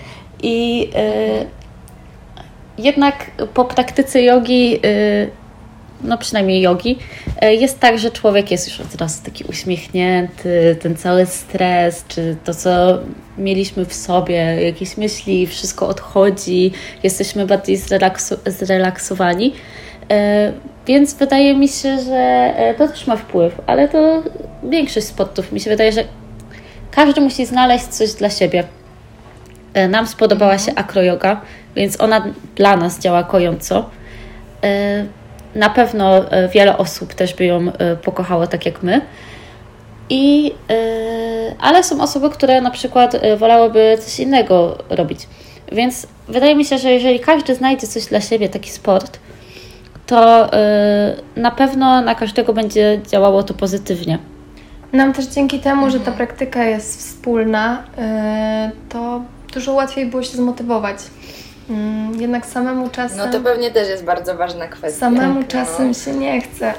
i 0.43 0.91
y, 0.97 2.83
jednak 2.83 3.31
po 3.55 3.65
praktyce 3.65 4.23
jogi, 4.23 4.81
no 6.05 6.19
przynajmniej 6.19 6.61
jogi, 6.63 6.99
y, 7.45 7.55
jest 7.55 7.81
tak, 7.81 7.99
że 7.99 8.11
człowiek 8.11 8.51
jest 8.51 8.69
już 8.69 8.81
od 8.81 8.95
razu 9.01 9.25
taki 9.25 9.45
uśmiechnięty, 9.45 10.77
ten 10.81 10.97
cały 10.97 11.27
stres, 11.27 12.05
czy 12.09 12.37
to, 12.45 12.55
co 12.55 12.99
mieliśmy 13.39 13.85
w 13.85 13.95
sobie, 13.95 14.35
jakieś 14.65 14.97
myśli, 14.97 15.47
wszystko 15.47 15.89
odchodzi, 15.89 16.73
jesteśmy 17.03 17.47
bardziej 17.47 17.79
zrelaksu- 17.79 18.51
zrelaksowani. 18.51 19.53
E, 20.11 20.53
Więc 20.87 21.15
wydaje 21.15 21.55
mi 21.55 21.69
się, 21.69 21.99
że 22.01 22.15
e, 22.57 22.75
to 22.79 22.89
też 22.89 23.07
ma 23.07 23.17
wpływ, 23.17 23.61
ale 23.67 23.89
to 23.89 24.23
większość 24.65 25.07
sportów 25.07 25.53
mi 25.53 25.61
się 25.61 25.71
wydaje, 25.71 25.93
że 25.93 26.05
każdy 26.91 27.21
musi 27.21 27.47
znaleźć 27.47 27.85
coś 27.87 28.13
dla 28.13 28.31
siebie. 28.31 28.65
E, 29.75 29.89
Nam 29.89 30.07
spodobała 30.07 30.59
się 30.59 30.75
akroyoga, 30.75 31.41
więc 31.77 32.01
ona 32.01 32.25
dla 32.57 32.77
nas 32.77 32.99
działa 33.01 33.23
kojąco. 33.25 33.91
Na 35.59 35.71
pewno 35.71 36.31
e, 36.31 36.49
wiele 36.49 36.79
osób 36.79 37.15
też 37.15 37.35
by 37.35 37.45
ją 37.45 37.73
e, 37.73 37.97
pokochało 37.97 38.47
tak 38.47 38.67
jak 38.67 38.83
my. 38.83 39.01
I, 40.11 40.53
e, 40.71 40.75
ale 41.61 41.85
są 41.85 42.01
osoby, 42.01 42.31
które 42.31 42.61
na 42.61 42.71
przykład 42.71 43.17
wolałyby 43.37 43.99
coś 44.01 44.21
innego 44.21 44.79
robić. 44.91 45.29
Więc 45.73 46.07
wydaje 46.29 46.57
mi 46.57 46.65
się, 46.65 46.79
że 46.79 46.93
jeżeli 46.93 47.21
każdy 47.21 47.55
znajdzie 47.55 47.87
coś 47.87 48.07
dla 48.07 48.21
siebie, 48.21 48.49
taki 48.49 48.71
sport, 48.71 49.19
to 50.07 50.51
na 51.37 51.51
pewno 51.51 52.01
na 52.01 52.15
każdego 52.15 52.53
będzie 52.53 53.01
działało 53.07 53.43
to 53.43 53.55
pozytywnie. 53.55 54.19
Nam 54.93 55.13
też 55.13 55.27
dzięki 55.27 55.61
temu, 55.61 55.91
że 55.91 56.01
ta 56.01 56.13
praktyka 56.13 56.65
jest 56.65 56.99
wspólna, 56.99 57.83
to 58.89 59.23
dużo 59.55 59.73
łatwiej 59.73 60.07
było 60.07 60.23
się 60.23 60.37
zmotywować. 60.37 60.97
Mm, 61.71 62.21
Jednak 62.21 62.47
samemu 62.47 62.89
czasem. 62.89 63.19
No 63.19 63.33
to 63.33 63.41
pewnie 63.41 63.71
też 63.71 63.89
jest 63.89 64.05
bardzo 64.05 64.37
ważna 64.37 64.69
kwestia. 64.69 65.01
Samemu 65.01 65.41
Tak, 65.41 65.49
czasem 65.49 65.89
no. 65.89 65.95
się 65.95 66.13
nie 66.13 66.41
chce 66.41 66.75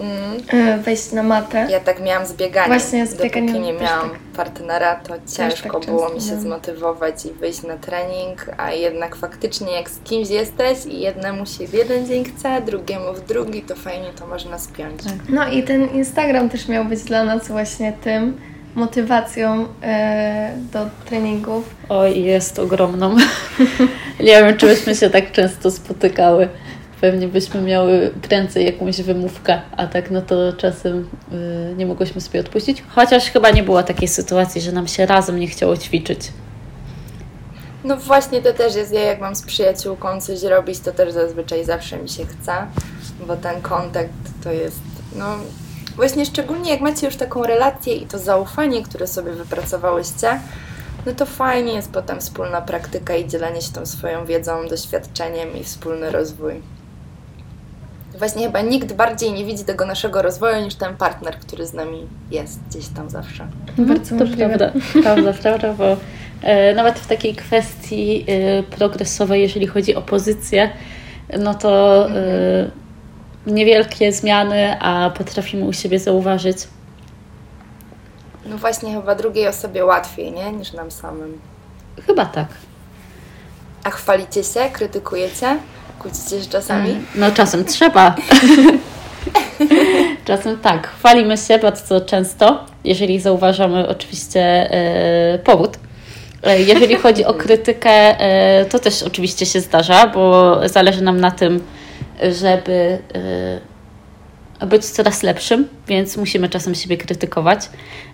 Mm. 0.00 0.40
e, 0.48 0.78
wejść 0.78 1.12
na 1.12 1.22
matę. 1.22 1.66
Ja 1.70 1.80
tak 1.80 2.00
miałam 2.02 2.26
z 2.26 2.32
bieganiem. 2.32 2.68
Właśnie 2.78 3.06
z 3.06 3.14
bieganiem 3.22 3.46
Dopóki 3.46 3.64
nie 3.66 3.72
miałam 3.72 4.10
tak. 4.10 4.18
partnera, 4.36 4.94
to 4.96 5.14
ciężko 5.36 5.80
tak 5.80 5.86
było 5.90 6.08
mi 6.08 6.20
się 6.20 6.26
miałam. 6.26 6.42
zmotywować 6.42 7.26
i 7.26 7.32
wyjść 7.32 7.62
na 7.62 7.76
trening, 7.76 8.46
a 8.58 8.72
jednak 8.72 9.16
faktycznie 9.16 9.72
jak 9.72 9.90
z 9.90 9.98
kimś 10.04 10.28
jesteś 10.30 10.86
i 10.86 11.00
jednemu 11.00 11.46
się 11.46 11.66
w 11.66 11.74
jeden 11.74 12.06
dzień 12.06 12.24
chce, 12.24 12.60
drugiemu 12.66 13.12
w 13.14 13.20
drugi, 13.20 13.62
to 13.62 13.74
fajnie 13.76 14.10
to 14.18 14.26
można 14.26 14.58
spiąć. 14.58 15.02
Tak. 15.04 15.12
No 15.28 15.48
i 15.50 15.62
ten 15.62 15.88
Instagram 15.88 16.48
też 16.48 16.68
miał 16.68 16.84
być 16.84 17.02
dla 17.04 17.24
nas 17.24 17.48
właśnie 17.48 17.92
tym 18.04 18.36
motywacją 18.74 19.66
e, 19.82 20.56
do 20.72 20.86
treningów. 21.04 21.74
Oj, 21.88 22.22
jest 22.22 22.58
ogromną. 22.58 23.16
nie 24.20 24.44
wiem, 24.44 24.56
czy 24.56 24.66
byśmy 24.66 24.94
się 24.94 25.10
tak 25.10 25.32
często 25.32 25.70
spotykały. 25.70 26.48
Pewnie 27.00 27.28
byśmy 27.28 27.62
miały 27.62 28.10
prędzej 28.22 28.66
jakąś 28.66 29.02
wymówkę, 29.02 29.60
a 29.76 29.86
tak 29.86 30.10
no 30.10 30.22
to 30.22 30.52
czasem 30.52 31.08
y, 31.32 31.74
nie 31.76 31.86
mogłyśmy 31.86 32.20
sobie 32.20 32.40
odpuścić. 32.40 32.82
Chociaż 32.88 33.30
chyba 33.30 33.50
nie 33.50 33.62
było 33.62 33.82
takiej 33.82 34.08
sytuacji, 34.08 34.60
że 34.60 34.72
nam 34.72 34.88
się 34.88 35.06
razem 35.06 35.38
nie 35.38 35.46
chciało 35.46 35.76
ćwiczyć. 35.76 36.32
No 37.84 37.96
właśnie 37.96 38.42
to 38.42 38.52
też 38.52 38.74
jest, 38.74 38.92
ja 38.92 39.00
jak 39.00 39.20
mam 39.20 39.36
z 39.36 39.42
przyjaciółką 39.42 40.20
coś 40.20 40.42
robić, 40.42 40.78
to 40.80 40.92
też 40.92 41.12
zazwyczaj 41.12 41.64
zawsze 41.64 41.98
mi 41.98 42.08
się 42.08 42.26
chce, 42.26 42.52
bo 43.26 43.36
ten 43.36 43.60
kontakt 43.60 44.12
to 44.44 44.52
jest, 44.52 44.80
no 45.16 45.26
właśnie 45.96 46.26
szczególnie 46.26 46.70
jak 46.70 46.80
macie 46.80 47.06
już 47.06 47.16
taką 47.16 47.42
relację 47.42 47.94
i 47.94 48.06
to 48.06 48.18
zaufanie, 48.18 48.82
które 48.82 49.06
sobie 49.06 49.32
wypracowałyście, 49.32 50.40
no 51.06 51.12
to 51.12 51.26
fajnie 51.26 51.72
jest 51.72 51.92
potem 51.92 52.20
wspólna 52.20 52.60
praktyka 52.60 53.16
i 53.16 53.28
dzielenie 53.28 53.62
się 53.62 53.72
tą 53.72 53.86
swoją 53.86 54.24
wiedzą, 54.24 54.68
doświadczeniem 54.68 55.56
i 55.56 55.64
wspólny 55.64 56.10
rozwój. 56.10 56.54
Właśnie 58.18 58.46
chyba 58.46 58.60
nikt 58.60 58.92
bardziej 58.92 59.32
nie 59.32 59.44
widzi 59.44 59.64
tego 59.64 59.86
naszego 59.86 60.22
rozwoju 60.22 60.64
niż 60.64 60.74
ten 60.74 60.96
partner, 60.96 61.38
który 61.38 61.66
z 61.66 61.72
nami 61.72 62.06
jest 62.30 62.60
gdzieś 62.70 62.88
tam 62.88 63.10
zawsze. 63.10 63.46
Bardzo 63.78 64.08
to 64.08 64.24
możliwe. 64.24 64.48
prawda, 64.48 64.72
prawda, 65.02 65.32
prawda, 65.32 65.74
bo 65.74 65.96
e, 66.42 66.74
nawet 66.74 66.98
w 66.98 67.06
takiej 67.06 67.34
kwestii 67.34 68.24
e, 68.28 68.62
progresowej, 68.62 69.42
jeżeli 69.42 69.66
chodzi 69.66 69.94
o 69.94 70.02
pozycję, 70.02 70.70
no 71.38 71.54
to 71.54 72.06
e, 72.10 72.81
niewielkie 73.46 74.12
zmiany, 74.12 74.76
a 74.80 75.10
potrafimy 75.10 75.64
u 75.64 75.72
siebie 75.72 75.98
zauważyć. 75.98 76.56
No 78.46 78.56
właśnie 78.58 78.92
chyba 78.94 79.14
drugiej 79.14 79.48
osobie 79.48 79.84
łatwiej, 79.84 80.32
nie? 80.32 80.52
Niż 80.52 80.72
nam 80.72 80.90
samym. 80.90 81.40
Chyba 82.06 82.24
tak. 82.26 82.48
A 83.84 83.90
chwalicie 83.90 84.44
się, 84.44 84.60
krytykujecie? 84.72 85.56
Kłócicie 85.98 86.42
się 86.42 86.50
czasami? 86.50 86.96
No 87.14 87.30
czasem 87.30 87.64
trzeba. 87.64 88.14
czasem 90.26 90.58
tak. 90.58 90.88
Chwalimy 90.88 91.36
się 91.38 91.58
bardzo 91.58 92.00
często, 92.00 92.64
jeżeli 92.84 93.20
zauważamy 93.20 93.88
oczywiście 93.88 94.40
e, 94.70 95.38
powód. 95.38 95.76
E, 96.42 96.62
Jeżeli 96.62 96.96
chodzi 96.96 97.24
o 97.24 97.34
krytykę, 97.34 97.90
e, 97.90 98.64
to 98.64 98.78
też 98.78 99.02
oczywiście 99.02 99.46
się 99.46 99.60
zdarza, 99.60 100.06
bo 100.06 100.56
zależy 100.68 101.02
nam 101.02 101.20
na 101.20 101.30
tym, 101.30 101.62
żeby 102.32 102.98
e, 104.60 104.66
być 104.66 104.84
coraz 104.86 105.22
lepszym, 105.22 105.68
więc 105.88 106.16
musimy 106.16 106.48
czasem 106.48 106.74
siebie 106.74 106.96
krytykować. 106.96 107.68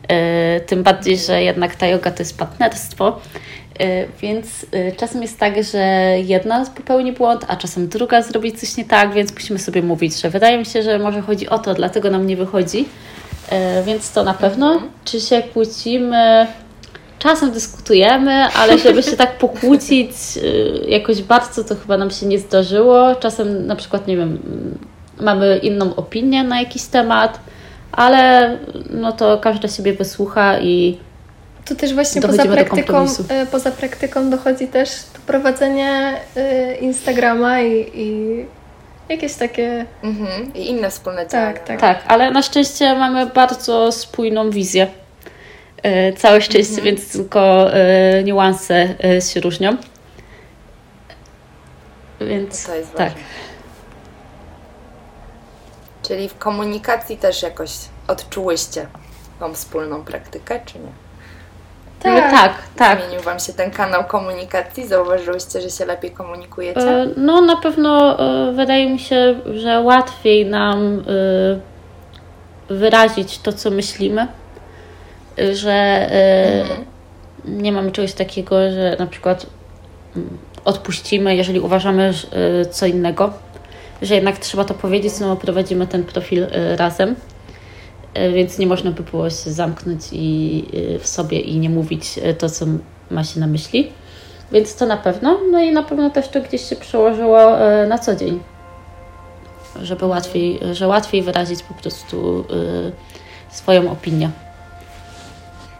E, 0.08 0.60
Tym 0.60 0.82
bardziej, 0.82 1.18
że 1.18 1.42
jednak 1.42 1.76
ta 1.76 1.86
yoga 1.86 2.10
to 2.10 2.18
jest 2.18 2.38
partnerstwo. 2.38 3.20
E, 3.80 4.06
Więc 4.20 4.66
czasem 4.96 5.22
jest 5.22 5.38
tak, 5.38 5.64
że 5.64 5.78
jedna 6.24 6.64
popełni 6.76 7.12
błąd, 7.12 7.44
a 7.48 7.56
czasem 7.56 7.88
druga 7.88 8.22
zrobi 8.22 8.52
coś 8.52 8.76
nie 8.76 8.84
tak, 8.84 9.12
więc 9.12 9.34
musimy 9.34 9.58
sobie 9.58 9.82
mówić, 9.82 10.20
że 10.20 10.30
wydaje 10.30 10.58
mi 10.58 10.66
się, 10.66 10.82
że 10.82 10.98
może 10.98 11.20
chodzi 11.20 11.48
o 11.48 11.58
to, 11.58 11.74
dlatego 11.74 12.10
nam 12.10 12.26
nie 12.26 12.36
wychodzi. 12.36 12.88
Więc 13.86 14.12
to 14.12 14.24
na 14.24 14.34
pewno. 14.34 14.82
Czy 15.04 15.20
się 15.20 15.42
kłócimy? 15.42 16.46
Czasem 17.18 17.50
dyskutujemy, 17.50 18.32
ale 18.32 18.78
żeby 18.78 19.02
się 19.02 19.16
tak 19.16 19.38
pokłócić 19.38 20.10
y, 20.36 20.84
jakoś 20.88 21.22
bardzo, 21.22 21.64
to 21.64 21.76
chyba 21.76 21.96
nam 21.96 22.10
się 22.10 22.26
nie 22.26 22.38
zdarzyło. 22.38 23.14
Czasem 23.14 23.66
na 23.66 23.76
przykład, 23.76 24.06
nie 24.06 24.16
wiem, 24.16 24.38
mamy 25.20 25.58
inną 25.58 25.94
opinię 25.96 26.44
na 26.44 26.60
jakiś 26.60 26.82
temat, 26.82 27.40
ale 27.92 28.56
no 28.90 29.12
to 29.12 29.38
każdy 29.38 29.68
siebie 29.68 29.92
wysłucha 29.92 30.58
i 30.60 30.98
tu 31.64 31.74
też 31.74 31.94
właśnie 31.94 32.22
poza 32.22 32.44
praktyką, 32.44 33.06
e, 33.28 33.46
poza 33.46 33.70
praktyką 33.70 34.30
dochodzi 34.30 34.68
też 34.68 34.90
to 35.12 35.18
prowadzenie 35.26 36.20
Instagrama 36.80 37.60
i, 37.60 37.90
i 37.94 38.44
jakieś 39.08 39.34
takie... 39.34 39.86
Mhm. 40.02 40.54
I 40.54 40.68
inne 40.70 40.90
wspólne 40.90 41.26
działania. 41.28 41.52
Tak, 41.52 41.66
tak. 41.66 41.80
tak, 41.80 42.04
ale 42.06 42.30
na 42.30 42.42
szczęście 42.42 42.94
mamy 42.94 43.26
bardzo 43.26 43.92
spójną 43.92 44.50
wizję. 44.50 44.86
E, 45.82 46.12
całe 46.12 46.40
szczęście, 46.40 46.74
mhm. 46.74 46.84
więc 46.84 47.12
tylko 47.12 47.70
niuanse 48.24 48.94
się 49.32 49.40
różnią. 49.40 49.76
Więc 52.20 52.66
to 52.66 52.74
jest 52.74 52.94
tak. 52.94 53.12
Czyli 56.02 56.28
w 56.28 56.38
komunikacji 56.38 57.16
też 57.16 57.42
jakoś 57.42 57.70
odczułyście 58.08 58.86
tą 59.40 59.54
wspólną 59.54 60.04
praktykę, 60.04 60.60
czy 60.66 60.78
nie? 60.78 60.92
Tak, 62.02 62.30
tak, 62.30 62.54
tak. 62.76 62.98
Zmienił 63.00 63.20
Wam 63.20 63.38
się 63.38 63.52
ten 63.52 63.70
kanał 63.70 64.04
komunikacji? 64.04 64.86
Zauważyłyście, 64.86 65.60
że 65.60 65.70
się 65.70 65.86
lepiej 65.86 66.10
komunikujecie? 66.10 66.80
E, 66.80 67.08
no 67.16 67.40
na 67.40 67.56
pewno 67.56 68.18
e, 68.18 68.52
wydaje 68.52 68.90
mi 68.90 68.98
się, 68.98 69.40
że 69.54 69.80
łatwiej 69.80 70.46
nam 70.46 71.04
e, 72.70 72.74
wyrazić 72.74 73.38
to, 73.38 73.52
co 73.52 73.70
myślimy, 73.70 74.26
że 75.52 76.08
mhm. 76.62 76.84
nie 77.44 77.72
mamy 77.72 77.92
czegoś 77.92 78.12
takiego, 78.12 78.70
że 78.70 78.96
na 78.98 79.06
przykład 79.06 79.46
mm, 80.16 80.38
odpuścimy, 80.64 81.36
jeżeli 81.36 81.60
uważamy 81.60 82.12
co 82.70 82.86
innego, 82.86 83.32
że 84.02 84.14
jednak 84.14 84.38
trzeba 84.38 84.64
to 84.64 84.74
powiedzieć, 84.74 85.12
no 85.20 85.36
prowadzimy 85.36 85.86
ten 85.86 86.04
profil 86.04 86.46
razem. 86.76 87.16
E, 88.14 88.32
więc 88.32 88.58
nie 88.58 88.66
można 88.66 88.90
by 88.90 89.02
było 89.02 89.30
się 89.30 89.50
zamknąć 89.50 90.02
i, 90.12 90.64
e, 90.94 90.98
w 90.98 91.06
sobie 91.06 91.40
i 91.40 91.58
nie 91.58 91.70
mówić 91.70 92.18
e, 92.22 92.34
to, 92.34 92.50
co 92.50 92.66
ma 93.10 93.24
się 93.24 93.40
na 93.40 93.46
myśli. 93.46 93.92
Więc 94.52 94.76
to 94.76 94.86
na 94.86 94.96
pewno. 94.96 95.38
No 95.50 95.62
i 95.62 95.72
na 95.72 95.82
pewno 95.82 96.10
też 96.10 96.28
to 96.28 96.40
gdzieś 96.40 96.68
się 96.68 96.76
przełożyło 96.76 97.38
na 97.88 97.98
co 97.98 98.16
dzień. 98.16 98.40
Żeby 99.82 100.06
łatwiej, 100.06 100.60
że 100.72 100.88
łatwiej 100.88 101.22
wyrazić 101.22 101.62
po 101.62 101.74
prostu 101.74 102.44
swoją 103.50 103.92
opinię. 103.92 104.30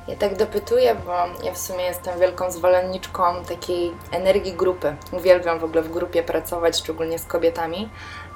Ja 0.08 0.16
tak 0.16 0.36
dopytuję, 0.36 0.94
bo 0.94 1.44
ja 1.44 1.52
w 1.52 1.58
sumie 1.58 1.84
jestem 1.84 2.20
wielką 2.20 2.50
zwolenniczką 2.50 3.22
takiej 3.48 3.92
energii 4.10 4.52
grupy. 4.52 4.96
Uwielbiam 5.12 5.58
w 5.58 5.64
ogóle 5.64 5.82
w 5.82 5.92
grupie 5.92 6.22
pracować, 6.22 6.78
szczególnie 6.78 7.18
z 7.18 7.24
kobietami. 7.24 7.88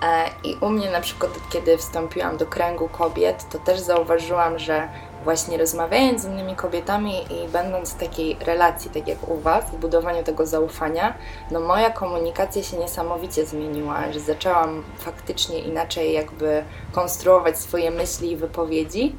E, 0.03 0.25
I 0.45 0.57
u 0.61 0.69
mnie 0.69 0.91
na 0.91 1.01
przykład, 1.01 1.31
kiedy 1.53 1.79
wstąpiłam 1.79 2.37
do 2.37 2.47
kręgu 2.47 2.89
kobiet, 2.89 3.47
to 3.51 3.59
też 3.59 3.81
zauważyłam, 3.81 4.59
że 4.59 4.89
właśnie 5.25 5.59
rozmawiając 5.59 6.23
z 6.23 6.25
innymi 6.25 6.57
kobietami 6.57 7.15
i 7.15 7.49
będąc 7.49 7.95
w 7.95 7.99
takiej 7.99 8.37
relacji, 8.41 8.91
tak 8.91 9.09
jak 9.09 9.29
u 9.29 9.39
Was, 9.39 9.65
w 9.65 9.77
budowaniu 9.77 10.23
tego 10.23 10.47
zaufania, 10.47 11.15
no 11.51 11.61
moja 11.61 11.91
komunikacja 11.91 12.63
się 12.63 12.77
niesamowicie 12.77 13.47
zmieniła, 13.47 14.13
że 14.13 14.21
zaczęłam 14.21 14.85
faktycznie 14.99 15.59
inaczej 15.59 16.13
jakby 16.13 16.65
konstruować 16.93 17.59
swoje 17.59 17.91
myśli 17.91 18.31
i 18.31 18.37
wypowiedzi. 18.37 19.17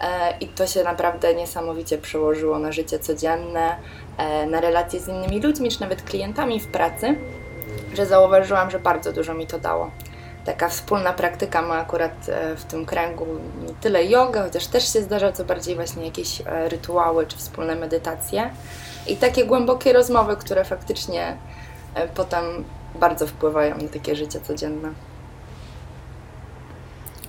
E, 0.00 0.38
I 0.40 0.48
to 0.48 0.66
się 0.66 0.84
naprawdę 0.84 1.34
niesamowicie 1.34 1.98
przełożyło 1.98 2.58
na 2.58 2.72
życie 2.72 2.98
codzienne, 2.98 3.76
e, 4.18 4.46
na 4.46 4.60
relacje 4.60 5.00
z 5.00 5.08
innymi 5.08 5.40
ludźmi, 5.40 5.70
czy 5.70 5.80
nawet 5.80 6.02
klientami 6.02 6.60
w 6.60 6.66
pracy, 6.66 7.14
że 7.94 8.06
zauważyłam, 8.06 8.70
że 8.70 8.78
bardzo 8.78 9.12
dużo 9.12 9.34
mi 9.34 9.46
to 9.46 9.58
dało 9.58 9.90
taka 10.44 10.68
wspólna 10.68 11.12
praktyka 11.12 11.62
ma 11.62 11.74
akurat 11.74 12.28
e, 12.28 12.56
w 12.56 12.64
tym 12.64 12.86
kręgu 12.86 13.26
tyle 13.80 14.04
jogę, 14.04 14.42
chociaż 14.42 14.66
też 14.66 14.92
się 14.92 15.02
zdarza, 15.02 15.32
co 15.32 15.44
bardziej 15.44 15.74
właśnie 15.74 16.04
jakieś 16.04 16.42
rytuały 16.46 17.26
czy 17.26 17.36
wspólne 17.36 17.74
medytacje. 17.74 18.50
I 19.06 19.16
takie 19.16 19.44
głębokie 19.44 19.92
rozmowy, 19.92 20.36
które 20.36 20.64
faktycznie 20.64 21.36
potem 22.14 22.64
bardzo 22.94 23.26
wpływają 23.26 23.78
na 23.78 23.88
takie 23.88 24.16
życie 24.16 24.40
codzienne. 24.40 24.92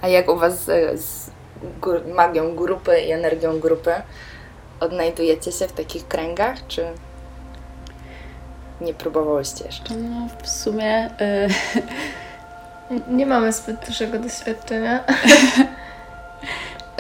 A 0.01 0.07
jak 0.07 0.29
u 0.29 0.35
Was 0.35 0.63
z, 0.63 1.01
z 1.01 1.29
magią 2.15 2.55
grupy 2.55 3.01
i 3.01 3.11
energią 3.11 3.59
grupy 3.59 3.91
odnajdujecie 4.79 5.51
się 5.51 5.67
w 5.67 5.73
takich 5.73 6.07
kręgach, 6.07 6.67
czy 6.67 6.85
nie 8.81 8.93
próbowałyście 8.93 9.65
jeszcze? 9.65 9.95
No, 9.95 10.27
w 10.43 10.49
sumie... 10.49 11.09
Y 11.21 11.49
Nie 13.07 13.25
mamy 13.25 13.53
zbyt 13.53 13.85
dużego 13.87 14.19
doświadczenia. 14.19 15.03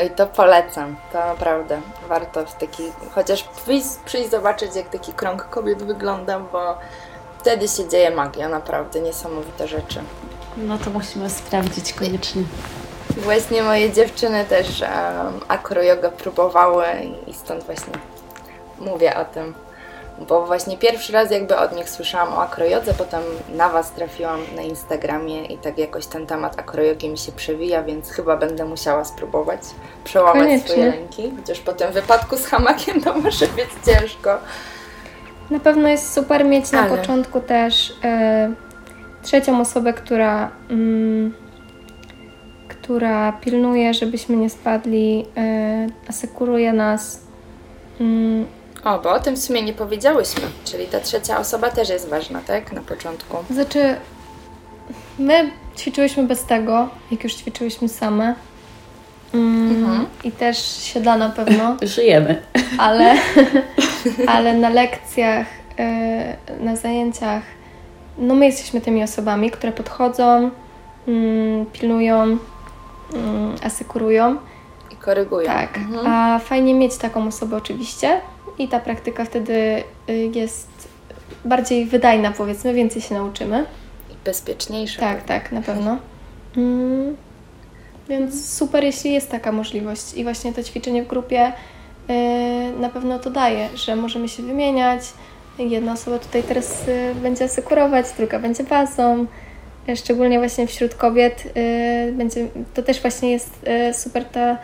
I 0.05 0.09
to 0.09 0.27
polecam, 0.27 0.95
to 1.11 1.19
naprawdę 1.19 1.81
warto 2.07 2.45
w 2.45 2.55
taki, 2.55 2.83
chociaż 3.11 3.43
przyjść, 3.43 3.87
przyjść 4.05 4.31
zobaczyć 4.31 4.75
jak 4.75 4.89
taki 4.89 5.13
krąg 5.13 5.49
kobiet 5.49 5.83
wygląda, 5.83 6.39
bo 6.39 6.77
wtedy 7.39 7.67
się 7.67 7.89
dzieje 7.89 8.11
magia, 8.11 8.49
naprawdę 8.49 8.99
niesamowite 8.99 9.67
rzeczy. 9.67 10.03
No 10.57 10.77
to 10.77 10.89
musimy 10.89 11.29
sprawdzić 11.29 11.93
koniecznie. 11.93 12.43
Właśnie 13.17 13.63
moje 13.63 13.93
dziewczyny 13.93 14.45
też 14.45 14.81
um, 14.81 14.89
akro 15.47 15.81
próbowały 16.17 16.85
i 17.27 17.33
stąd 17.33 17.63
właśnie 17.63 17.93
mówię 18.79 19.15
o 19.17 19.25
tym 19.25 19.53
bo 20.27 20.45
właśnie 20.45 20.77
pierwszy 20.77 21.13
raz 21.13 21.31
jakby 21.31 21.57
od 21.57 21.75
nich 21.75 21.89
słyszałam 21.89 22.33
o 22.33 22.41
akrojodze, 22.41 22.93
potem 22.93 23.21
na 23.55 23.69
Was 23.69 23.91
trafiłam 23.91 24.39
na 24.55 24.61
Instagramie 24.61 25.45
i 25.45 25.57
tak 25.57 25.77
jakoś 25.77 26.05
ten 26.05 26.27
temat 26.27 26.59
akrojogi 26.59 27.09
mi 27.09 27.17
się 27.17 27.31
przewija, 27.31 27.83
więc 27.83 28.09
chyba 28.09 28.37
będę 28.37 28.65
musiała 28.65 29.05
spróbować 29.05 29.59
przełamać 30.03 30.43
Koniecznie. 30.43 30.69
swoje 30.69 30.91
ręki, 30.91 31.33
chociaż 31.39 31.59
po 31.59 31.73
tym 31.73 31.91
wypadku 31.91 32.37
z 32.37 32.45
hamakiem 32.45 33.01
to 33.01 33.13
może 33.17 33.47
być 33.47 33.69
ciężko. 33.85 34.37
Na 35.49 35.59
pewno 35.59 35.87
jest 35.87 36.13
super 36.13 36.45
mieć 36.45 36.71
na 36.71 36.81
Ale. 36.81 36.97
początku 36.97 37.41
też 37.41 37.89
y, 37.89 37.93
trzecią 39.23 39.61
osobę, 39.61 39.93
która, 39.93 40.51
y, 40.71 41.44
która 42.85 43.31
pilnuje, 43.31 43.93
żebyśmy 43.93 44.35
nie 44.35 44.49
spadli, 44.49 45.25
y, 45.87 46.09
asekuruje 46.09 46.73
nas. 46.73 47.21
Mm, 47.99 48.45
o, 48.83 48.99
bo 48.99 49.11
o 49.11 49.19
tym 49.19 49.35
w 49.35 49.39
sumie 49.39 49.61
nie 49.61 49.73
powiedziałyśmy, 49.73 50.41
czyli 50.65 50.85
ta 50.85 50.99
trzecia 50.99 51.39
osoba 51.39 51.69
też 51.69 51.89
jest 51.89 52.09
ważna, 52.09 52.41
tak? 52.47 52.71
Na 52.71 52.81
początku. 52.81 53.37
Znaczy, 53.49 53.95
my 55.19 55.51
ćwiczyłyśmy 55.77 56.23
bez 56.23 56.43
tego, 56.43 56.89
jak 57.11 57.23
już 57.23 57.33
ćwiczyłyśmy 57.33 57.89
same. 57.89 58.35
Mm, 59.33 59.83
mhm. 59.83 60.05
I 60.23 60.31
też 60.31 60.83
się 60.83 61.01
da 61.01 61.17
na 61.17 61.29
pewno. 61.29 61.77
Żyjemy. 61.95 62.41
Ale, 62.77 63.15
ale 64.35 64.53
na 64.53 64.69
lekcjach, 64.69 65.47
y, 66.59 66.63
na 66.63 66.75
zajęciach, 66.75 67.43
no 68.17 68.35
my 68.35 68.45
jesteśmy 68.45 68.81
tymi 68.81 69.03
osobami, 69.03 69.51
które 69.51 69.71
podchodzą, 69.71 70.51
mm, 71.07 71.65
pilnują, 71.65 72.37
mm, 73.13 73.55
asykurują. 73.63 74.37
I 74.91 74.95
korygują. 74.95 75.47
Tak. 75.47 75.77
Mhm. 75.77 76.07
A 76.07 76.39
fajnie 76.39 76.73
mieć 76.73 76.97
taką 76.97 77.27
osobę 77.27 77.57
oczywiście, 77.57 78.21
i 78.59 78.67
ta 78.67 78.79
praktyka 78.79 79.25
wtedy 79.25 79.83
y, 80.09 80.31
jest 80.35 80.89
bardziej 81.45 81.85
wydajna, 81.85 82.31
powiedzmy, 82.31 82.73
więcej 82.73 83.01
się 83.01 83.15
nauczymy. 83.15 83.65
I 84.11 84.13
bezpieczniejsza. 84.25 84.99
Tak, 84.99 85.23
tak, 85.23 85.51
na 85.51 85.61
pewno. 85.61 85.97
Mm. 86.57 87.15
Więc 88.09 88.53
super, 88.53 88.83
jeśli 88.83 89.13
jest 89.13 89.31
taka 89.31 89.51
możliwość. 89.51 90.13
I 90.13 90.23
właśnie 90.23 90.53
to 90.53 90.63
ćwiczenie 90.63 91.03
w 91.03 91.07
grupie 91.07 91.53
yy, 92.09 92.15
na 92.79 92.89
pewno 92.89 93.19
to 93.19 93.29
daje, 93.29 93.69
że 93.75 93.95
możemy 93.95 94.29
się 94.29 94.43
wymieniać. 94.43 95.01
Jedna 95.59 95.93
osoba 95.93 96.19
tutaj 96.19 96.43
teraz 96.43 96.87
yy, 96.87 97.15
będzie 97.15 97.45
asekurować, 97.45 98.05
druga 98.17 98.39
będzie 98.39 98.63
bazą. 98.63 99.25
Szczególnie 99.95 100.39
właśnie 100.39 100.67
wśród 100.67 100.95
kobiet 100.95 101.45
yy, 101.45 102.11
będzie, 102.11 102.47
to 102.73 102.83
też 102.83 103.01
właśnie 103.01 103.31
jest 103.31 103.67
y, 103.89 103.93
super 103.93 104.25
ta, 104.25 104.57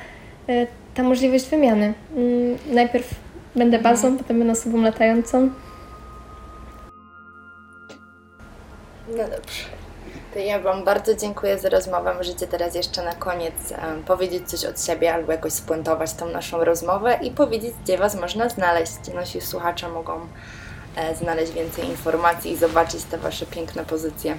y, 0.50 0.68
ta 0.94 1.04
możliwość 1.04 1.46
wymiany. 1.46 1.94
Mm, 2.16 2.58
najpierw 2.72 3.16
Będę 3.56 3.80
bazą, 3.80 4.10
no. 4.10 4.18
potem 4.18 4.38
będę 4.38 4.54
osobą 4.54 4.82
latającą. 4.82 5.50
No 9.08 9.18
dobrze. 9.18 9.64
To 10.34 10.40
ja 10.40 10.60
Wam 10.60 10.84
bardzo 10.84 11.16
dziękuję 11.16 11.60
za 11.60 11.70
rozmowę. 11.70 12.14
Możecie 12.14 12.48
teraz 12.48 12.76
jeszcze 12.76 13.04
na 13.04 13.14
koniec 13.14 13.54
um, 13.72 14.04
powiedzieć 14.04 14.50
coś 14.50 14.66
od 14.66 14.86
siebie 14.86 15.14
albo 15.14 15.32
jakoś 15.32 15.54
spuentować 15.54 16.14
tą 16.14 16.30
naszą 16.30 16.64
rozmowę 16.64 17.20
i 17.22 17.32
powiedzieć, 17.32 17.74
gdzie 17.84 17.98
Was 17.98 18.16
można 18.16 18.50
znaleźć. 18.50 18.94
Nasi 19.16 19.42
słuchacze 19.42 19.90
mogą 19.90 20.28
e, 20.96 21.16
znaleźć 21.16 21.52
więcej 21.52 21.86
informacji 21.86 22.52
i 22.52 22.58
zobaczyć 22.58 23.04
te 23.04 23.18
Wasze 23.18 23.46
piękne 23.46 23.86
pozycje. 23.86 24.38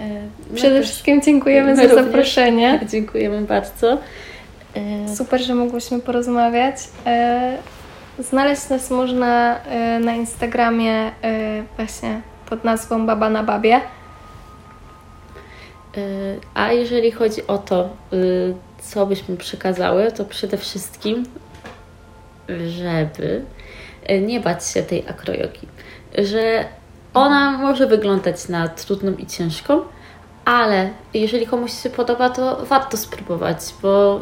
E, 0.00 0.54
Przede 0.54 0.82
wszystkim 0.82 1.22
dziękujemy 1.22 1.76
za 1.76 1.94
zaproszenie. 1.94 2.80
Dziękujemy 2.92 3.40
bardzo. 3.40 3.98
E... 4.76 5.16
Super, 5.16 5.40
że 5.40 5.54
mogłyśmy 5.54 6.00
porozmawiać. 6.00 6.76
E... 7.06 7.58
Znaleźć 8.18 8.68
nas 8.68 8.90
można 8.90 9.60
na 10.00 10.14
Instagramie 10.14 11.10
właśnie 11.76 12.20
pod 12.48 12.64
nazwą 12.64 13.06
Baba 13.06 13.30
na 13.30 13.42
Babie. 13.42 13.80
A 16.54 16.72
jeżeli 16.72 17.10
chodzi 17.10 17.46
o 17.46 17.58
to, 17.58 17.96
y, 18.12 18.54
co 18.80 19.06
byśmy 19.06 19.36
przekazały, 19.36 20.12
to 20.12 20.24
przede 20.24 20.56
wszystkim, 20.56 21.26
żeby 22.48 23.44
nie 24.20 24.40
bać 24.40 24.68
się 24.68 24.82
tej 24.82 25.08
akrojogi. 25.08 25.68
Że 26.18 26.64
ona 27.16 27.50
może 27.50 27.86
wyglądać 27.86 28.48
na 28.48 28.68
trudną 28.68 29.12
i 29.12 29.26
ciężką, 29.26 29.80
ale 30.44 30.90
jeżeli 31.14 31.46
komuś 31.46 31.82
się 31.82 31.90
podoba, 31.90 32.30
to 32.30 32.64
warto 32.64 32.96
spróbować, 32.96 33.58
bo 33.82 34.20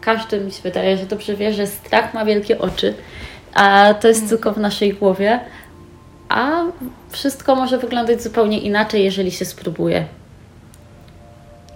każdy 0.00 0.40
mi 0.40 0.52
się 0.52 0.62
wydaje, 0.62 0.96
że 0.96 1.06
dobrze 1.06 1.36
wie, 1.36 1.52
że 1.52 1.66
strach 1.66 2.14
ma 2.14 2.24
wielkie 2.24 2.58
oczy, 2.58 2.94
a 3.54 3.94
to 4.00 4.08
jest 4.08 4.28
tylko 4.28 4.52
w 4.52 4.58
naszej 4.58 4.94
głowie, 4.94 5.40
a 6.28 6.62
wszystko 7.10 7.54
może 7.54 7.78
wyglądać 7.78 8.22
zupełnie 8.22 8.60
inaczej, 8.60 9.04
jeżeli 9.04 9.30
się 9.30 9.44
spróbuje. 9.44 10.04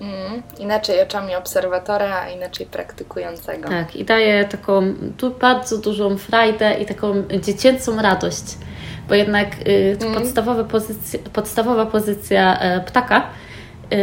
Mm, 0.01 0.43
inaczej 0.59 1.03
oczami 1.03 1.37
obserwatora, 1.37 2.21
a 2.21 2.29
inaczej 2.29 2.67
praktykującego. 2.67 3.69
Tak, 3.69 3.97
i 3.97 4.05
daje 4.05 4.45
taką 4.45 4.95
tu 5.17 5.31
bardzo 5.31 5.79
dużą 5.79 6.19
frajdę 6.19 6.75
i 6.75 6.87
taką 6.87 7.23
dziecięcą 7.41 8.03
radość, 8.03 8.45
bo 9.09 9.15
jednak 9.15 9.49
y, 9.69 9.97
Mm. 10.03 10.15
podstawowa, 10.15 10.65
pozycja, 10.65 11.19
podstawowa 11.33 11.87
pozycja 11.87 12.59
e, 12.61 12.81
ptaka 12.81 13.23
y, 13.93 13.97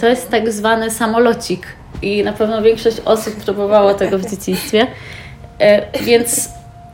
to 0.00 0.06
jest 0.08 0.30
tak 0.30 0.52
zwany 0.52 0.90
samolocik 0.90 1.66
i 2.02 2.24
na 2.24 2.32
pewno 2.32 2.62
większość 2.62 3.00
osób 3.04 3.34
próbowało 3.36 3.94
tego 3.94 4.18
w 4.18 4.30
dzieciństwie, 4.30 4.86
e, 5.58 6.00
więc 6.02 6.48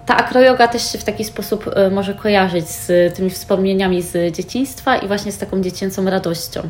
ta 0.06 0.16
akrojoga 0.16 0.68
też 0.68 0.92
się 0.92 0.98
w 0.98 1.04
taki 1.04 1.24
sposób 1.24 1.70
e, 1.76 1.90
może 1.90 2.14
kojarzyć 2.14 2.68
z 2.68 3.14
tymi 3.16 3.30
wspomnieniami 3.30 4.02
z 4.02 4.34
dzieciństwa 4.36 4.96
i 4.96 5.06
właśnie 5.06 5.32
z 5.32 5.38
taką 5.38 5.60
dziecięcą 5.60 6.04
radością. 6.10 6.62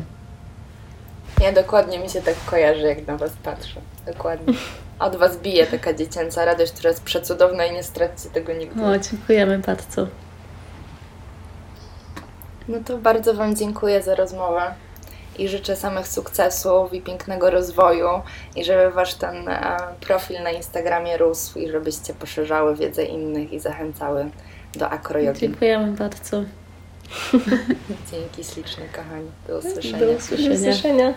Ja 1.41 1.51
dokładnie 1.51 1.99
mi 1.99 2.09
się 2.09 2.21
tak 2.21 2.35
kojarzy, 2.45 2.81
jak 2.81 3.07
na 3.07 3.17
Was 3.17 3.31
patrzę. 3.43 3.81
Dokładnie. 4.07 4.53
Od 4.99 5.15
Was 5.15 5.37
bije 5.37 5.67
taka 5.67 5.93
dziecięca 5.93 6.45
radość, 6.45 6.71
która 6.71 6.89
jest 6.89 7.03
przecudowna 7.03 7.65
i 7.65 7.73
nie 7.73 7.83
stracicie 7.83 8.29
tego 8.29 8.53
nigdy. 8.53 8.83
O, 8.85 8.97
dziękujemy 8.97 9.59
bardzo. 9.59 10.07
No 12.67 12.77
to 12.85 12.97
bardzo 12.97 13.33
Wam 13.33 13.55
dziękuję 13.55 14.01
za 14.03 14.15
rozmowę 14.15 14.61
i 15.37 15.47
życzę 15.47 15.75
samych 15.75 16.07
sukcesów 16.07 16.93
i 16.93 17.01
pięknego 17.01 17.49
rozwoju 17.49 18.07
i 18.55 18.63
żeby 18.63 18.91
Wasz 18.91 19.13
ten 19.13 19.49
e, 19.49 19.77
profil 20.01 20.43
na 20.43 20.51
Instagramie 20.51 21.17
rósł 21.17 21.59
i 21.59 21.71
żebyście 21.71 22.13
poszerzały 22.13 22.75
wiedzę 22.75 23.03
innych 23.03 23.53
i 23.53 23.59
zachęcały 23.59 24.29
do 24.75 24.89
akrojogi. 24.89 25.39
Dziękujemy 25.39 25.91
bardzo. 25.91 26.43
Dzięki 28.11 28.43
ślicznie, 28.53 28.83
kochani. 28.95 29.31
Do 29.47 29.57
usłyszenia. 29.57 29.99
Do 29.99 30.05
Do 30.05 30.11
usłyszenia. 30.17 30.55
usłyszenia. 30.55 31.13